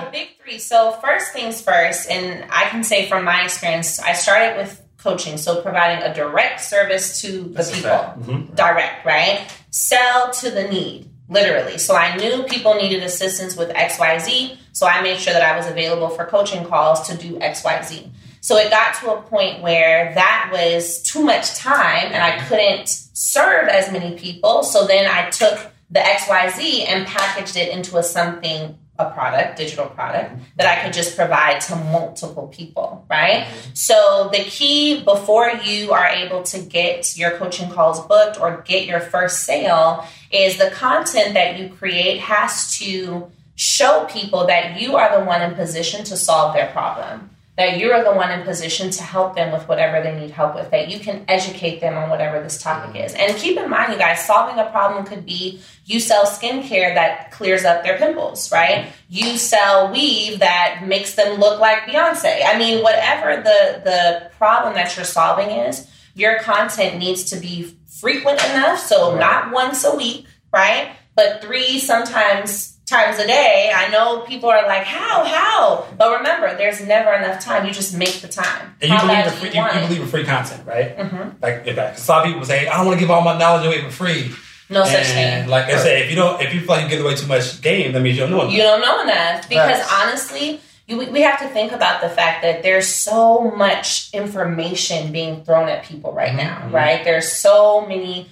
know. 0.00 0.02
so 0.04 0.10
big 0.10 0.28
three. 0.42 0.58
So 0.58 0.92
first 0.92 1.32
things 1.32 1.60
first, 1.60 2.10
and 2.10 2.44
I 2.50 2.64
can 2.70 2.82
say 2.84 3.08
from 3.08 3.24
my 3.24 3.44
experience, 3.44 4.00
I 4.00 4.12
started 4.14 4.56
with 4.56 4.82
coaching, 4.98 5.36
so 5.36 5.62
providing 5.62 6.02
a 6.02 6.12
direct 6.14 6.60
service 6.60 7.20
to 7.22 7.42
the 7.42 7.48
That's 7.50 7.70
people. 7.70 7.90
fact. 7.90 8.18
Mhm. 8.20 8.54
Direct, 8.56 9.04
right? 9.06 9.46
Sell 9.70 10.30
to 10.32 10.50
the 10.50 10.64
need, 10.64 11.08
literally. 11.28 11.78
So 11.78 11.94
I 11.94 12.16
knew 12.16 12.42
people 12.44 12.74
needed 12.74 13.02
assistance 13.04 13.54
with 13.56 13.70
XYZ, 13.70 14.56
so 14.72 14.86
I 14.88 15.00
made 15.02 15.18
sure 15.20 15.32
that 15.34 15.42
I 15.42 15.56
was 15.56 15.66
available 15.66 16.08
for 16.08 16.24
coaching 16.24 16.64
calls 16.64 17.06
to 17.08 17.16
do 17.16 17.38
XYZ. 17.40 18.10
So 18.40 18.56
it 18.56 18.70
got 18.70 18.94
to 19.00 19.12
a 19.12 19.22
point 19.22 19.62
where 19.62 20.12
that 20.14 20.50
was 20.52 21.02
too 21.02 21.22
much 21.22 21.54
time 21.56 22.06
and 22.12 22.22
I 22.22 22.38
couldn't 22.46 22.88
serve 23.18 23.66
as 23.66 23.90
many 23.90 24.16
people. 24.16 24.62
So 24.62 24.86
then 24.86 25.10
I 25.10 25.28
took 25.28 25.58
the 25.90 25.98
XYZ 25.98 26.86
and 26.86 27.04
packaged 27.04 27.56
it 27.56 27.70
into 27.70 27.96
a 27.96 28.02
something, 28.02 28.78
a 28.96 29.10
product, 29.10 29.58
digital 29.58 29.86
product 29.86 30.40
that 30.54 30.66
I 30.66 30.84
could 30.84 30.92
just 30.92 31.16
provide 31.16 31.60
to 31.62 31.74
multiple 31.74 32.46
people, 32.46 33.04
right? 33.10 33.42
Mm-hmm. 33.42 33.74
So 33.74 34.30
the 34.32 34.44
key 34.44 35.02
before 35.02 35.50
you 35.64 35.92
are 35.92 36.06
able 36.06 36.44
to 36.44 36.60
get 36.60 37.18
your 37.18 37.32
coaching 37.32 37.70
calls 37.70 38.06
booked 38.06 38.40
or 38.40 38.62
get 38.64 38.86
your 38.86 39.00
first 39.00 39.40
sale 39.40 40.06
is 40.30 40.56
the 40.56 40.70
content 40.70 41.34
that 41.34 41.58
you 41.58 41.70
create 41.70 42.20
has 42.20 42.78
to 42.78 43.32
show 43.56 44.06
people 44.08 44.46
that 44.46 44.80
you 44.80 44.94
are 44.94 45.18
the 45.18 45.24
one 45.24 45.42
in 45.42 45.56
position 45.56 46.04
to 46.04 46.16
solve 46.16 46.54
their 46.54 46.70
problem. 46.70 47.30
That 47.58 47.76
you're 47.76 48.04
the 48.04 48.12
one 48.12 48.30
in 48.30 48.44
position 48.44 48.88
to 48.88 49.02
help 49.02 49.34
them 49.34 49.52
with 49.52 49.66
whatever 49.68 50.00
they 50.00 50.18
need 50.18 50.30
help 50.30 50.54
with, 50.54 50.70
that 50.70 50.88
you 50.88 51.00
can 51.00 51.24
educate 51.26 51.80
them 51.80 51.98
on 51.98 52.08
whatever 52.08 52.40
this 52.40 52.62
topic 52.62 52.94
is. 53.04 53.12
And 53.14 53.36
keep 53.36 53.58
in 53.58 53.68
mind, 53.68 53.92
you 53.92 53.98
guys, 53.98 54.24
solving 54.24 54.60
a 54.60 54.70
problem 54.70 55.04
could 55.04 55.26
be 55.26 55.60
you 55.84 55.98
sell 55.98 56.24
skincare 56.24 56.94
that 56.94 57.32
clears 57.32 57.64
up 57.64 57.82
their 57.82 57.98
pimples, 57.98 58.52
right? 58.52 58.86
You 59.08 59.36
sell 59.36 59.90
weave 59.92 60.38
that 60.38 60.84
makes 60.86 61.14
them 61.16 61.40
look 61.40 61.58
like 61.58 61.80
Beyonce. 61.80 62.42
I 62.46 62.56
mean, 62.56 62.80
whatever 62.84 63.42
the, 63.42 63.82
the 63.82 64.30
problem 64.38 64.74
that 64.74 64.94
you're 64.96 65.04
solving 65.04 65.50
is, 65.50 65.90
your 66.14 66.38
content 66.38 66.98
needs 66.98 67.24
to 67.24 67.36
be 67.40 67.74
frequent 67.88 68.38
enough. 68.50 68.78
So 68.78 69.10
Right. 69.10 69.18
not 69.20 69.52
once 69.52 69.84
a 69.84 69.96
week, 69.96 70.26
right? 70.52 70.92
But 71.16 71.42
three, 71.42 71.80
sometimes 71.80 72.77
times 72.88 73.18
a 73.18 73.26
day. 73.26 73.70
I 73.74 73.88
know 73.90 74.20
people 74.20 74.48
are 74.48 74.66
like, 74.66 74.84
how, 74.84 75.24
how? 75.24 75.86
But 75.96 76.18
remember, 76.18 76.56
there's 76.56 76.84
never 76.86 77.12
enough 77.12 77.40
time. 77.44 77.66
You 77.66 77.72
just 77.72 77.94
make 77.96 78.20
the 78.20 78.28
time. 78.28 78.74
And 78.80 78.90
you 78.90 78.98
believe 78.98 79.26
in 79.26 79.32
free, 79.32 79.50
you 79.50 79.62
you, 79.64 79.86
believe 79.88 80.00
in 80.02 80.08
free 80.08 80.24
content, 80.24 80.66
right? 80.66 80.96
Mhm. 80.96 81.34
Like, 81.42 81.62
if 81.66 81.76
that, 81.76 81.94
'cause 81.96 82.08
a 82.08 82.12
lot 82.12 82.26
of 82.26 82.32
people 82.32 82.46
say, 82.46 82.66
I 82.66 82.76
don't 82.78 82.86
want 82.86 82.98
to 82.98 83.00
give 83.04 83.10
all 83.10 83.20
my 83.20 83.36
knowledge 83.38 83.66
away 83.66 83.82
for 83.82 83.90
free. 83.90 84.32
No 84.70 84.84
such 84.84 85.06
and 85.06 85.42
thing. 85.44 85.48
like 85.50 85.64
I 85.66 85.76
said, 85.78 86.02
if 86.02 86.10
you 86.10 86.16
don't, 86.16 86.40
if 86.42 86.52
you 86.52 86.60
feel 86.60 86.68
like 86.76 86.82
you 86.84 86.90
give 86.90 87.00
away 87.04 87.14
too 87.14 87.26
much 87.26 87.60
game, 87.62 87.92
that 87.92 88.00
means 88.00 88.16
you 88.18 88.22
don't 88.24 88.30
know 88.32 88.42
enough. 88.42 88.52
You 88.52 88.62
don't 88.62 88.80
know 88.82 89.00
enough 89.02 89.48
because 89.48 89.78
Facts. 89.78 89.92
honestly, 90.02 90.60
you, 90.86 90.98
we 90.98 91.22
have 91.22 91.38
to 91.40 91.48
think 91.48 91.72
about 91.72 92.02
the 92.02 92.08
fact 92.10 92.42
that 92.42 92.62
there's 92.62 92.86
so 92.86 93.50
much 93.56 94.10
information 94.12 95.10
being 95.12 95.42
thrown 95.44 95.68
at 95.70 95.84
people 95.84 96.12
right 96.12 96.34
now, 96.34 96.62
Mhm. 96.66 96.72
right? 96.72 97.02
There's 97.04 97.30
so 97.32 97.86
many. 97.86 98.28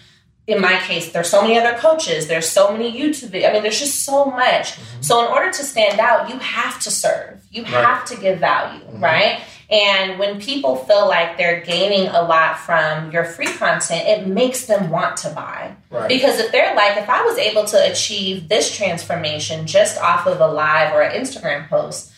In 0.47 0.61
my 0.61 0.78
case, 0.78 1.11
there's 1.12 1.28
so 1.28 1.42
many 1.42 1.59
other 1.59 1.76
coaches. 1.76 2.28
There's 2.28 2.49
so 2.49 2.70
many 2.72 2.92
YouTube. 2.92 3.34
I 3.49 3.53
mean, 3.53 3.62
there's 3.62 3.80
just 3.80 4.05
so 4.05 4.26
much. 4.26 4.72
Mm-hmm. 4.72 5.03
So 5.03 5.24
in 5.24 5.30
order 5.32 5.51
to 5.51 5.62
stand 5.64 5.99
out, 5.99 6.28
you 6.30 6.38
have 6.38 6.78
to 6.82 6.90
serve. 6.90 7.44
You 7.51 7.62
Right. 7.64 7.72
have 7.72 8.05
to 8.07 8.16
give 8.16 8.38
value, 8.38 8.80
mm-hmm. 8.84 9.03
right? 9.03 9.40
And 9.68 10.20
when 10.20 10.40
people 10.40 10.76
feel 10.76 11.09
like 11.09 11.36
they're 11.36 11.61
gaining 11.62 12.07
a 12.09 12.22
lot 12.22 12.59
from 12.61 13.11
your 13.11 13.24
free 13.24 13.49
content, 13.53 14.07
it 14.07 14.28
makes 14.28 14.66
them 14.66 14.90
want 14.90 15.16
to 15.18 15.30
buy. 15.30 15.74
Right. 15.90 16.09
Because 16.09 16.38
if 16.38 16.53
they're 16.53 16.76
like, 16.76 16.97
if 16.97 17.09
I 17.11 17.24
was 17.24 17.36
able 17.38 17.64
to 17.64 17.90
achieve 17.90 18.49
this 18.49 18.74
transformation 18.76 19.66
just 19.66 19.99
off 20.01 20.26
of 20.28 20.40
a 20.40 20.47
live 20.47 20.94
or 20.94 21.03
an 21.03 21.20
Instagram 21.20 21.68
post, 21.68 22.12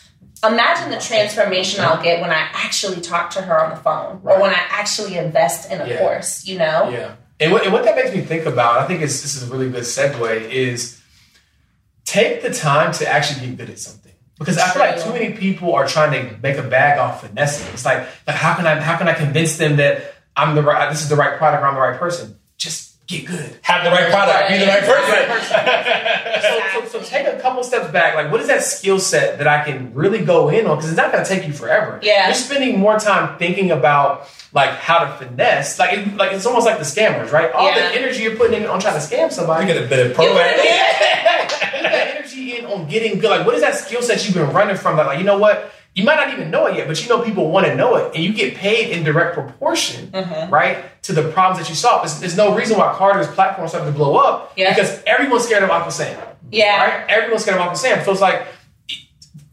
imagine 0.44 0.90
the 0.90 0.98
transformation 1.00 1.80
I'll 1.82 2.02
get 2.02 2.20
when 2.20 2.30
I 2.30 2.48
actually 2.52 3.00
talk 3.00 3.30
to 3.30 3.40
her 3.40 3.58
on 3.64 3.70
the 3.70 3.76
phone 3.76 4.20
or 4.24 4.38
when 4.40 4.50
I 4.50 4.60
actually 4.68 5.16
invest 5.16 5.70
in 5.72 5.80
a 5.80 5.86
Yeah. 5.88 5.98
course, 5.98 6.46
you 6.46 6.58
know? 6.58 6.90
Yeah. 6.90 7.12
And 7.41 7.53
what, 7.53 7.64
and 7.64 7.72
what 7.72 7.84
that 7.84 7.95
makes 7.95 8.14
me 8.14 8.20
think 8.20 8.47
about, 8.47 8.78
I 8.78 8.86
think 8.86 9.01
this 9.01 9.24
is 9.24 9.49
a 9.49 9.53
really 9.53 9.70
good 9.70 9.84
segue, 9.84 10.51
is 10.51 11.01
take 12.05 12.43
the 12.43 12.51
time 12.51 12.93
to 12.95 13.09
actually 13.09 13.47
get 13.47 13.57
good 13.57 13.70
at 13.70 13.78
something. 13.78 14.12
Because 14.39 14.57
I 14.57 14.70
feel 14.70 14.82
like 14.82 15.03
too 15.03 15.12
many 15.12 15.36
people 15.36 15.74
are 15.74 15.86
trying 15.86 16.12
to 16.12 16.39
make 16.41 16.57
a 16.57 16.62
bag 16.62 16.99
off 16.99 17.26
finessing. 17.26 17.66
It's 17.72 17.84
like, 17.84 18.07
like 18.26 18.36
how 18.36 18.55
can 18.55 18.66
I 18.66 18.80
how 18.80 18.97
can 18.97 19.09
I 19.09 19.14
convince 19.14 19.57
them 19.57 19.76
that 19.76 20.14
I'm 20.36 20.55
the 20.55 20.62
right 20.62 20.89
this 20.91 21.03
is 21.03 21.09
the 21.09 21.16
right 21.16 21.36
product 21.36 21.62
or 21.62 21.66
I'm 21.66 21.74
the 21.74 21.80
right 21.80 21.99
person? 21.99 22.38
Just 23.09 23.26
get 23.26 23.26
good. 23.26 23.59
Have 23.62 23.84
the 23.84 23.90
right 23.90 24.11
product, 24.11 24.48
be 24.50 24.59
the 24.59 24.66
right 24.66 24.82
Right. 24.86 25.28
person. 25.28 26.82
so, 26.82 26.88
so, 26.88 26.98
so 27.00 27.04
take 27.09 27.26
a 27.26 27.40
couple 27.40 27.62
steps 27.64 27.90
back. 27.90 28.14
Like, 28.14 28.30
what 28.30 28.40
is 28.40 28.46
that 28.48 28.62
skill 28.62 29.00
set 29.00 29.38
that 29.38 29.48
I 29.48 29.64
can 29.64 29.94
really 29.94 30.24
go 30.24 30.48
in 30.50 30.66
on? 30.66 30.76
Because 30.76 30.90
it's 30.90 30.96
not 30.98 31.11
going 31.12 31.24
to 31.24 31.28
take 31.28 31.46
you 31.46 31.52
forever. 31.52 31.98
Yeah. 32.02 32.26
You're 32.26 32.34
spending 32.34 32.78
more 32.78 32.98
time 32.98 33.38
thinking 33.38 33.70
about 33.70 34.28
like 34.52 34.70
how 34.70 35.04
to 35.04 35.12
finesse. 35.26 35.78
Like, 35.78 35.98
it, 35.98 36.16
like 36.16 36.32
it's 36.32 36.46
almost 36.46 36.66
like 36.66 36.78
the 36.78 36.84
scammers, 36.84 37.32
right? 37.32 37.50
All 37.52 37.66
Yeah. 37.68 37.88
the 37.90 37.94
energy 37.98 38.22
you're 38.22 38.36
putting 38.36 38.62
in 38.62 38.68
on 38.68 38.80
trying 38.80 38.94
to 38.94 39.00
scam 39.00 39.32
somebody. 39.32 39.64
I 39.64 39.66
get 39.66 39.82
a 39.82 39.86
bit 39.88 40.00
of 40.00 40.09
You 40.09 40.14
program. 40.14 40.36
would've 40.36 40.56
been- 40.62 40.78
Put 41.48 41.82
that 41.82 42.16
energy 42.16 42.59
in 42.59 42.66
on 42.66 42.88
getting 42.88 43.18
good. 43.18 43.30
Like, 43.30 43.46
what 43.46 43.54
is 43.54 43.61
that 43.62 43.74
skill 43.74 44.02
set 44.02 44.24
you've 44.26 44.34
been 44.34 44.50
running 44.52 44.76
from? 44.76 44.96
Like, 44.96 45.06
like, 45.06 45.18
you 45.18 45.24
know 45.24 45.38
what? 45.38 45.70
You 45.99 46.05
might 46.05 46.14
not 46.14 46.32
even 46.32 46.53
know 46.53 46.66
it 46.66 46.76
yet, 46.76 46.86
but 46.86 47.03
you 47.03 47.09
know 47.09 47.20
people 47.22 47.51
want 47.51 47.66
to 47.66 47.74
know 47.74 47.96
it, 47.96 48.14
and 48.14 48.22
you 48.22 48.32
get 48.32 48.55
paid 48.55 48.90
in 48.90 49.03
direct 49.03 49.34
proportion, 49.34 50.07
Mhm. 50.12 50.49
right, 50.49 50.78
to 51.03 51.12
the 51.12 51.24
problems 51.32 51.59
that 51.59 51.68
you 51.68 51.74
solve. 51.74 52.03
There's, 52.03 52.20
there's 52.20 52.36
no 52.36 52.55
reason 52.55 52.78
why 52.78 52.94
Carter's 52.94 53.26
platform 53.26 53.64
is 53.64 53.72
starting 53.72 53.92
to 53.92 53.99
blow 53.99 54.14
up 54.16 54.53
Yeah. 54.55 54.72
because 54.72 55.03
everyone's 55.09 55.44
scared 55.44 55.64
of 55.64 55.70
Uncle 55.72 55.90
Sam, 55.90 56.16
Yeah. 56.53 56.84
right? 56.84 57.05
Everyone's 57.09 57.42
scared 57.42 57.57
of 57.57 57.62
Uncle 57.62 57.76
Sam. 57.76 58.05
So 58.05 58.12
it's 58.12 58.20
like 58.20 58.46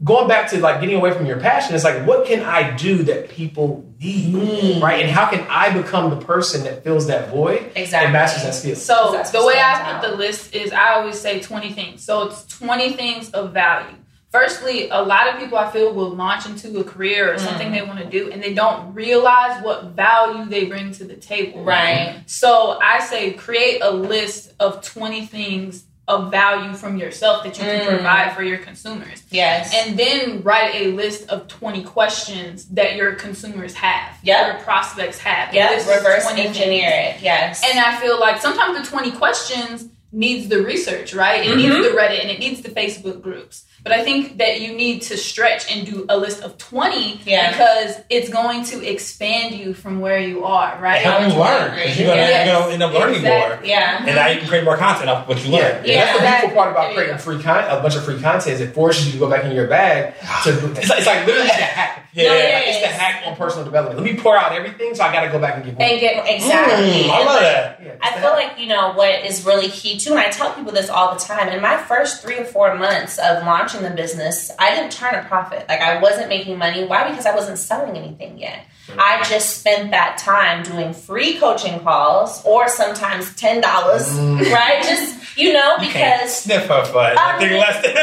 going 0.03 0.27
back 0.27 0.47
to 0.51 0.59
like 0.59 0.81
getting 0.81 0.95
away 0.97 1.11
from 1.13 1.25
your 1.25 1.39
passion. 1.39 1.73
It's 1.73 1.83
like, 1.83 2.05
what 2.05 2.27
can 2.27 2.43
I 2.43 2.75
do 2.75 3.01
that 3.03 3.29
people 3.29 3.83
need, 3.99 4.35
Need. 4.35 4.83
right? 4.83 5.01
And 5.01 5.09
how 5.09 5.25
can 5.31 5.43
I 5.49 5.71
become 5.71 6.11
the 6.11 6.17
person 6.23 6.63
that 6.65 6.83
fills 6.83 7.07
that 7.07 7.29
void 7.31 7.71
Exactly. 7.75 8.05
and 8.05 8.13
masters 8.13 8.43
that 8.43 8.53
skill? 8.53 8.75
So 8.75 9.19
the 9.31 9.43
way 9.43 9.55
I 9.57 9.93
put 9.99 10.11
the 10.11 10.15
list 10.15 10.53
is 10.53 10.71
I 10.71 10.89
always 10.93 11.19
say 11.19 11.39
20 11.39 11.71
things. 11.71 12.03
So 12.05 12.21
it's 12.27 12.45
20 12.45 12.91
things 12.93 13.31
of 13.31 13.51
value. 13.51 13.95
Firstly, 14.39 14.89
a 14.89 15.01
lot 15.01 15.29
of 15.29 15.39
people 15.39 15.57
I 15.57 15.71
feel 15.71 15.93
will 15.93 16.09
launch 16.09 16.45
into 16.45 16.77
a 16.79 16.83
career 16.83 17.33
or 17.33 17.37
something 17.37 17.69
Mm. 17.69 17.73
they 17.73 17.81
want 17.83 17.99
to 17.99 18.05
do 18.05 18.29
and 18.31 18.43
they 18.43 18.53
don't 18.53 18.93
realize 18.93 19.63
what 19.63 19.85
value 20.05 20.43
they 20.49 20.65
bring 20.65 20.91
to 20.93 21.05
the 21.05 21.15
table. 21.15 21.63
Right. 21.63 22.15
So 22.25 22.77
I 22.81 22.99
say 22.99 23.31
create 23.31 23.81
a 23.81 23.91
list 23.91 24.51
of 24.59 24.81
20 24.81 25.25
things 25.25 25.85
of 26.07 26.29
value 26.29 26.73
from 26.75 26.97
yourself 26.97 27.43
that 27.43 27.57
you 27.57 27.63
can 27.63 27.79
Mm. 27.81 27.87
provide 27.87 28.35
for 28.35 28.43
your 28.43 28.57
consumers. 28.59 29.23
Yes. 29.31 29.73
And 29.73 29.97
then 29.97 30.43
write 30.43 30.75
a 30.75 30.87
list 30.91 31.29
of 31.29 31.47
20 31.47 31.83
questions 31.83 32.65
that 32.71 32.95
your 32.95 33.13
consumers 33.13 33.73
have, 33.75 34.17
Yep. 34.21 34.45
your 34.47 34.61
prospects 34.63 35.17
have. 35.19 35.53
Yeah. 35.55 35.71
Reverse 35.75 36.27
engineer 36.29 36.89
things. 36.91 37.15
it. 37.17 37.23
Yes. 37.23 37.63
And 37.67 37.79
I 37.79 37.95
feel 38.01 38.19
like 38.19 38.39
sometimes 38.41 38.77
the 38.77 38.85
20 38.85 39.11
questions 39.11 39.85
needs 40.11 40.47
the 40.47 40.61
research, 40.61 41.13
right? 41.13 41.43
It 41.45 41.51
Mhm. 41.53 41.57
needs 41.57 41.75
the 41.75 41.91
Reddit 41.97 42.21
and 42.21 42.29
it 42.29 42.39
needs 42.39 42.61
the 42.61 42.69
Facebook 42.69 43.21
groups. 43.21 43.64
But 43.85 43.93
I 43.93 44.03
think 44.03 44.39
that 44.39 44.61
you 44.61 44.73
need 44.73 45.03
to 45.03 45.15
stretch 45.15 45.71
and 45.71 45.85
do 45.85 46.07
a 46.09 46.17
list 46.17 46.41
of 46.41 46.57
20 46.57 47.21
Yeah. 47.23 47.51
because 47.51 47.97
it's 48.09 48.29
going 48.29 48.63
to 48.65 48.83
expand 48.83 49.53
you 49.53 49.75
from 49.75 49.99
where 50.01 50.17
you 50.17 50.43
are, 50.43 50.75
right? 50.81 51.01
Help 51.03 51.21
you 51.31 51.39
learn. 51.39 51.69
'cause 51.77 51.95
You're 51.95 52.07
gonna, 52.07 52.21
Yes. 52.21 52.47
gonna 52.59 52.73
end 52.73 52.81
up 52.81 52.93
learning 52.93 53.21
more. 53.21 53.59
Yeah. 53.63 53.97
And 54.03 54.15
now 54.15 54.27
you 54.27 54.39
can 54.39 54.47
create 54.47 54.63
more 54.63 54.75
content 54.75 55.07
off 55.11 55.27
what 55.27 55.37
you 55.45 55.51
Yeah, 55.53 55.59
learn. 55.59 55.81
yeah. 55.85 56.03
That's 56.05 56.13
the 56.17 56.19
beautiful 56.25 56.49
part 56.63 56.71
about 56.71 56.93
creating 56.95 57.17
go. 57.17 57.21
free 57.21 57.43
content, 57.43 57.77
a 57.77 57.81
bunch 57.81 57.95
of 57.95 58.03
free 58.03 58.19
content 58.19 58.55
is 58.55 58.61
it 58.61 58.73
forces 58.73 59.05
you 59.05 59.11
to 59.11 59.17
go 59.19 59.29
back 59.29 59.43
in 59.43 59.51
your 59.51 59.67
bag 59.67 60.15
to. 60.45 60.49
It's 60.49 60.89
like, 60.89 60.97
it's 60.97 61.05
like 61.07 61.27
literally 61.27 61.47
the 61.47 61.53
hack. 61.53 62.01
Yeah. 62.13 62.29
No, 62.29 62.33
Like, 62.33 62.67
it's 62.67 62.79
the 62.79 62.87
hack 62.87 63.23
on 63.27 63.35
personal 63.35 63.65
development. 63.65 63.99
Let 64.01 64.09
me 64.09 64.17
pour 64.17 64.37
out 64.37 64.53
everything, 64.53 64.95
so 64.95 65.03
I 65.03 65.11
got 65.11 65.23
to 65.25 65.27
go 65.29 65.37
back 65.37 65.55
and 65.57 65.65
get 65.65 65.77
more. 65.77 65.85
And 65.85 65.99
get 65.99 66.25
exactly. 66.25 67.03
Mm, 67.03 67.09
I 67.09 67.17
love 67.17 67.25
like, 67.27 67.39
that. 67.41 67.79
Yeah, 67.83 67.91
I 68.01 68.11
feel 68.13 68.21
hack. 68.33 68.33
like 68.49 68.51
you 68.59 68.67
know 68.67 68.93
what 68.93 69.25
is 69.25 69.45
really 69.45 69.67
key 69.67 69.99
too, 69.99 70.11
and 70.11 70.19
I 70.19 70.29
tell 70.29 70.53
people 70.53 70.71
this 70.71 70.89
all 70.89 71.13
the 71.13 71.19
time. 71.19 71.49
In 71.49 71.61
my 71.61 71.75
first 71.75 72.21
three 72.23 72.37
or 72.39 72.45
four 72.45 72.73
months 72.75 73.17
of 73.17 73.43
launching 73.45 73.74
the 73.83 73.89
business, 73.91 74.51
I 74.59 74.73
didn't 74.75 74.91
turn 74.91 75.15
a 75.15 75.23
profit. 75.23 75.65
Like 75.67 75.81
I 75.81 76.01
wasn't 76.01 76.29
making 76.29 76.57
money. 76.57 76.83
Why? 76.85 77.09
Because 77.09 77.25
I 77.25 77.35
wasn't 77.35 77.57
selling 77.57 77.95
anything 77.97 78.37
yet. 78.37 78.65
I 78.99 79.23
just 79.27 79.59
spent 79.61 79.91
that 79.91 80.17
time 80.19 80.61
doing 80.63 80.93
free 80.93 81.37
coaching 81.39 81.79
calls, 81.79 82.43
or 82.45 82.67
sometimes 82.69 83.35
ten 83.35 83.61
dollars, 83.61 84.07
Mm. 84.09 84.39
right? 84.53 84.83
Just 84.83 85.37
you 85.37 85.53
know, 85.53 85.75
You 85.79 85.87
because 85.87 86.35
sniff 86.43 86.67
her 86.67 86.93
butt. 86.93 87.17
I 87.17 87.37
Think 87.39 87.51
less 87.53 87.83
than. 87.83 87.95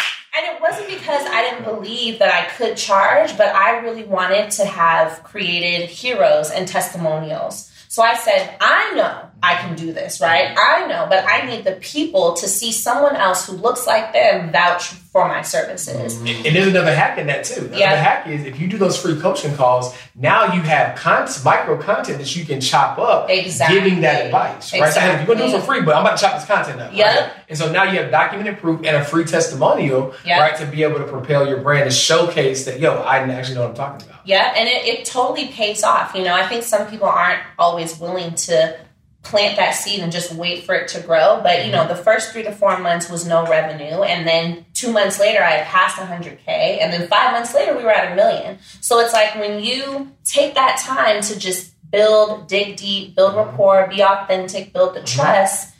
And 0.32 0.46
it 0.56 0.62
wasn't 0.62 0.86
because 0.88 1.26
I 1.26 1.42
didn't 1.42 1.64
believe 1.64 2.20
that 2.20 2.32
I 2.32 2.48
could 2.56 2.76
charge, 2.76 3.36
but 3.36 3.48
I 3.48 3.78
really 3.80 4.04
wanted 4.04 4.52
to 4.52 4.64
have 4.64 5.22
created 5.24 5.90
heroes 5.90 6.50
and 6.52 6.68
testimonials. 6.68 7.70
So 7.88 8.00
I 8.02 8.14
said, 8.14 8.54
I 8.60 8.94
know 8.94 9.29
I 9.42 9.54
can 9.54 9.74
do 9.74 9.92
this, 9.92 10.20
right? 10.20 10.54
I 10.58 10.86
know, 10.86 11.06
but 11.08 11.24
I 11.26 11.46
need 11.46 11.64
the 11.64 11.72
people 11.72 12.34
to 12.34 12.46
see 12.48 12.72
someone 12.72 13.16
else 13.16 13.46
who 13.46 13.52
looks 13.54 13.86
like 13.86 14.12
them 14.12 14.52
vouch 14.52 14.84
for 14.88 15.26
my 15.26 15.42
services. 15.42 16.14
Mm-hmm. 16.16 16.26
And 16.26 16.46
and 16.46 16.56
there's 16.56 16.66
another 16.68 16.94
hack 16.94 17.18
in 17.18 17.26
that 17.28 17.44
too. 17.44 17.62
The 17.68 17.78
Yeah. 17.78 17.94
hack 17.96 18.26
is 18.28 18.44
if 18.44 18.60
you 18.60 18.68
do 18.68 18.76
those 18.78 19.00
free 19.00 19.18
coaching 19.20 19.54
calls, 19.56 19.94
now 20.14 20.52
you 20.52 20.60
have 20.62 20.96
con- 20.96 21.28
micro 21.44 21.76
content 21.78 22.18
that 22.18 22.36
you 22.36 22.44
can 22.44 22.60
chop 22.60 22.98
up, 22.98 23.28
Exactly. 23.30 23.80
giving 23.80 24.00
that 24.02 24.26
advice. 24.26 24.72
Right? 24.72 24.92
So, 24.92 25.00
you're 25.00 25.24
gonna 25.26 25.38
do 25.38 25.44
it 25.56 25.60
for 25.60 25.66
free, 25.66 25.80
but 25.82 25.94
I'm 25.96 26.02
about 26.02 26.18
to 26.18 26.22
chop 26.24 26.34
this 26.36 26.44
content 26.46 26.80
up. 26.80 26.92
Yep. 26.94 27.06
right? 27.20 27.32
And 27.48 27.58
so 27.58 27.72
now 27.72 27.84
you 27.84 27.98
have 27.98 28.10
documented 28.10 28.58
proof 28.60 28.78
and 28.84 28.96
a 28.96 29.04
free 29.04 29.24
testimonial, 29.24 30.14
Yep. 30.24 30.40
right, 30.40 30.56
to 30.58 30.66
be 30.66 30.82
able 30.82 30.98
to 30.98 31.04
propel 31.04 31.48
your 31.48 31.58
brand 31.58 31.84
and 31.84 31.92
showcase 31.92 32.64
that 32.66 32.78
yo, 32.78 32.96
I 33.02 33.18
actually 33.18 33.54
know 33.56 33.62
what 33.62 33.70
I'm 33.70 33.76
talking 33.76 34.06
about. 34.06 34.20
Yeah, 34.24 34.52
and 34.56 34.68
it, 34.68 34.84
it 34.86 35.04
totally 35.06 35.48
pays 35.48 35.82
off. 35.82 36.14
You 36.14 36.22
know, 36.24 36.34
I 36.34 36.46
think 36.46 36.62
some 36.62 36.86
people 36.88 37.08
aren't 37.08 37.40
always 37.58 37.98
willing 37.98 38.34
to 38.34 38.76
plant 39.22 39.56
that 39.56 39.72
seed 39.72 40.00
and 40.00 40.10
just 40.10 40.32
wait 40.32 40.64
for 40.64 40.74
it 40.74 40.88
to 40.88 41.00
grow. 41.00 41.40
But 41.42 41.66
you 41.66 41.72
know, 41.72 41.80
mm-hmm. 41.80 41.88
the 41.88 42.02
first 42.02 42.32
three 42.32 42.42
to 42.42 42.52
four 42.52 42.78
months 42.78 43.10
was 43.10 43.26
no 43.26 43.46
revenue, 43.46 44.02
and 44.02 44.26
then 44.26 44.64
two 44.74 44.92
months 44.92 45.20
later, 45.20 45.42
I 45.42 45.50
had 45.50 45.66
passed 45.66 45.96
100k, 45.96 46.48
and 46.48 46.92
then 46.92 47.08
five 47.08 47.32
months 47.32 47.54
later, 47.54 47.76
we 47.76 47.84
were 47.84 47.90
at 47.90 48.12
a 48.12 48.14
million. 48.14 48.58
So 48.80 48.98
it's 49.00 49.12
like 49.12 49.34
when 49.36 49.62
you 49.62 50.12
take 50.24 50.54
that 50.54 50.78
time 50.78 51.22
to 51.22 51.38
just 51.38 51.74
build, 51.90 52.48
dig 52.48 52.76
deep, 52.76 53.14
build 53.14 53.34
mm-hmm. 53.34 53.50
rapport, 53.50 53.88
be 53.88 54.02
authentic, 54.02 54.72
build 54.72 54.94
the 54.94 55.00
mm-hmm. 55.00 55.20
trust. 55.20 55.74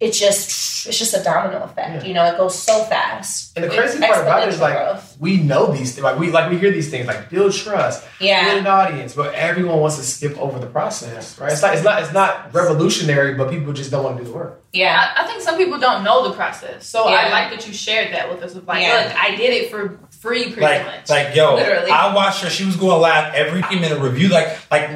It 0.00 0.12
just 0.12 0.86
it's 0.86 0.98
just 0.98 1.12
a 1.14 1.22
domino 1.22 1.62
effect. 1.62 2.02
Yeah. 2.02 2.08
You 2.08 2.14
know, 2.14 2.24
it 2.24 2.38
goes 2.38 2.58
so 2.58 2.84
fast. 2.84 3.52
And 3.54 3.64
the 3.64 3.68
It's 3.68 3.76
crazy 3.76 3.98
part 4.00 4.22
about 4.22 4.42
it 4.44 4.48
is 4.48 4.58
like 4.58 4.72
growth. 4.72 5.16
we 5.20 5.36
know 5.36 5.66
these 5.70 5.92
things. 5.92 6.02
Like 6.02 6.18
we 6.18 6.30
like 6.30 6.50
we 6.50 6.56
hear 6.56 6.70
these 6.70 6.90
things 6.90 7.06
like 7.06 7.28
build 7.28 7.52
trust, 7.52 8.02
build 8.18 8.28
yeah, 8.30 8.54
an 8.56 8.66
audience, 8.66 9.14
but 9.14 9.34
everyone 9.34 9.78
wants 9.78 9.96
to 9.98 10.02
skip 10.02 10.38
over 10.38 10.58
the 10.58 10.66
process, 10.66 11.38
right? 11.38 11.52
It's 11.52 11.60
not 11.60 11.74
it's 11.74 11.84
not 11.84 12.02
it's 12.02 12.12
not 12.14 12.54
revolutionary, 12.54 13.34
but 13.34 13.50
people 13.50 13.74
just 13.74 13.90
don't 13.90 14.02
want 14.02 14.16
to 14.16 14.24
do 14.24 14.30
the 14.30 14.34
work. 14.34 14.62
yeah, 14.72 15.12
I, 15.14 15.22
I 15.22 15.26
think 15.26 15.42
some 15.42 15.58
people 15.58 15.78
don't 15.78 16.02
know 16.02 16.26
the 16.30 16.34
process, 16.34 16.86
so 16.86 17.04
I 17.06 17.28
like 17.28 17.50
that 17.50 17.66
you 17.66 17.74
shared 17.74 18.14
that 18.14 18.30
with 18.30 18.42
us. 18.42 18.54
Of 18.54 18.66
like, 18.66 18.82
Yeah. 18.82 19.04
look, 19.04 19.14
I 19.22 19.36
did 19.36 19.52
it 19.52 19.70
for 19.70 19.98
free, 20.20 20.44
pretty 20.44 20.62
like, 20.62 20.86
much. 20.86 21.10
like, 21.10 21.34
yo, 21.34 21.56
Literally. 21.56 21.90
I 21.90 22.14
watched 22.14 22.42
her. 22.42 22.48
She 22.48 22.64
was 22.64 22.76
going 22.76 22.98
live 23.02 23.34
every 23.34 23.60
minute 23.78 23.98
review. 24.00 24.28
Like, 24.28 24.56
like, 24.70 24.88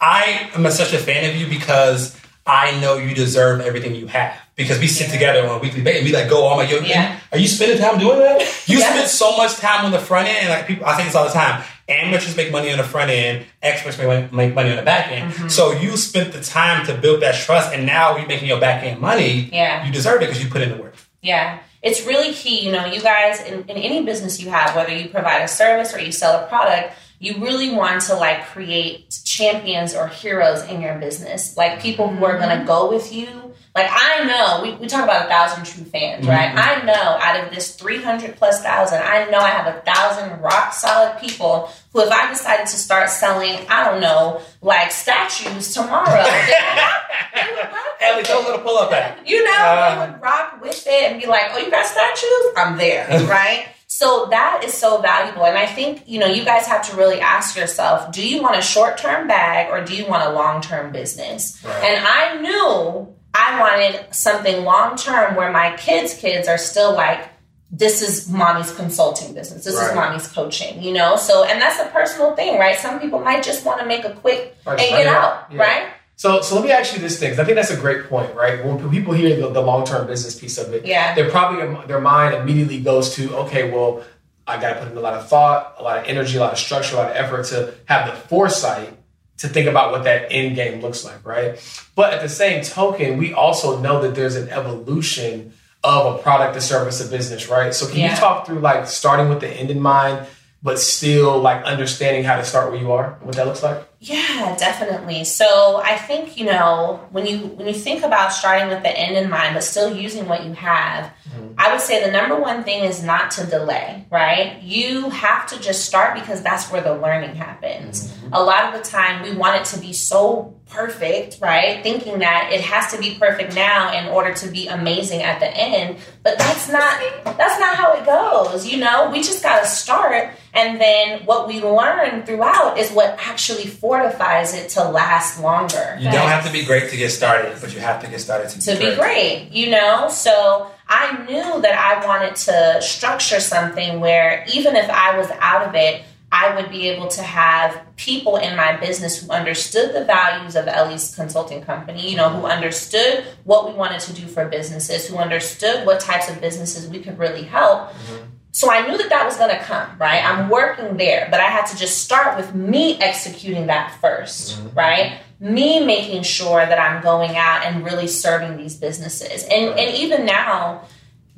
I 0.00 0.50
am 0.54 0.68
such 0.70 0.92
a 0.92 0.98
fan 0.98 1.30
of 1.30 1.36
you 1.36 1.46
because 1.48 2.17
I 2.48 2.80
know 2.80 2.96
you 2.96 3.14
deserve 3.14 3.60
everything 3.60 3.94
you 3.94 4.06
have. 4.08 4.32
Because 4.56 4.80
we 4.80 4.88
sit 4.88 5.06
Yeah. 5.06 5.12
together 5.12 5.48
on 5.48 5.56
a 5.56 5.58
weekly 5.58 5.82
basis. 5.82 6.02
We 6.04 6.12
like 6.12 6.28
go, 6.28 6.48
oh 6.48 6.56
my, 6.56 6.64
yo, 6.64 6.80
Yeah. 6.80 7.16
are 7.30 7.38
you 7.38 7.46
spending 7.46 7.78
time 7.78 7.98
doing 7.98 8.18
that? 8.18 8.40
You 8.66 8.78
Yeah. 8.78 8.90
spend 8.90 9.08
so 9.08 9.36
much 9.36 9.56
time 9.56 9.84
on 9.84 9.92
the 9.92 10.00
front 10.00 10.26
end, 10.28 10.38
and 10.38 10.48
like 10.48 10.66
people, 10.66 10.84
I 10.86 10.96
say 10.96 11.04
this 11.04 11.14
all 11.14 11.26
the 11.26 11.32
time. 11.32 11.62
Amateurs 11.88 12.36
make 12.36 12.50
money 12.50 12.70
on 12.72 12.78
the 12.78 12.84
front 12.84 13.10
end. 13.10 13.44
Experts 13.62 13.96
make, 13.98 14.32
make 14.32 14.54
money 14.54 14.70
on 14.70 14.76
the 14.76 14.82
back 14.82 15.12
end. 15.12 15.32
Mm-hmm. 15.32 15.48
So 15.48 15.72
you 15.72 15.96
spent 15.96 16.32
the 16.32 16.42
time 16.42 16.84
to 16.86 16.94
build 16.94 17.22
that 17.22 17.34
trust, 17.36 17.72
and 17.72 17.86
now 17.86 18.16
you're 18.16 18.26
making 18.26 18.48
your 18.48 18.60
back 18.60 18.82
end 18.82 19.00
money. 19.00 19.48
Yeah. 19.52 19.86
You 19.86 19.92
deserve 19.92 20.16
it 20.22 20.26
because 20.26 20.42
you 20.42 20.50
put 20.50 20.62
in 20.62 20.70
the 20.70 20.76
work. 20.82 20.94
yeah. 21.22 21.58
It's 21.80 22.04
really 22.04 22.32
key. 22.32 22.58
You 22.66 22.72
know, 22.72 22.86
you 22.86 23.00
guys 23.00 23.40
in, 23.40 23.60
in 23.68 23.76
any 23.76 24.02
business 24.04 24.40
you 24.40 24.50
have, 24.50 24.74
whether 24.74 24.92
you 24.92 25.08
provide 25.10 25.42
a 25.42 25.46
service 25.48 25.94
or 25.94 26.00
you 26.00 26.10
sell 26.10 26.34
a 26.42 26.46
product, 26.48 26.92
you 27.20 27.34
really 27.44 27.74
want 27.74 28.02
to 28.02 28.14
like 28.14 28.46
create 28.46 29.20
champions 29.24 29.94
or 29.94 30.06
heroes 30.08 30.62
in 30.64 30.80
your 30.80 30.94
business, 30.98 31.56
like 31.56 31.80
people 31.80 32.08
who 32.08 32.24
are 32.24 32.38
going 32.38 32.58
to 32.58 32.64
go 32.64 32.88
with 32.88 33.12
you. 33.12 33.28
Like 33.74 33.88
I 33.90 34.24
know 34.24 34.60
we, 34.62 34.74
we 34.76 34.86
talk 34.88 35.04
about 35.04 35.26
a 35.26 35.28
thousand 35.28 35.64
true 35.64 35.84
fans, 35.84 36.26
right? 36.26 36.52
I 36.54 36.82
know 36.84 36.92
out 36.94 37.44
of 37.44 37.54
this 37.54 37.76
300 37.76 38.34
plus 38.36 38.60
thousand, 38.62 39.02
I 39.04 39.28
know 39.30 39.38
I 39.38 39.50
have 39.50 39.72
a 39.72 39.80
thousand 39.82 40.40
rock 40.40 40.72
solid 40.72 41.20
people 41.20 41.70
who, 41.92 42.00
if 42.00 42.10
I 42.10 42.28
decided 42.28 42.66
to 42.66 42.76
start 42.76 43.08
selling, 43.08 43.56
I 43.68 43.84
don't 43.84 44.00
know, 44.00 44.40
like 44.62 44.90
statues 44.90 45.72
tomorrow, 45.74 46.24
they 46.24 46.30
would 46.30 46.56
rock- 46.76 47.04
they 47.34 47.52
would 47.54 47.72
rock 47.72 48.00
Ellie, 48.00 48.16
with 48.18 48.26
throw 48.26 48.36
a 48.38 48.40
it. 48.40 48.44
little 48.46 48.60
pull 48.62 48.78
up 48.78 48.92
at 48.92 49.18
it. 49.18 49.28
You 49.28 49.44
know, 49.44 49.52
Uh, 49.56 50.06
they 50.06 50.12
would 50.12 50.20
rock 50.22 50.60
with 50.60 50.84
it 50.86 51.12
and 51.12 51.20
be 51.20 51.26
like, 51.28 51.50
"Oh, 51.52 51.58
you 51.58 51.70
got 51.70 51.84
statues? 51.86 52.52
I'm 52.56 52.76
there." 52.78 53.06
right? 53.28 53.68
So 53.98 54.26
that 54.30 54.62
is 54.64 54.74
so 54.74 55.00
valuable, 55.00 55.44
and 55.44 55.58
I 55.58 55.66
think 55.66 56.04
you 56.06 56.20
know 56.20 56.28
you 56.28 56.44
guys 56.44 56.66
have 56.68 56.88
to 56.88 56.96
really 56.96 57.20
ask 57.20 57.56
yourself: 57.56 58.12
Do 58.12 58.22
you 58.24 58.40
want 58.40 58.56
a 58.56 58.62
short-term 58.62 59.26
bag 59.26 59.70
or 59.72 59.84
do 59.84 59.92
you 59.96 60.06
want 60.06 60.22
a 60.22 60.32
long-term 60.32 60.92
business? 60.92 61.60
Right. 61.64 61.82
And 61.82 62.06
I 62.06 62.40
knew 62.40 63.12
I 63.34 63.58
wanted 63.58 64.14
something 64.14 64.62
long-term 64.62 65.34
where 65.34 65.50
my 65.50 65.76
kids' 65.76 66.14
kids 66.14 66.46
are 66.46 66.58
still 66.58 66.94
like. 66.94 67.28
This 67.70 68.00
is 68.00 68.30
mommy's 68.30 68.72
consulting 68.74 69.34
business. 69.34 69.64
This 69.64 69.74
Right. 69.74 69.90
is 69.90 69.94
mommy's 69.94 70.28
coaching, 70.28 70.82
you 70.82 70.94
know? 70.94 71.16
So, 71.16 71.44
and 71.44 71.60
that's 71.60 71.78
a 71.78 71.84
personal 71.92 72.34
thing, 72.34 72.58
right? 72.58 72.74
Some 72.78 72.98
people 72.98 73.18
might 73.18 73.42
just 73.42 73.66
want 73.66 73.78
to 73.80 73.86
make 73.86 74.06
a 74.06 74.12
quick 74.12 74.56
and 74.64 74.78
get 74.78 75.06
out, 75.06 75.48
yeah. 75.50 75.60
right? 75.60 75.86
So, 76.18 76.40
so 76.40 76.56
let 76.56 76.64
me 76.64 76.72
ask 76.72 76.94
you 76.94 76.98
this 76.98 77.16
thing. 77.20 77.38
I 77.38 77.44
think 77.44 77.54
that's 77.54 77.70
a 77.70 77.76
great 77.76 78.08
point, 78.08 78.34
right? 78.34 78.62
When 78.64 78.90
people 78.90 79.14
hear 79.14 79.40
the, 79.40 79.50
the 79.50 79.60
long 79.60 79.86
term 79.86 80.08
business 80.08 80.36
piece 80.36 80.58
of 80.58 80.74
it, 80.74 80.84
Yeah. 80.84 81.14
they're 81.14 81.30
probably 81.30 81.62
um, 81.62 81.86
their 81.86 82.00
mind 82.00 82.34
immediately 82.34 82.80
goes 82.80 83.14
to, 83.14 83.36
okay, 83.36 83.70
well, 83.70 84.02
I 84.44 84.60
got 84.60 84.74
to 84.74 84.80
put 84.80 84.90
in 84.90 84.98
a 84.98 85.00
lot 85.00 85.14
of 85.14 85.28
thought, 85.28 85.76
a 85.78 85.82
lot 85.84 85.96
of 85.98 86.06
energy, 86.06 86.36
a 86.36 86.40
lot 86.40 86.52
of 86.52 86.58
structure, 86.58 86.96
a 86.96 86.98
lot 86.98 87.10
of 87.12 87.16
effort 87.16 87.44
to 87.46 87.72
have 87.84 88.10
the 88.10 88.16
foresight 88.28 88.94
to 89.36 89.48
think 89.48 89.68
about 89.68 89.92
what 89.92 90.02
that 90.04 90.32
end 90.32 90.56
game 90.56 90.80
looks 90.80 91.04
like, 91.04 91.24
right? 91.24 91.56
But 91.94 92.12
at 92.14 92.20
the 92.20 92.28
same 92.28 92.64
token, 92.64 93.16
we 93.16 93.32
also 93.32 93.78
know 93.78 94.02
that 94.02 94.16
there's 94.16 94.34
an 94.34 94.48
evolution 94.48 95.52
of 95.84 96.16
a 96.16 96.18
product, 96.20 96.56
a 96.56 96.60
service, 96.60 97.00
a 97.00 97.08
business, 97.08 97.48
right? 97.48 97.72
So, 97.72 97.86
can 97.86 97.98
Yeah. 97.98 98.10
you 98.10 98.16
talk 98.16 98.44
through 98.44 98.58
like 98.58 98.88
starting 98.88 99.28
with 99.28 99.38
the 99.38 99.46
end 99.48 99.70
in 99.70 99.80
mind, 99.80 100.26
but 100.62 100.78
still 100.78 101.38
like 101.38 101.64
understanding 101.64 102.24
how 102.24 102.36
to 102.36 102.44
start 102.44 102.70
where 102.70 102.80
you 102.80 102.90
are, 102.92 103.16
what 103.22 103.36
that 103.36 103.46
looks 103.46 103.62
like? 103.62 103.86
Yeah, 104.00 104.56
definitely. 104.58 105.24
So 105.24 105.80
I 105.84 105.96
think 105.96 106.36
you 106.36 106.46
know 106.46 107.06
when 107.10 107.26
you 107.26 107.38
when 107.38 107.66
you 107.68 107.74
think 107.74 108.02
about 108.02 108.32
starting 108.32 108.68
with 108.68 108.82
the 108.82 108.96
end 108.96 109.16
in 109.16 109.30
mind, 109.30 109.54
but 109.54 109.62
still 109.62 109.94
using 109.94 110.26
what 110.26 110.44
you 110.44 110.52
have, 110.54 111.12
mm-hmm. 111.28 111.54
I 111.58 111.72
would 111.72 111.80
say 111.80 112.04
the 112.04 112.10
number 112.10 112.36
one 112.36 112.64
thing 112.64 112.84
is 112.84 113.02
not 113.02 113.30
to 113.32 113.46
delay. 113.46 114.06
Right? 114.10 114.60
You 114.62 115.10
have 115.10 115.46
to 115.48 115.60
just 115.60 115.84
start 115.84 116.14
because 116.14 116.42
that's 116.42 116.70
where 116.70 116.80
the 116.80 116.96
learning 116.96 117.36
happens. 117.36 118.08
Mm-hmm. 118.08 118.17
A 118.32 118.42
lot 118.42 118.72
of 118.74 118.82
the 118.82 118.88
time, 118.88 119.22
we 119.22 119.34
want 119.34 119.60
it 119.60 119.64
to 119.74 119.80
be 119.80 119.92
so 119.92 120.54
perfect, 120.68 121.38
right? 121.40 121.82
Thinking 121.82 122.18
that 122.18 122.50
it 122.52 122.60
has 122.60 122.92
to 122.92 122.98
be 122.98 123.14
perfect 123.14 123.54
now 123.54 123.92
in 123.98 124.06
order 124.08 124.34
to 124.34 124.48
be 124.48 124.68
amazing 124.68 125.22
at 125.22 125.40
the 125.40 125.48
end, 125.56 125.96
but 126.22 126.38
that's 126.38 126.70
not 126.70 127.00
that's 127.24 127.58
not 127.58 127.76
how 127.76 127.94
it 127.94 128.04
goes. 128.04 128.66
You 128.66 128.78
know, 128.78 129.10
we 129.10 129.22
just 129.22 129.42
got 129.42 129.60
to 129.60 129.66
start, 129.66 130.30
and 130.52 130.80
then 130.80 131.24
what 131.24 131.48
we 131.48 131.60
learn 131.62 132.24
throughout 132.24 132.78
is 132.78 132.90
what 132.90 133.16
actually 133.18 133.66
fortifies 133.66 134.54
it 134.54 134.68
to 134.70 134.84
last 134.84 135.40
longer. 135.40 135.96
You 135.98 136.10
don't 136.10 136.28
have 136.28 136.44
to 136.46 136.52
be 136.52 136.64
great 136.64 136.90
to 136.90 136.96
get 136.96 137.10
started, 137.10 137.56
but 137.60 137.72
you 137.72 137.80
have 137.80 138.02
to 138.02 138.10
get 138.10 138.20
started 138.20 138.50
to, 138.50 138.60
to 138.60 138.78
be 138.78 138.94
great, 138.94 139.48
you 139.50 139.70
know? 139.70 140.08
So 140.10 140.70
I 140.88 141.24
knew 141.24 141.62
that 141.62 141.74
I 141.74 142.04
wanted 142.06 142.36
to 142.36 142.82
structure 142.82 143.40
something 143.40 144.00
where 144.00 144.44
even 144.52 144.76
if 144.76 144.88
I 144.90 145.16
was 145.16 145.30
out 145.40 145.66
of 145.68 145.74
it, 145.74 146.02
I 146.30 146.54
would 146.54 146.70
be 146.70 146.88
able 146.88 147.08
to 147.08 147.22
have 147.22 147.80
people 147.96 148.36
in 148.36 148.54
my 148.54 148.76
business 148.76 149.22
who 149.22 149.30
understood 149.30 149.94
the 149.94 150.04
values 150.04 150.56
of 150.56 150.68
Ellie's 150.68 151.14
consulting 151.14 151.62
company, 151.62 152.10
you 152.10 152.16
know, 152.16 152.28
who 152.28 152.46
understood 152.46 153.24
what 153.44 153.66
we 153.66 153.74
wanted 153.74 154.00
to 154.00 154.12
do 154.12 154.26
for 154.26 154.46
businesses, 154.46 155.08
who 155.08 155.16
understood 155.16 155.86
what 155.86 156.00
types 156.00 156.28
of 156.28 156.40
businesses 156.40 156.88
we 156.88 157.00
could 157.00 157.18
really 157.18 157.44
help. 157.44 157.90
Mm-hmm. 157.92 158.26
So 158.50 158.70
I 158.70 158.86
knew 158.86 158.98
that 158.98 159.08
that 159.08 159.24
was 159.24 159.36
going 159.36 159.50
to 159.50 159.62
come, 159.62 159.88
right? 159.98 160.22
I'm 160.22 160.48
working 160.48 160.96
there, 160.96 161.28
but 161.30 161.40
I 161.40 161.44
had 161.44 161.66
to 161.66 161.76
just 161.76 162.02
start 162.02 162.36
with 162.36 162.54
me 162.54 162.98
executing 163.00 163.68
that 163.68 163.98
1st 164.02 164.58
mm-hmm. 164.58 164.76
right? 164.76 165.20
Me 165.40 165.84
making 165.84 166.24
sure 166.24 166.66
that 166.66 166.78
I'm 166.78 167.02
going 167.02 167.36
out 167.36 167.64
and 167.64 167.84
really 167.84 168.08
serving 168.08 168.56
these 168.56 168.76
businesses. 168.76 169.44
And 169.44 169.70
Right. 169.70 169.78
and 169.78 169.96
even 169.96 170.26
now 170.26 170.82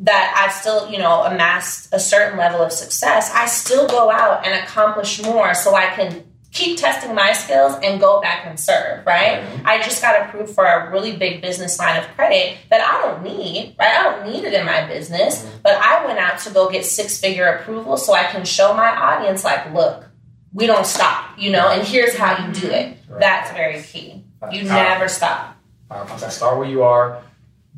that 0.00 0.34
I've 0.36 0.52
still, 0.52 0.90
you 0.90 0.98
know, 0.98 1.22
amassed 1.24 1.92
a 1.92 2.00
certain 2.00 2.38
level 2.38 2.60
of 2.62 2.72
success, 2.72 3.30
I 3.34 3.46
still 3.46 3.86
go 3.86 4.10
out 4.10 4.46
and 4.46 4.54
accomplish 4.62 5.22
more 5.22 5.54
so 5.54 5.74
I 5.74 5.88
can 5.88 6.24
keep 6.52 6.78
testing 6.78 7.14
my 7.14 7.32
skills 7.32 7.76
and 7.82 8.00
go 8.00 8.20
back 8.20 8.44
and 8.44 8.58
serve, 8.58 9.06
right? 9.06 9.40
Mm-hmm. 9.40 9.66
I 9.66 9.78
just 9.78 10.02
got 10.02 10.20
approved 10.20 10.52
for 10.54 10.64
a 10.64 10.90
really 10.90 11.16
big 11.16 11.40
business 11.42 11.78
line 11.78 11.96
of 11.96 12.08
credit 12.16 12.56
that 12.70 12.80
I 12.80 13.06
don't 13.06 13.22
need, 13.22 13.76
right? 13.78 13.98
I 13.98 14.02
don't 14.02 14.32
need 14.32 14.44
it 14.44 14.52
in 14.52 14.66
my 14.66 14.86
business, 14.86 15.44
mm-hmm. 15.44 15.58
but 15.62 15.74
I 15.76 16.04
went 16.04 16.18
out 16.18 16.40
to 16.40 16.50
go 16.50 16.68
get 16.68 16.84
six 16.84 17.20
figure 17.20 17.46
approval 17.46 17.96
so 17.96 18.14
I 18.14 18.24
can 18.24 18.44
show 18.44 18.74
my 18.74 18.88
audience, 18.88 19.44
like, 19.44 19.72
look, 19.72 20.06
we 20.52 20.66
don't 20.66 20.86
stop, 20.86 21.38
you 21.38 21.52
know, 21.52 21.68
and 21.68 21.86
here's 21.86 22.16
how 22.16 22.44
you 22.44 22.52
do 22.52 22.68
it. 22.68 22.96
Right. 23.08 23.20
That's 23.20 23.52
very 23.52 23.82
key. 23.82 24.24
You 24.50 24.66
Powerful. 24.66 24.66
never 24.66 25.08
stop. 25.08 25.56
Powerful. 25.88 26.18
Start 26.30 26.58
where 26.58 26.68
you 26.68 26.82
are, 26.82 27.22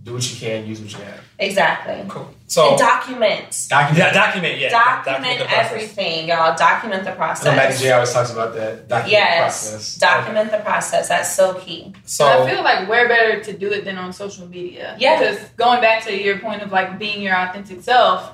do 0.03 0.14
what 0.14 0.32
you 0.32 0.36
can, 0.36 0.66
use 0.66 0.80
what 0.80 0.90
you 0.92 0.98
have. 1.05 1.20
Exactly. 1.38 2.05
Cool. 2.09 2.28
So 2.48 2.70
And 2.70 2.78
document. 2.78 3.66
document, 3.68 3.98
yeah, 3.98 4.12
document, 4.12 4.59
yeah, 4.59 4.68
Document 4.70 5.38
the 5.38 5.57
everything, 5.57 6.28
y'all. 6.28 6.57
Document 6.57 7.05
the 7.05 7.11
I 7.11 7.14
know 7.14 7.18
Matty 7.18 7.36
process. 7.36 7.80
J 7.80 7.92
always 7.92 8.12
talks 8.12 8.32
about 8.32 8.55
that. 8.55 8.88
Document 8.88 9.05
the 9.05 9.11
Yes. 9.11 9.38
process. 9.70 9.94
Document 9.96 10.50
the 10.50 10.59
process. 10.59 11.09
That's 11.09 11.32
so 11.34 11.55
key. 11.55 11.94
So 12.05 12.26
And 12.26 12.42
I 12.42 12.53
feel 12.55 12.64
like 12.64 12.88
we're 12.88 13.07
better 13.09 13.40
to 13.44 13.53
do 13.53 13.70
it 13.70 13.84
than 13.84 13.96
on 13.96 14.12
social 14.12 14.46
media. 14.48 14.96
Yeah. 14.98 15.18
Because 15.20 15.38
going 15.57 15.80
back 15.80 16.03
to 16.05 16.20
your 16.20 16.38
point 16.40 16.62
of 16.62 16.72
like 16.72 16.98
being 16.98 17.22
your 17.22 17.36
authentic 17.36 17.82
self, 17.82 18.32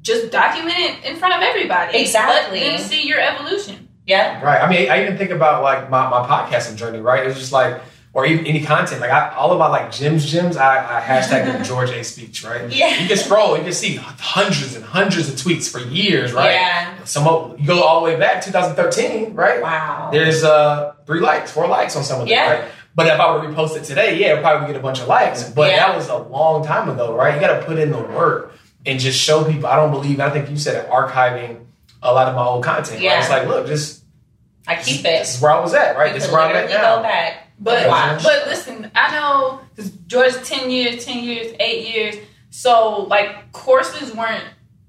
just 0.00 0.32
document 0.32 0.74
it 0.76 1.04
in 1.04 1.16
front 1.16 1.32
of 1.34 1.42
everybody. 1.42 1.98
Exactly. 1.98 2.58
Let 2.60 2.78
them 2.78 2.86
see 2.86 3.06
your 3.06 3.20
evolution. 3.20 3.88
Yeah. 4.04 4.42
Right. 4.42 4.60
I 4.60 4.68
mean, 4.68 4.90
I 4.90 5.02
even 5.02 5.16
think 5.16 5.30
about 5.30 5.62
like 5.62 5.88
my, 5.88 6.10
my 6.10 6.26
podcasting 6.26 6.74
journey, 6.74 6.98
right? 6.98 7.24
It's 7.24 7.38
just 7.38 7.52
like, 7.52 7.80
or 8.14 8.26
even 8.26 8.46
any 8.46 8.60
content. 8.62 9.00
Like 9.00 9.10
I, 9.10 9.30
all 9.34 9.52
of 9.52 9.58
my 9.58 9.68
like 9.68 9.88
gyms, 9.88 10.26
gyms, 10.30 10.56
I, 10.56 10.98
I 10.98 11.00
hashtag 11.00 11.64
George 11.66 11.90
A 11.90 12.04
speech, 12.04 12.44
right? 12.44 12.70
Yeah. 12.70 13.00
You 13.00 13.08
can 13.08 13.16
scroll, 13.16 13.56
you 13.56 13.62
can 13.64 13.72
see 13.72 13.96
hundreds 13.96 14.74
and 14.76 14.84
hundreds 14.84 15.28
of 15.28 15.36
tweets 15.36 15.70
for 15.70 15.78
years, 15.78 16.32
right? 16.32 16.52
Yeah. 16.52 17.04
Some 17.04 17.26
of, 17.26 17.58
you 17.58 17.66
go 17.66 17.82
all 17.82 18.00
the 18.00 18.04
way 18.12 18.16
back 18.18 18.42
2013, 18.44 19.34
right? 19.34 19.62
Wow. 19.62 20.10
There's 20.12 20.44
uh 20.44 20.94
three 21.06 21.20
likes, 21.20 21.50
four 21.50 21.66
likes 21.68 21.96
on 21.96 22.04
some 22.04 22.20
of 22.20 22.26
them, 22.28 22.32
Yeah. 22.36 22.50
right? 22.60 22.70
But 22.94 23.06
if 23.06 23.18
I 23.18 23.34
were 23.34 23.40
to 23.42 23.48
repost 23.48 23.76
it 23.76 23.84
today, 23.84 24.18
yeah, 24.20 24.32
it'd 24.32 24.42
probably 24.42 24.66
get 24.66 24.76
a 24.76 24.80
bunch 24.82 25.00
of 25.00 25.08
likes. 25.08 25.48
But 25.48 25.70
Yeah. 25.70 25.86
that 25.86 25.96
was 25.96 26.08
a 26.08 26.16
long 26.18 26.64
time 26.64 26.90
ago, 26.90 27.14
right? 27.14 27.34
You 27.34 27.40
got 27.40 27.58
to 27.60 27.64
put 27.64 27.78
in 27.78 27.90
the 27.90 27.98
work 27.98 28.52
and 28.84 29.00
just 29.00 29.18
show 29.18 29.42
people. 29.44 29.66
I 29.66 29.76
don't 29.76 29.90
believe. 29.90 30.20
I 30.20 30.28
think 30.28 30.50
you 30.50 30.58
said 30.58 30.84
it, 30.84 30.90
archiving 30.90 31.64
a 32.02 32.12
lot 32.12 32.28
of 32.28 32.34
my 32.34 32.44
old 32.44 32.62
content. 32.64 32.96
Right? 32.96 33.02
Yeah. 33.04 33.20
It's 33.20 33.30
like, 33.30 33.48
look, 33.48 33.66
just 33.66 34.02
I 34.68 34.74
keep 34.74 35.02
This 35.02 35.32
it. 35.32 35.36
is 35.36 35.40
where 35.40 35.52
I 35.52 35.60
was 35.60 35.72
at, 35.72 35.96
right? 35.96 36.08
You 36.08 36.14
This 36.14 36.26
is 36.26 36.30
where 36.32 36.42
I'm 36.42 36.54
at 36.54 36.68
now. 36.68 36.96
go 36.96 37.02
back. 37.02 37.41
But 37.62 37.88
Wow. 37.88 38.18
but 38.22 38.46
listen, 38.48 38.90
I 38.94 39.12
know 39.14 39.60
because 39.74 39.90
George 40.06 40.34
ten 40.44 40.70
years, 40.70 41.04
ten 41.04 41.22
years, 41.22 41.54
eight 41.60 41.94
years. 41.94 42.16
So 42.50 43.02
like 43.04 43.52
courses 43.52 44.14
weren't 44.14 44.44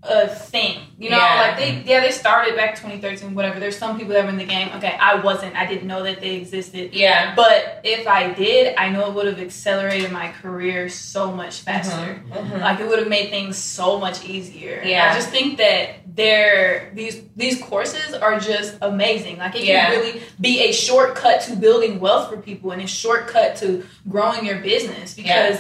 a 0.06 0.28
thing. 0.28 0.80
You 1.00 1.10
know, 1.12 1.18
Yeah. 1.18 1.42
like 1.42 1.58
they 1.58 1.84
yeah 1.90 2.02
they 2.02 2.12
started 2.12 2.56
back 2.56 2.76
2013, 2.76 3.34
whatever. 3.34 3.60
There's 3.60 3.78
some 3.78 3.98
people 3.98 4.14
that 4.14 4.24
were 4.26 4.30
in 4.30 4.38
the 4.38 4.44
game. 4.46 4.70
Okay, 4.76 4.96
I 5.00 5.16
wasn't. 5.16 5.56
I 5.56 5.66
didn't 5.66 5.88
know 5.88 6.04
that 6.04 6.20
they 6.20 6.36
existed. 6.36 6.94
Yeah. 6.94 7.34
But 7.36 7.80
if 7.84 8.06
I 8.08 8.32
did, 8.34 8.76
I 8.78 8.90
know 8.90 9.08
it 9.08 9.14
would 9.14 9.26
have 9.28 9.40
accelerated 9.40 10.12
my 10.12 10.28
career 10.42 10.90
so 10.90 11.32
much 11.32 11.62
faster. 11.62 12.22
Mhm. 12.30 12.60
Like 12.62 12.80
it 12.82 12.88
would 12.88 13.00
have 13.00 13.08
made 13.08 13.30
things 13.30 13.58
so 13.58 13.98
much 13.98 14.26
easier. 14.26 14.82
Yeah. 14.86 15.10
I 15.12 15.16
just 15.16 15.30
think 15.30 15.58
that 15.58 15.90
they're 16.16 16.92
these 16.94 17.22
these 17.36 17.62
courses 17.62 18.14
are 18.14 18.40
just 18.40 18.76
amazing. 18.82 19.38
Like 19.38 19.56
it 19.56 19.64
Yeah. 19.64 19.86
can 19.90 20.00
really 20.00 20.22
be 20.40 20.62
a 20.70 20.72
shortcut 20.74 21.42
to 21.42 21.56
building 21.56 22.00
wealth 22.00 22.30
for 22.30 22.38
people 22.38 22.72
and 22.72 22.82
a 22.82 22.88
shortcut 22.88 23.56
to 23.58 23.86
growing 24.10 24.46
your 24.46 24.58
business 24.58 25.14
because 25.14 25.60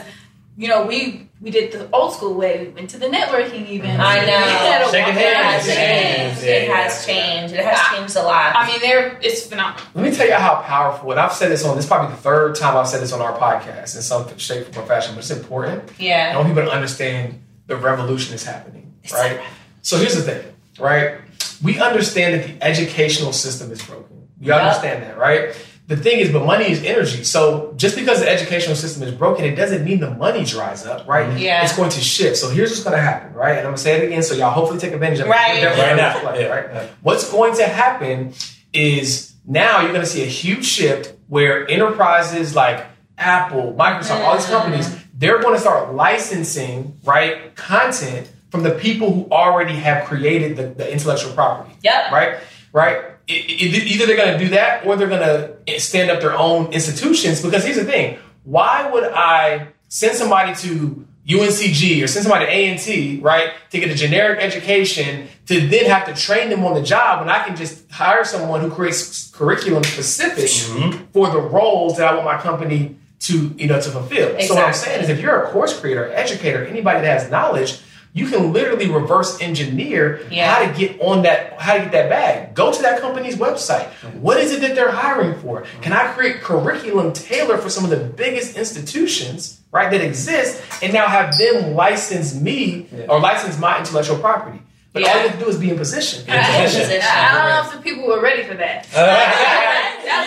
you 0.57 0.67
know 0.67 0.85
we 0.85 1.27
we 1.43 1.51
did 1.51 1.73
the 1.73 1.89
old 1.91 2.13
school 2.13 2.35
way. 2.35 2.67
We 2.67 2.69
went 2.69 2.89
to 2.91 2.97
the 2.97 3.07
networking 3.07 3.69
events. 3.69 4.01
I 4.01 4.25
know. 4.25 4.31
had 4.31 4.81
a 4.81 4.89
Shaking 4.89 5.15
It 5.17 5.35
has 5.35 5.65
changed. 5.65 6.43
It 6.43 6.69
has 6.69 7.05
changed. 7.05 7.53
It 7.53 7.65
has 7.65 7.97
changed 7.97 8.15
a 8.15 8.23
lot. 8.23 8.55
I 8.55 8.65
mean, 8.65 8.79
they're 8.79 9.19
it's 9.21 9.45
phenomenal. 9.45 9.85
Let 9.93 10.09
me 10.09 10.15
tell 10.15 10.25
you 10.25 10.35
how 10.35 10.61
powerful, 10.61 11.11
and 11.11 11.19
I've 11.19 11.33
said 11.33 11.51
this 11.51 11.65
on 11.65 11.75
this 11.75 11.83
is 11.83 11.89
probably 11.89 12.15
the 12.15 12.21
third 12.21 12.55
time 12.55 12.77
I've 12.77 12.87
said 12.87 13.01
this 13.01 13.11
on 13.11 13.19
our 13.21 13.37
podcast 13.37 13.97
in 13.97 14.01
some 14.01 14.37
shape 14.37 14.67
or 14.77 14.85
fashion, 14.85 15.15
but 15.15 15.19
it's 15.19 15.31
important. 15.31 15.83
Yeah. 15.99 16.31
I 16.33 16.37
want 16.37 16.47
people 16.47 16.63
to 16.63 16.71
understand 16.71 17.43
the 17.67 17.75
revolution 17.75 18.33
is 18.33 18.45
happening, 18.45 18.93
right? 19.11 19.41
So 19.81 19.97
here's 19.97 20.15
the 20.15 20.21
thing, 20.21 20.45
right? 20.79 21.17
We 21.61 21.77
understand 21.81 22.35
that 22.35 22.47
the 22.47 22.65
educational 22.65 23.33
system 23.33 23.69
is 23.69 23.81
broken. 23.81 24.29
You 24.39 24.49
Yep. 24.53 24.61
understand 24.61 25.03
that, 25.03 25.17
right? 25.17 25.53
The 25.87 25.97
thing 25.97 26.19
is, 26.19 26.31
but 26.31 26.45
money 26.45 26.71
is 26.71 26.81
energy. 26.83 27.25
So 27.25 27.73
just 27.75 27.97
because 27.97 28.21
the 28.21 28.29
educational 28.29 28.75
system 28.75 29.03
is 29.03 29.13
broken, 29.13 29.43
it 29.43 29.55
doesn't 29.55 29.83
mean 29.83 29.99
the 29.99 30.11
money 30.11 30.45
dries 30.45 30.85
up, 30.85 31.07
right? 31.07 31.27
Mm-hmm. 31.27 31.39
Yeah. 31.39 31.63
It's 31.63 31.75
going 31.75 31.89
to 31.89 31.99
shift. 31.99 32.37
So 32.37 32.49
here's 32.49 32.69
what's 32.69 32.83
going 32.83 32.95
to 32.95 33.01
happen, 33.01 33.33
right? 33.33 33.51
And 33.51 33.59
I'm 33.59 33.65
going 33.65 33.75
to 33.75 33.81
say 33.81 34.01
it 34.01 34.05
again, 34.05 34.23
so 34.23 34.33
y'all 34.33 34.51
hopefully 34.51 34.79
take 34.79 34.93
advantage 34.93 35.19
of 35.19 35.27
it. 35.27 35.29
Right. 35.29 35.61
We're 35.61 35.69
Right 35.69 35.95
now. 35.97 36.13
this 36.13 36.23
play, 36.23 36.41
Yeah. 36.41 36.47
right? 36.47 36.69
Yeah. 36.73 36.87
What's 37.01 37.29
going 37.29 37.55
to 37.57 37.67
happen 37.67 38.33
is 38.71 39.33
now 39.45 39.81
you're 39.81 39.91
going 39.91 40.05
to 40.05 40.07
see 40.07 40.23
a 40.23 40.27
huge 40.27 40.65
shift 40.65 41.13
where 41.27 41.69
enterprises 41.69 42.55
like 42.55 42.85
Apple, 43.17 43.75
Microsoft, 43.77 44.23
all 44.23 44.35
these 44.35 44.45
mm-hmm. 44.45 44.53
companies, 44.53 44.95
they're 45.13 45.39
going 45.39 45.55
to 45.55 45.59
start 45.59 45.93
licensing, 45.93 46.97
right, 47.03 47.55
content 47.55 48.31
from 48.51 48.63
the 48.63 48.71
people 48.71 49.11
who 49.13 49.27
already 49.31 49.73
have 49.73 50.05
created 50.05 50.55
the, 50.55 50.67
the 50.67 50.91
intellectual 50.91 51.33
property. 51.33 51.75
Yep. 51.83 52.11
Right? 52.11 52.37
Right? 52.71 53.03
Either 53.27 54.05
they're 54.05 54.17
going 54.17 54.37
to 54.37 54.43
do 54.43 54.49
that 54.51 54.85
or 54.85 54.95
they're 54.95 55.07
going 55.07 55.55
to 55.65 55.79
stand 55.79 56.11
up 56.11 56.19
their 56.19 56.37
own 56.37 56.73
institutions. 56.73 57.41
Because 57.41 57.63
here's 57.63 57.77
the 57.77 57.85
thing 57.85 58.19
why 58.43 58.89
would 58.91 59.05
I 59.05 59.69
send 59.87 60.17
somebody 60.17 60.53
to 60.55 61.07
UNCG 61.27 62.03
or 62.03 62.07
send 62.07 62.23
somebody 62.23 62.45
to 62.45 62.51
A&T, 62.51 63.19
right, 63.21 63.53
to 63.69 63.79
get 63.79 63.89
a 63.89 63.95
generic 63.95 64.41
education 64.41 65.29
to 65.45 65.67
then 65.67 65.85
have 65.85 66.05
to 66.07 66.13
train 66.13 66.49
them 66.49 66.65
on 66.65 66.73
the 66.73 66.81
job 66.81 67.21
when 67.21 67.29
I 67.29 67.45
can 67.45 67.55
just 67.55 67.89
hire 67.89 68.25
someone 68.25 68.59
who 68.59 68.69
creates 68.69 69.29
curriculum 69.31 69.83
specific 69.83 70.45
mm-hmm. 70.45 71.05
for 71.13 71.29
the 71.29 71.39
roles 71.39 71.97
that 71.97 72.07
I 72.07 72.13
want 72.13 72.25
my 72.25 72.37
company 72.41 72.97
to, 73.19 73.55
you 73.57 73.67
know, 73.67 73.79
to 73.79 73.89
fulfill. 73.89 74.37
So 74.41 74.55
what 74.55 74.65
I'm 74.65 74.73
saying 74.73 75.03
is 75.03 75.09
if 75.09 75.21
you're 75.21 75.43
a 75.43 75.49
course 75.51 75.79
creator, 75.79 76.11
educator, 76.11 76.65
anybody 76.65 76.99
that 76.99 77.21
has 77.21 77.31
knowledge, 77.31 77.79
you 78.13 78.27
can 78.27 78.53
literally 78.53 78.87
reverse 78.89 79.41
engineer 79.41 80.21
Yeah. 80.29 80.53
how 80.53 80.65
to 80.65 80.71
get 80.79 81.01
on 81.01 81.23
that, 81.23 81.59
how 81.59 81.73
to 81.73 81.79
get 81.79 81.91
that 81.93 82.09
bag. 82.09 82.53
Go 82.53 82.71
to 82.71 82.81
that 82.83 83.01
company's 83.01 83.35
website. 83.35 83.87
What 84.21 84.37
is 84.37 84.51
it 84.51 84.61
that 84.61 84.75
they're 84.75 84.91
hiring 84.91 85.39
for? 85.39 85.63
Can 85.81 85.93
I 85.93 86.07
create 86.13 86.41
curriculum 86.41 87.11
tailored 87.13 87.59
for 87.61 87.69
some 87.69 87.83
of 87.83 87.89
the 87.89 87.97
biggest 87.97 88.55
institutions, 88.55 89.61
right, 89.71 89.89
that 89.89 90.01
exist, 90.01 90.61
and 90.83 90.93
now 90.93 91.07
have 91.07 91.35
them 91.37 91.73
license 91.73 92.35
me 92.35 92.87
or 93.09 93.19
license 93.19 93.57
my 93.57 93.79
intellectual 93.79 94.17
property? 94.19 94.61
But 94.93 95.03
all 95.05 95.09
you 95.23 95.27
have 95.29 95.39
to 95.39 95.43
do 95.43 95.49
is 95.49 95.57
be 95.57 95.71
in 95.71 95.77
position. 95.77 96.19
In 96.29 96.39
position. 96.63 97.01
I, 97.01 97.29
I 97.29 97.33
don't 97.33 97.49
know 97.49 97.69
if 97.71 97.75
the 97.75 97.81
people 97.81 98.05
were 98.07 98.21
ready 98.21 98.43
for 98.43 98.53
that. 98.53 98.85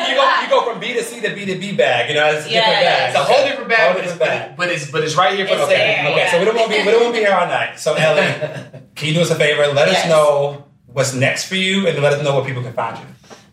you, 0.08 0.14
go, 0.14 0.40
you 0.42 0.48
go 0.50 0.70
from 0.72 0.80
B 0.80 0.92
to 0.94 1.02
C 1.02 1.20
to 1.20 1.34
B 1.34 1.44
to 1.46 1.58
B 1.58 1.74
bag. 1.76 2.08
You 2.08 2.14
know, 2.16 2.26
it's 2.32 2.46
a 2.46 2.50
Yeah, 2.50 2.60
different 2.66 2.86
bag. 2.86 3.08
It's 3.10 3.18
a 3.18 3.24
whole 3.24 3.44
different 3.48 3.68
bag, 3.68 3.78
Whole 3.80 3.94
but 3.94 4.04
it's, 4.04 4.12
different 4.12 4.30
bag. 4.40 4.56
but 4.56 4.68
it's 4.70 4.90
but 4.90 5.04
it's 5.04 5.14
right 5.16 5.36
here 5.36 5.46
for 5.46 5.56
the 5.56 5.62
okay. 5.64 5.76
there, 5.76 6.06
Okay, 6.10 6.16
yeah. 6.16 6.30
so 6.30 6.38
we 6.38 6.44
don't 6.44 6.56
want 6.56 6.70
to 6.70 6.76
be 6.78 6.84
we 6.84 6.90
don't 6.92 7.02
want 7.04 7.14
to 7.14 7.20
be 7.20 7.24
here 7.26 7.34
all 7.34 7.46
night. 7.46 7.78
So 7.78 7.94
Ellie, 7.94 8.80
can 8.94 9.08
you 9.08 9.14
do 9.14 9.20
us 9.22 9.30
a 9.30 9.34
favor? 9.34 9.66
Let 9.72 9.88
Yes. 9.88 10.04
us 10.04 10.08
know 10.10 10.64
what's 10.86 11.14
next 11.14 11.46
for 11.48 11.56
you, 11.56 11.86
and 11.86 12.00
let 12.02 12.12
us 12.14 12.22
know 12.22 12.34
where 12.36 12.44
people 12.44 12.62
can 12.62 12.72
find 12.72 12.98
you. 12.98 13.04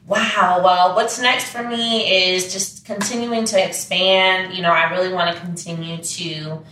Wow. 0.06 0.62
Well, 0.64 0.96
what's 0.96 1.20
next 1.22 1.46
for 1.50 1.64
me 1.64 2.34
is 2.34 2.52
just 2.52 2.86
continuing 2.86 3.46
to 3.46 3.64
expand. 3.66 4.54
You 4.54 4.62
know, 4.62 4.72
I 4.72 4.92
really 4.92 5.14
want 5.14 5.34
to 5.34 5.42
continue 5.42 5.98
to 6.04 6.64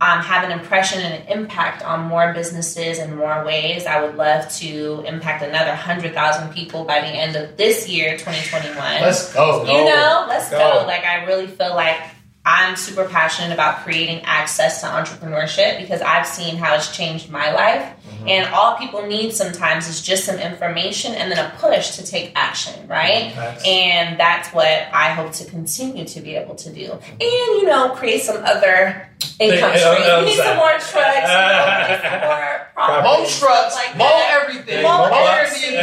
um, 0.00 0.20
have 0.20 0.44
an 0.44 0.50
impression 0.50 1.00
and 1.00 1.14
an 1.22 1.28
impact 1.38 1.82
on 1.84 2.04
more 2.06 2.32
businesses 2.34 2.98
in 2.98 3.16
more 3.16 3.44
ways. 3.44 3.86
I 3.86 4.02
would 4.02 4.16
love 4.16 4.50
to 4.54 5.04
impact 5.06 5.42
another 5.42 5.70
100,000 5.70 6.52
people 6.52 6.84
by 6.84 7.00
the 7.00 7.06
end 7.06 7.36
of 7.36 7.56
this 7.56 7.88
year, 7.88 8.18
2021. 8.18 8.76
Let's 8.76 9.32
go. 9.32 9.62
you 9.64 9.84
know, 9.84 10.26
let's 10.28 10.50
Go. 10.50 10.58
go. 10.58 10.86
Like, 10.86 11.04
I 11.04 11.24
really 11.24 11.46
feel 11.46 11.74
like 11.74 12.00
I'm 12.46 12.76
super 12.76 13.06
passionate 13.08 13.54
about 13.54 13.78
creating 13.84 14.20
access 14.24 14.82
to 14.82 14.86
entrepreneurship 14.88 15.78
because 15.80 16.02
I've 16.02 16.26
seen 16.26 16.56
how 16.56 16.74
it's 16.74 16.94
changed 16.94 17.30
my 17.30 17.52
life. 17.52 17.90
And 18.26 18.48
all 18.54 18.76
people 18.76 19.06
need 19.06 19.32
sometimes 19.34 19.86
is 19.88 20.00
just 20.02 20.24
some 20.24 20.36
information 20.38 21.14
and 21.14 21.30
then 21.30 21.38
a 21.38 21.50
push 21.58 21.96
to 21.96 22.06
take 22.06 22.32
action, 22.34 22.86
right? 22.88 23.34
Nice. 23.36 23.62
And 23.66 24.18
that's 24.20 24.48
what 24.50 24.66
I 24.92 25.10
hope 25.10 25.32
to 25.32 25.44
continue 25.46 26.04
to 26.06 26.20
be 26.20 26.34
able 26.36 26.54
to 26.56 26.70
do. 26.70 26.92
And, 26.92 27.20
you 27.20 27.64
know, 27.66 27.90
create 27.96 28.22
some 28.22 28.42
other 28.44 29.08
income 29.38 29.76
streams. 29.76 30.06
uh, 30.06 30.20
We 30.24 30.26
need 30.30 30.40
uh, 30.40 30.44
some 30.44 30.56
more 30.56 30.70
trucks, 30.70 30.90
you 30.90 31.36
know, 31.52 31.86
we 31.88 31.94
need 31.94 32.20
more 32.24 32.66
property, 32.74 33.02
Mow 33.04 33.16
trucks, 33.26 33.74
stuff 33.74 33.74
like 33.86 33.96
mow 33.98 34.04
that. 34.04 34.40
everything, 34.42 34.82
Mow 34.82 35.08
mow 35.10 35.26
everything, 35.26 35.74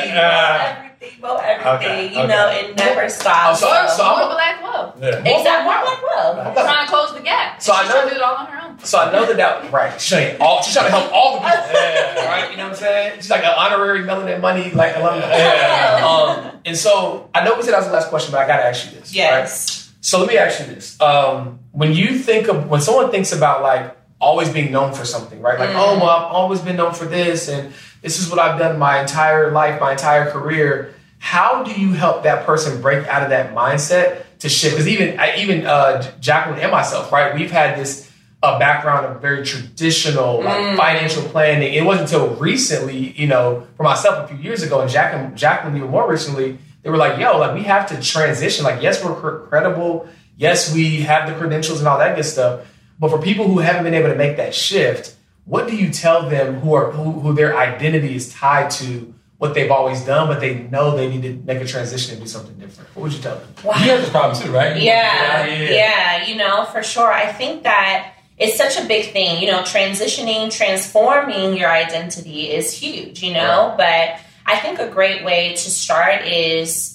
everything. 1.01 1.21
mow 1.21 1.35
Uh, 1.35 1.39
everything, 1.41 1.63
mow 1.65 1.71
everything. 1.73 1.91
okay, 2.11 2.21
You 2.21 2.27
know, 2.27 2.49
it 2.49 2.75
never 2.77 3.09
stops. 3.09 3.59
So- 3.59 3.67
so 3.67 4.03
I'm- 4.05 4.19
More 4.19 4.29
black 4.35 4.61
love. 4.63 4.93
Yeah. 5.01 5.07
Exactly. 5.17 5.63
More 5.65 5.83
like 5.83 6.03
well. 6.03 6.53
Trying 6.53 6.85
to 6.85 6.91
close 6.91 7.13
the 7.13 7.21
gap. 7.21 7.61
So 7.61 7.73
I 7.73 7.79
She's 7.81 7.87
know- 7.89 7.93
trying 7.95 8.07
to 8.07 8.13
do 8.13 8.19
it 8.19 8.23
all 8.23 8.35
on 8.35 8.45
her 8.47 8.61
own. 8.67 8.79
So 8.83 8.99
I 8.99 9.11
know 9.11 9.25
that 9.25 9.37
that 9.37 9.71
right. 9.71 9.99
She 10.01 10.15
ain't 10.15 10.41
all. 10.41 10.61
She's 10.63 10.73
trying 10.73 10.85
to 10.87 10.91
help 10.91 11.11
all 11.13 11.33
the 11.35 11.39
people. 11.41 11.57
Yeah. 11.73 12.25
Right. 12.27 12.51
You 12.51 12.57
know 12.57 12.63
what 12.63 12.71
I'm 12.73 12.77
saying? 12.77 13.13
She's 13.17 13.29
like 13.29 13.43
an 13.43 13.53
honorary 13.57 14.01
melanin 14.03 14.39
money 14.41 14.71
like 14.71 14.95
alumni. 14.95 15.27
Yeah. 15.27 16.05
Um, 16.07 16.51
and 16.65 16.77
so 16.77 17.29
I 17.33 17.43
know 17.43 17.55
we 17.55 17.61
said 17.63 17.73
that 17.73 17.77
was 17.79 17.87
the 17.87 17.93
last 17.93 18.09
question, 18.09 18.31
but 18.31 18.41
I 18.41 18.47
gotta 18.47 18.63
ask 18.65 18.85
you 18.85 18.91
this. 18.91 19.09
right? 19.09 19.15
Yes. 19.15 19.89
So 20.01 20.19
let 20.19 20.27
me 20.29 20.37
ask 20.37 20.59
you 20.59 20.65
this: 20.73 20.99
um, 21.01 21.59
When 21.71 21.93
you 21.93 22.17
think 22.17 22.47
of 22.47 22.67
when 22.69 22.81
someone 22.81 23.11
thinks 23.11 23.31
about 23.31 23.61
like 23.61 23.95
always 24.21 24.49
being 24.49 24.71
known 24.71 24.93
for 24.93 25.03
something, 25.05 25.41
right? 25.41 25.59
Like, 25.59 25.71
Mm. 25.71 25.75
oh 25.83 25.97
well, 25.99 26.09
I've 26.09 26.31
always 26.31 26.59
been 26.61 26.75
known 26.77 26.93
for 26.93 27.05
this, 27.05 27.49
and 27.49 27.73
this 28.01 28.19
is 28.19 28.29
what 28.29 28.39
I've 28.39 28.57
done 28.59 28.77
my 28.79 29.01
entire 29.01 29.51
life, 29.51 29.81
my 29.81 29.91
entire 29.93 30.29
career. 30.31 30.93
How 31.19 31.63
do 31.63 31.71
you 31.71 31.93
help 31.93 32.23
that 32.23 32.45
person 32.45 32.81
break 32.81 33.05
out 33.07 33.21
of 33.23 33.29
that 33.29 33.53
mindset 33.53 34.23
to 34.39 34.47
shift? 34.49 34.73
Because 34.75 34.87
even 34.87 35.19
even 35.37 35.65
uh, 35.65 36.01
Jacqueline 36.19 36.59
and 36.59 36.71
myself, 36.71 37.11
right? 37.11 37.33
We've 37.35 37.51
had 37.51 37.77
this 37.77 38.09
a 38.43 38.57
background 38.57 39.05
of 39.05 39.21
very 39.21 39.45
traditional 39.45 40.41
like 40.43 40.57
Mm. 40.57 40.77
financial 40.77 41.21
planning. 41.23 41.73
It 41.75 41.83
wasn't 41.85 42.09
until 42.11 42.29
recently, 42.35 43.13
you 43.15 43.27
know, 43.27 43.67
for 43.77 43.83
myself 43.83 44.25
a 44.25 44.27
few 44.27 44.37
years 44.37 44.63
ago, 44.63 44.81
and 44.81 44.89
Jacqueline, 44.89 45.35
Jacqueline 45.35 45.77
even 45.77 45.89
more 45.91 46.09
recently, 46.09 46.57
they 46.81 46.89
were 46.89 46.97
like, 46.97 47.19
"Yo, 47.19 47.37
like 47.37 47.53
we 47.53 47.63
have 47.63 47.85
to 47.89 48.01
transition. 48.01 48.65
Like, 48.65 48.81
yes, 48.81 49.03
we're 49.03 49.13
cr- 49.13 49.45
credible. 49.49 50.07
Yes, 50.37 50.73
we 50.73 51.01
have 51.01 51.29
the 51.29 51.35
credentials 51.35 51.77
and 51.79 51.87
all 51.87 51.99
that 51.99 52.15
good 52.15 52.25
stuff. 52.25 52.61
But 53.01 53.09
for 53.09 53.19
people 53.19 53.47
who 53.47 53.57
haven't 53.57 53.83
been 53.83 53.95
able 53.95 54.09
to 54.09 54.15
make 54.15 54.37
that 54.37 54.53
shift, 54.53 55.15
what 55.45 55.67
do 55.67 55.75
you 55.75 55.91
tell 55.91 56.29
them 56.29 56.61
who 56.61 56.75
are 56.75 56.91
who, 56.91 57.11
who 57.19 57.33
their 57.33 57.57
identity 57.57 58.15
is 58.15 58.31
tied 58.31 58.69
to 58.71 59.13
what 59.39 59.55
they've 59.55 59.71
always 59.71 60.05
done, 60.05 60.27
but 60.27 60.39
they 60.39 60.59
know 60.69 60.95
they 60.95 61.09
need 61.09 61.23
to 61.23 61.33
make 61.43 61.59
a 61.59 61.65
transition 61.65 62.13
and 62.13 62.23
do 62.23 62.27
something 62.27 62.55
different? 62.59 62.95
What 62.95 63.03
would 63.03 63.13
you 63.13 63.19
tell 63.19 63.37
them? 63.37 63.47
Wow. 63.63 63.73
You 63.73 63.89
have 63.89 64.01
this 64.01 64.09
problem 64.09 64.39
too, 64.39 64.51
right? 64.51 64.79
Yeah, 64.79 65.47
yeah, 65.47 66.27
you 66.27 66.35
know, 66.35 66.65
for 66.65 66.83
sure. 66.83 67.11
I 67.11 67.33
think 67.33 67.63
that 67.63 68.13
it's 68.37 68.55
such 68.55 68.77
a 68.77 68.87
big 68.87 69.11
thing, 69.11 69.41
you 69.41 69.51
know, 69.51 69.61
transitioning, 69.61 70.55
transforming 70.55 71.57
your 71.57 71.71
identity 71.71 72.51
is 72.51 72.71
huge, 72.71 73.23
you 73.23 73.33
know, 73.33 73.73
but 73.77 74.19
I 74.45 74.57
think 74.57 74.77
a 74.77 74.89
great 74.89 75.25
way 75.25 75.53
to 75.53 75.69
start 75.71 76.27
is 76.27 76.90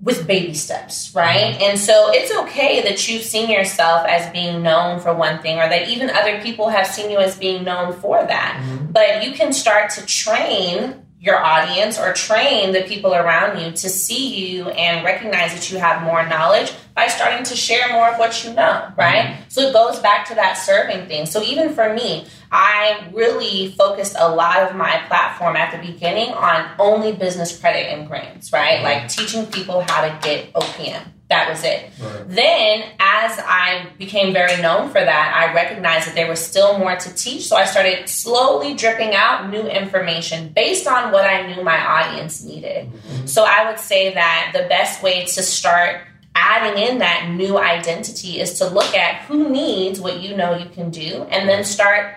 with 0.00 0.26
baby 0.26 0.54
steps, 0.54 1.12
right? 1.14 1.60
And 1.60 1.78
so 1.78 2.10
it's 2.12 2.32
okay 2.44 2.82
that 2.82 3.08
you've 3.08 3.24
seen 3.24 3.50
yourself 3.50 4.06
as 4.06 4.30
being 4.32 4.62
known 4.62 5.00
for 5.00 5.12
one 5.12 5.42
thing 5.42 5.58
or 5.58 5.68
that 5.68 5.88
even 5.88 6.08
other 6.10 6.40
people 6.40 6.68
have 6.68 6.86
seen 6.86 7.10
you 7.10 7.18
as 7.18 7.36
being 7.36 7.64
known 7.64 7.92
for 7.92 8.24
that. 8.24 8.62
Mm-hmm. 8.62 8.92
But 8.92 9.24
you 9.24 9.32
can 9.32 9.52
start 9.52 9.90
to 9.92 10.06
train 10.06 11.02
your 11.20 11.36
audience 11.36 11.98
or 11.98 12.12
train 12.12 12.72
the 12.72 12.82
people 12.82 13.12
around 13.12 13.60
you 13.60 13.72
to 13.72 13.88
see 13.88 14.36
you 14.36 14.68
and 14.70 15.04
recognize 15.04 15.52
that 15.52 15.70
you 15.70 15.78
have 15.78 16.02
more 16.02 16.24
knowledge 16.28 16.72
by 16.94 17.08
starting 17.08 17.44
to 17.44 17.56
share 17.56 17.92
more 17.92 18.08
of 18.08 18.18
what 18.18 18.44
you 18.44 18.52
know, 18.54 18.92
right? 18.96 19.26
Mm-hmm. 19.26 19.42
So 19.48 19.62
it 19.62 19.72
goes 19.72 19.98
back 19.98 20.28
to 20.28 20.34
that 20.36 20.54
serving 20.54 21.08
thing. 21.08 21.26
So 21.26 21.42
even 21.42 21.74
for 21.74 21.92
me, 21.92 22.26
I 22.52 23.08
really 23.12 23.72
focused 23.72 24.14
a 24.18 24.32
lot 24.32 24.62
of 24.62 24.76
my 24.76 24.98
platform 25.08 25.56
at 25.56 25.72
the 25.72 25.92
beginning 25.92 26.32
on 26.34 26.70
only 26.78 27.12
business 27.12 27.58
credit 27.58 27.92
and 27.92 28.06
grants, 28.06 28.52
right? 28.52 28.76
Mm-hmm. 28.76 28.84
Like 28.84 29.08
teaching 29.08 29.46
people 29.46 29.82
how 29.88 30.02
to 30.02 30.18
get 30.22 30.52
OPM. 30.52 31.02
That 31.28 31.50
was 31.50 31.62
it. 31.62 31.90
Then, 32.26 32.84
as 32.98 33.38
I 33.38 33.86
became 33.98 34.32
very 34.32 34.60
known 34.62 34.88
for 34.88 34.94
that, 34.94 35.34
I 35.36 35.52
recognized 35.52 36.08
that 36.08 36.14
there 36.14 36.28
was 36.28 36.44
still 36.44 36.78
more 36.78 36.96
to 36.96 37.14
teach. 37.14 37.46
So 37.46 37.56
I 37.56 37.66
started 37.66 38.08
slowly 38.08 38.74
dripping 38.74 39.14
out 39.14 39.50
new 39.50 39.62
information 39.62 40.48
based 40.48 40.86
on 40.86 41.12
what 41.12 41.26
I 41.26 41.46
knew 41.46 41.62
my 41.62 41.78
audience 41.78 42.42
needed. 42.42 42.86
Mm-hmm. 42.86 43.26
So 43.26 43.44
I 43.46 43.68
would 43.68 43.78
say 43.78 44.14
that 44.14 44.52
the 44.54 44.66
best 44.68 45.02
way 45.02 45.26
to 45.26 45.42
start 45.42 46.00
adding 46.34 46.82
in 46.82 46.98
that 46.98 47.30
new 47.30 47.58
identity 47.58 48.40
is 48.40 48.58
to 48.60 48.66
look 48.66 48.94
at 48.94 49.22
who 49.22 49.50
needs 49.50 50.00
what 50.00 50.20
you 50.20 50.36
know 50.36 50.56
you 50.56 50.68
can 50.70 50.90
do 50.90 51.26
and 51.30 51.48
then 51.48 51.64
start 51.64 52.14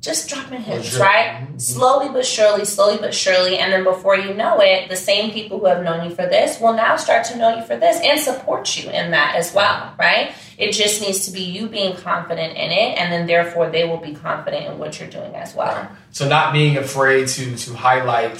just 0.00 0.28
dropping 0.28 0.60
hints, 0.60 0.90
sure. 0.90 1.00
right? 1.00 1.40
Mm-hmm. 1.42 1.58
Slowly 1.58 2.08
but 2.10 2.24
surely, 2.24 2.64
slowly 2.64 2.98
but 2.98 3.12
surely. 3.12 3.58
And 3.58 3.72
then 3.72 3.82
before 3.82 4.16
you 4.16 4.32
know 4.32 4.60
it, 4.60 4.88
the 4.88 4.96
same 4.96 5.32
people 5.32 5.58
who 5.58 5.66
have 5.66 5.82
known 5.82 6.08
you 6.08 6.14
for 6.14 6.22
this 6.26 6.60
will 6.60 6.72
now 6.72 6.96
start 6.96 7.24
to 7.26 7.36
know 7.36 7.56
you 7.56 7.62
for 7.64 7.76
this 7.76 8.00
and 8.04 8.18
support 8.20 8.76
you 8.76 8.90
in 8.90 9.10
that 9.10 9.34
as 9.34 9.52
well, 9.52 9.92
right? 9.98 10.32
It 10.56 10.72
just 10.72 11.00
needs 11.00 11.26
to 11.26 11.32
be 11.32 11.40
you 11.42 11.68
being 11.68 11.96
confident 11.96 12.52
in 12.56 12.70
it, 12.70 12.98
and 12.98 13.12
then 13.12 13.26
therefore 13.26 13.70
they 13.70 13.84
will 13.88 13.98
be 13.98 14.14
confident 14.14 14.66
in 14.66 14.78
what 14.78 14.98
you're 15.00 15.10
doing 15.10 15.34
as 15.34 15.54
well. 15.54 15.74
Right. 15.74 15.88
So 16.12 16.28
not 16.28 16.52
being 16.52 16.76
afraid 16.76 17.28
to 17.28 17.56
to 17.56 17.74
highlight 17.74 18.34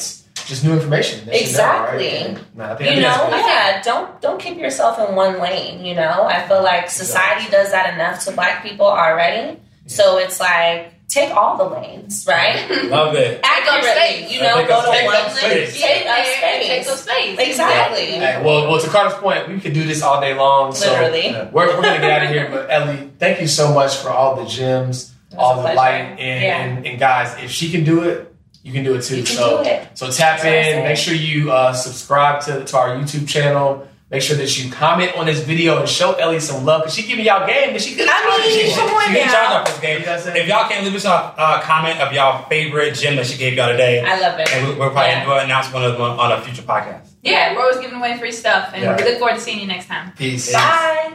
just 0.47 0.65
new 0.65 0.73
information. 0.73 1.21
you 1.21 1.27
know, 1.33 1.39
Exactly. 1.39 2.07
right? 2.09 2.39
No, 2.57 2.65
I 2.65 2.75
think, 2.77 2.91
I 2.91 2.95
you 2.95 3.01
know, 3.03 3.29
yeah, 3.31 3.83
don't 3.83 4.21
don't 4.21 4.41
keep 4.41 4.59
yourself 4.59 4.99
in 4.99 5.15
one 5.15 5.39
lane. 5.41 5.85
You 5.85 5.95
know, 5.95 6.25
I 6.25 6.47
feel 6.49 6.63
like 6.63 6.89
society 6.89 7.51
does 7.51 7.71
that 7.73 7.95
enough 7.95 8.25
to 8.25 8.33
black 8.33 8.63
people 8.63 8.87
already. 8.87 9.61
So 9.87 10.19
it's 10.19 10.39
like 10.41 10.95
take 11.09 11.35
all 11.35 11.57
the 11.57 11.65
lanes, 11.65 12.25
right? 12.29 12.69
Love 12.91 13.15
it. 13.15 13.41
Accurately, 13.43 13.91
space. 13.91 14.33
you 14.33 14.43
know, 14.43 14.57
Take 14.59 14.69
go 14.69 14.75
up- 14.75 14.85
to 14.85 14.91
take 14.91 15.07
one 15.07 15.15
lane, 15.25 15.31
space. 15.35 15.81
take 15.81 16.07
up 16.07 16.17
and 16.19 16.63
take 16.63 16.83
space. 16.85 16.89
up 16.91 16.99
space. 16.99 17.39
Exactly. 17.39 18.05
Hey, 18.07 18.43
well, 18.45 18.71
well, 18.71 18.81
to 18.81 18.89
Carter's 18.89 19.15
point, 19.19 19.49
we 19.49 19.59
could 19.61 19.73
do 19.73 19.85
this 19.85 20.03
all 20.03 20.21
day 20.21 20.35
long. 20.35 20.73
So 20.75 20.91
Literally. 20.93 21.29
uh, 21.31 21.47
we're, 21.51 21.69
we're 21.77 21.83
gonna 21.83 22.01
get 22.01 22.11
out 22.11 22.23
of 22.25 22.29
here. 22.31 22.49
But 22.51 22.71
Ellie, 22.71 23.11
thank 23.19 23.41
you 23.41 23.47
so 23.49 23.73
much 23.73 23.97
for 23.97 24.11
all 24.11 24.37
the 24.37 24.45
gems, 24.47 25.15
all 25.37 25.57
the 25.57 25.63
pleasure. 25.63 25.77
light, 25.77 25.95
and, 26.21 26.43
Yeah. 26.43 26.59
and 26.63 26.87
and 26.87 26.99
guys, 26.99 27.43
if 27.43 27.51
she 27.51 27.71
can 27.71 27.85
do 27.85 28.03
it, 28.03 28.35
you 28.63 28.73
can 28.73 28.85
do 28.85 28.95
it 28.95 29.03
too. 29.03 29.17
You 29.17 29.23
can 29.25 29.37
so 29.37 29.63
do 29.65 29.69
it. 29.71 29.89
so 29.95 30.11
tap 30.11 30.43
That's 30.43 30.69
in. 30.69 30.85
Make 30.85 30.99
sure 30.99 31.15
you 31.15 31.51
uh, 31.53 31.73
subscribe 31.73 32.43
to 32.43 32.65
to 32.67 32.77
our 32.77 32.91
YouTube 32.97 33.27
channel. 33.29 33.89
Make 34.11 34.23
sure 34.23 34.39
that 34.39 34.59
you 34.59 34.73
comment 34.73 35.15
on 35.19 35.27
this 35.27 35.41
video 35.45 35.79
and 35.81 35.87
show 35.89 36.15
Ellie 36.15 36.41
some 36.41 36.65
love 36.65 36.81
because 36.83 36.95
she 36.95 37.07
giving 37.07 37.27
y'all 37.27 37.47
game 37.47 37.71
and 37.75 37.81
she 37.83 37.95
could. 37.95 38.09
I 38.09 38.39
mean, 38.43 38.51
She, 38.59 38.71
she, 38.71 38.75
come 38.75 38.89
on 38.89 39.03
she 39.03 39.19
can 39.19 39.27
now. 39.27 39.33
charge 39.35 39.51
off 39.61 39.67
this 39.67 39.81
game. 39.81 40.01
You 40.01 40.07
know 40.07 40.13
what 40.13 40.19
I'm 40.21 40.25
saying? 40.25 40.43
If 40.43 40.49
y'all 40.49 40.67
can't 40.69 40.85
leave 40.87 40.95
us 40.95 41.05
a 41.05 41.11
uh, 41.13 41.61
comment 41.61 42.01
of 42.01 42.13
y'all 42.15 42.49
favorite 42.49 42.95
gym 42.95 43.17
that 43.17 43.27
she 43.27 43.37
gave 43.37 43.53
y'all 43.53 43.69
today, 43.71 44.01
I 44.03 44.19
love 44.19 44.41
it. 44.41 44.49
and 44.55 44.67
we- 44.69 44.75
we're 44.77 44.89
probably 44.89 45.11
Yeah. 45.11 45.27
going 45.27 45.39
to 45.41 45.45
announce 45.45 45.71
one 45.75 45.85
of 45.85 45.93
them 45.93 46.01
on 46.01 46.33
a 46.33 46.41
future 46.41 46.63
podcast. 46.63 47.07
Yeah, 47.23 47.53
we're 47.55 47.61
always 47.61 47.77
giving 47.81 47.99
away 47.99 48.17
free 48.19 48.33
stuff, 48.33 48.71
and 48.73 48.83
Yeah. 48.83 48.97
we 48.97 49.05
look 49.05 49.19
forward 49.19 49.35
to 49.35 49.41
seeing 49.43 49.61
you 49.61 49.67
next 49.67 49.89
time. 49.89 50.13
Peace. 50.17 50.55
Bye. 50.55 51.13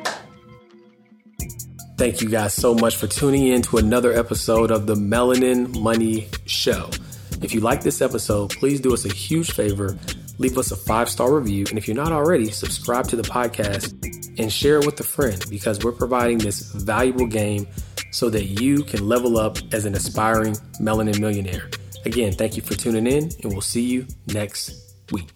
Thank 1.98 2.22
you 2.22 2.30
guys 2.30 2.54
so 2.54 2.76
much 2.76 2.96
for 2.98 3.08
tuning 3.08 3.48
in 3.48 3.62
to 3.64 3.78
another 3.78 4.14
episode 4.14 4.70
of 4.72 4.86
the 4.86 4.96
Melanin 4.96 5.80
Money 5.80 6.28
Show. 6.46 6.89
If 7.41 7.54
you 7.56 7.60
like 7.62 7.82
this 7.82 8.02
episode, 8.02 8.52
please 8.52 8.80
do 8.82 8.94
us 8.94 9.06
a 9.06 9.10
huge 9.14 9.52
favor. 9.52 9.98
Leave 10.38 10.57
us 10.57 10.71
a 10.71 10.75
five 10.75 11.09
star 11.09 11.34
review. 11.34 11.65
And 11.69 11.77
if 11.77 11.88
you're 11.88 11.95
not 11.95 12.11
already, 12.11 12.49
subscribe 12.51 13.07
to 13.09 13.15
the 13.15 13.23
podcast 13.23 13.93
and 14.39 14.51
share 14.51 14.79
it 14.79 14.86
with 14.86 14.99
a 14.99 15.03
friend 15.03 15.43
because 15.49 15.84
we're 15.84 15.91
providing 15.91 16.39
this 16.39 16.71
valuable 16.73 17.27
game 17.27 17.67
so 18.11 18.29
that 18.29 18.45
you 18.45 18.84
can 18.84 19.07
level 19.07 19.38
up 19.38 19.57
as 19.71 19.86
an 19.86 19.95
aspiring 19.95 20.53
melanin 20.79 21.19
millionaire. 21.19 21.69
Again, 22.05 22.34
thank 22.34 22.55
you 22.55 22.61
for 22.61 22.73
tuning 22.73 23.07
in, 23.07 23.31
and 23.43 23.51
we'll 23.51 23.61
see 23.61 23.81
you 23.81 24.05
next 24.27 24.95
week. 25.11 25.29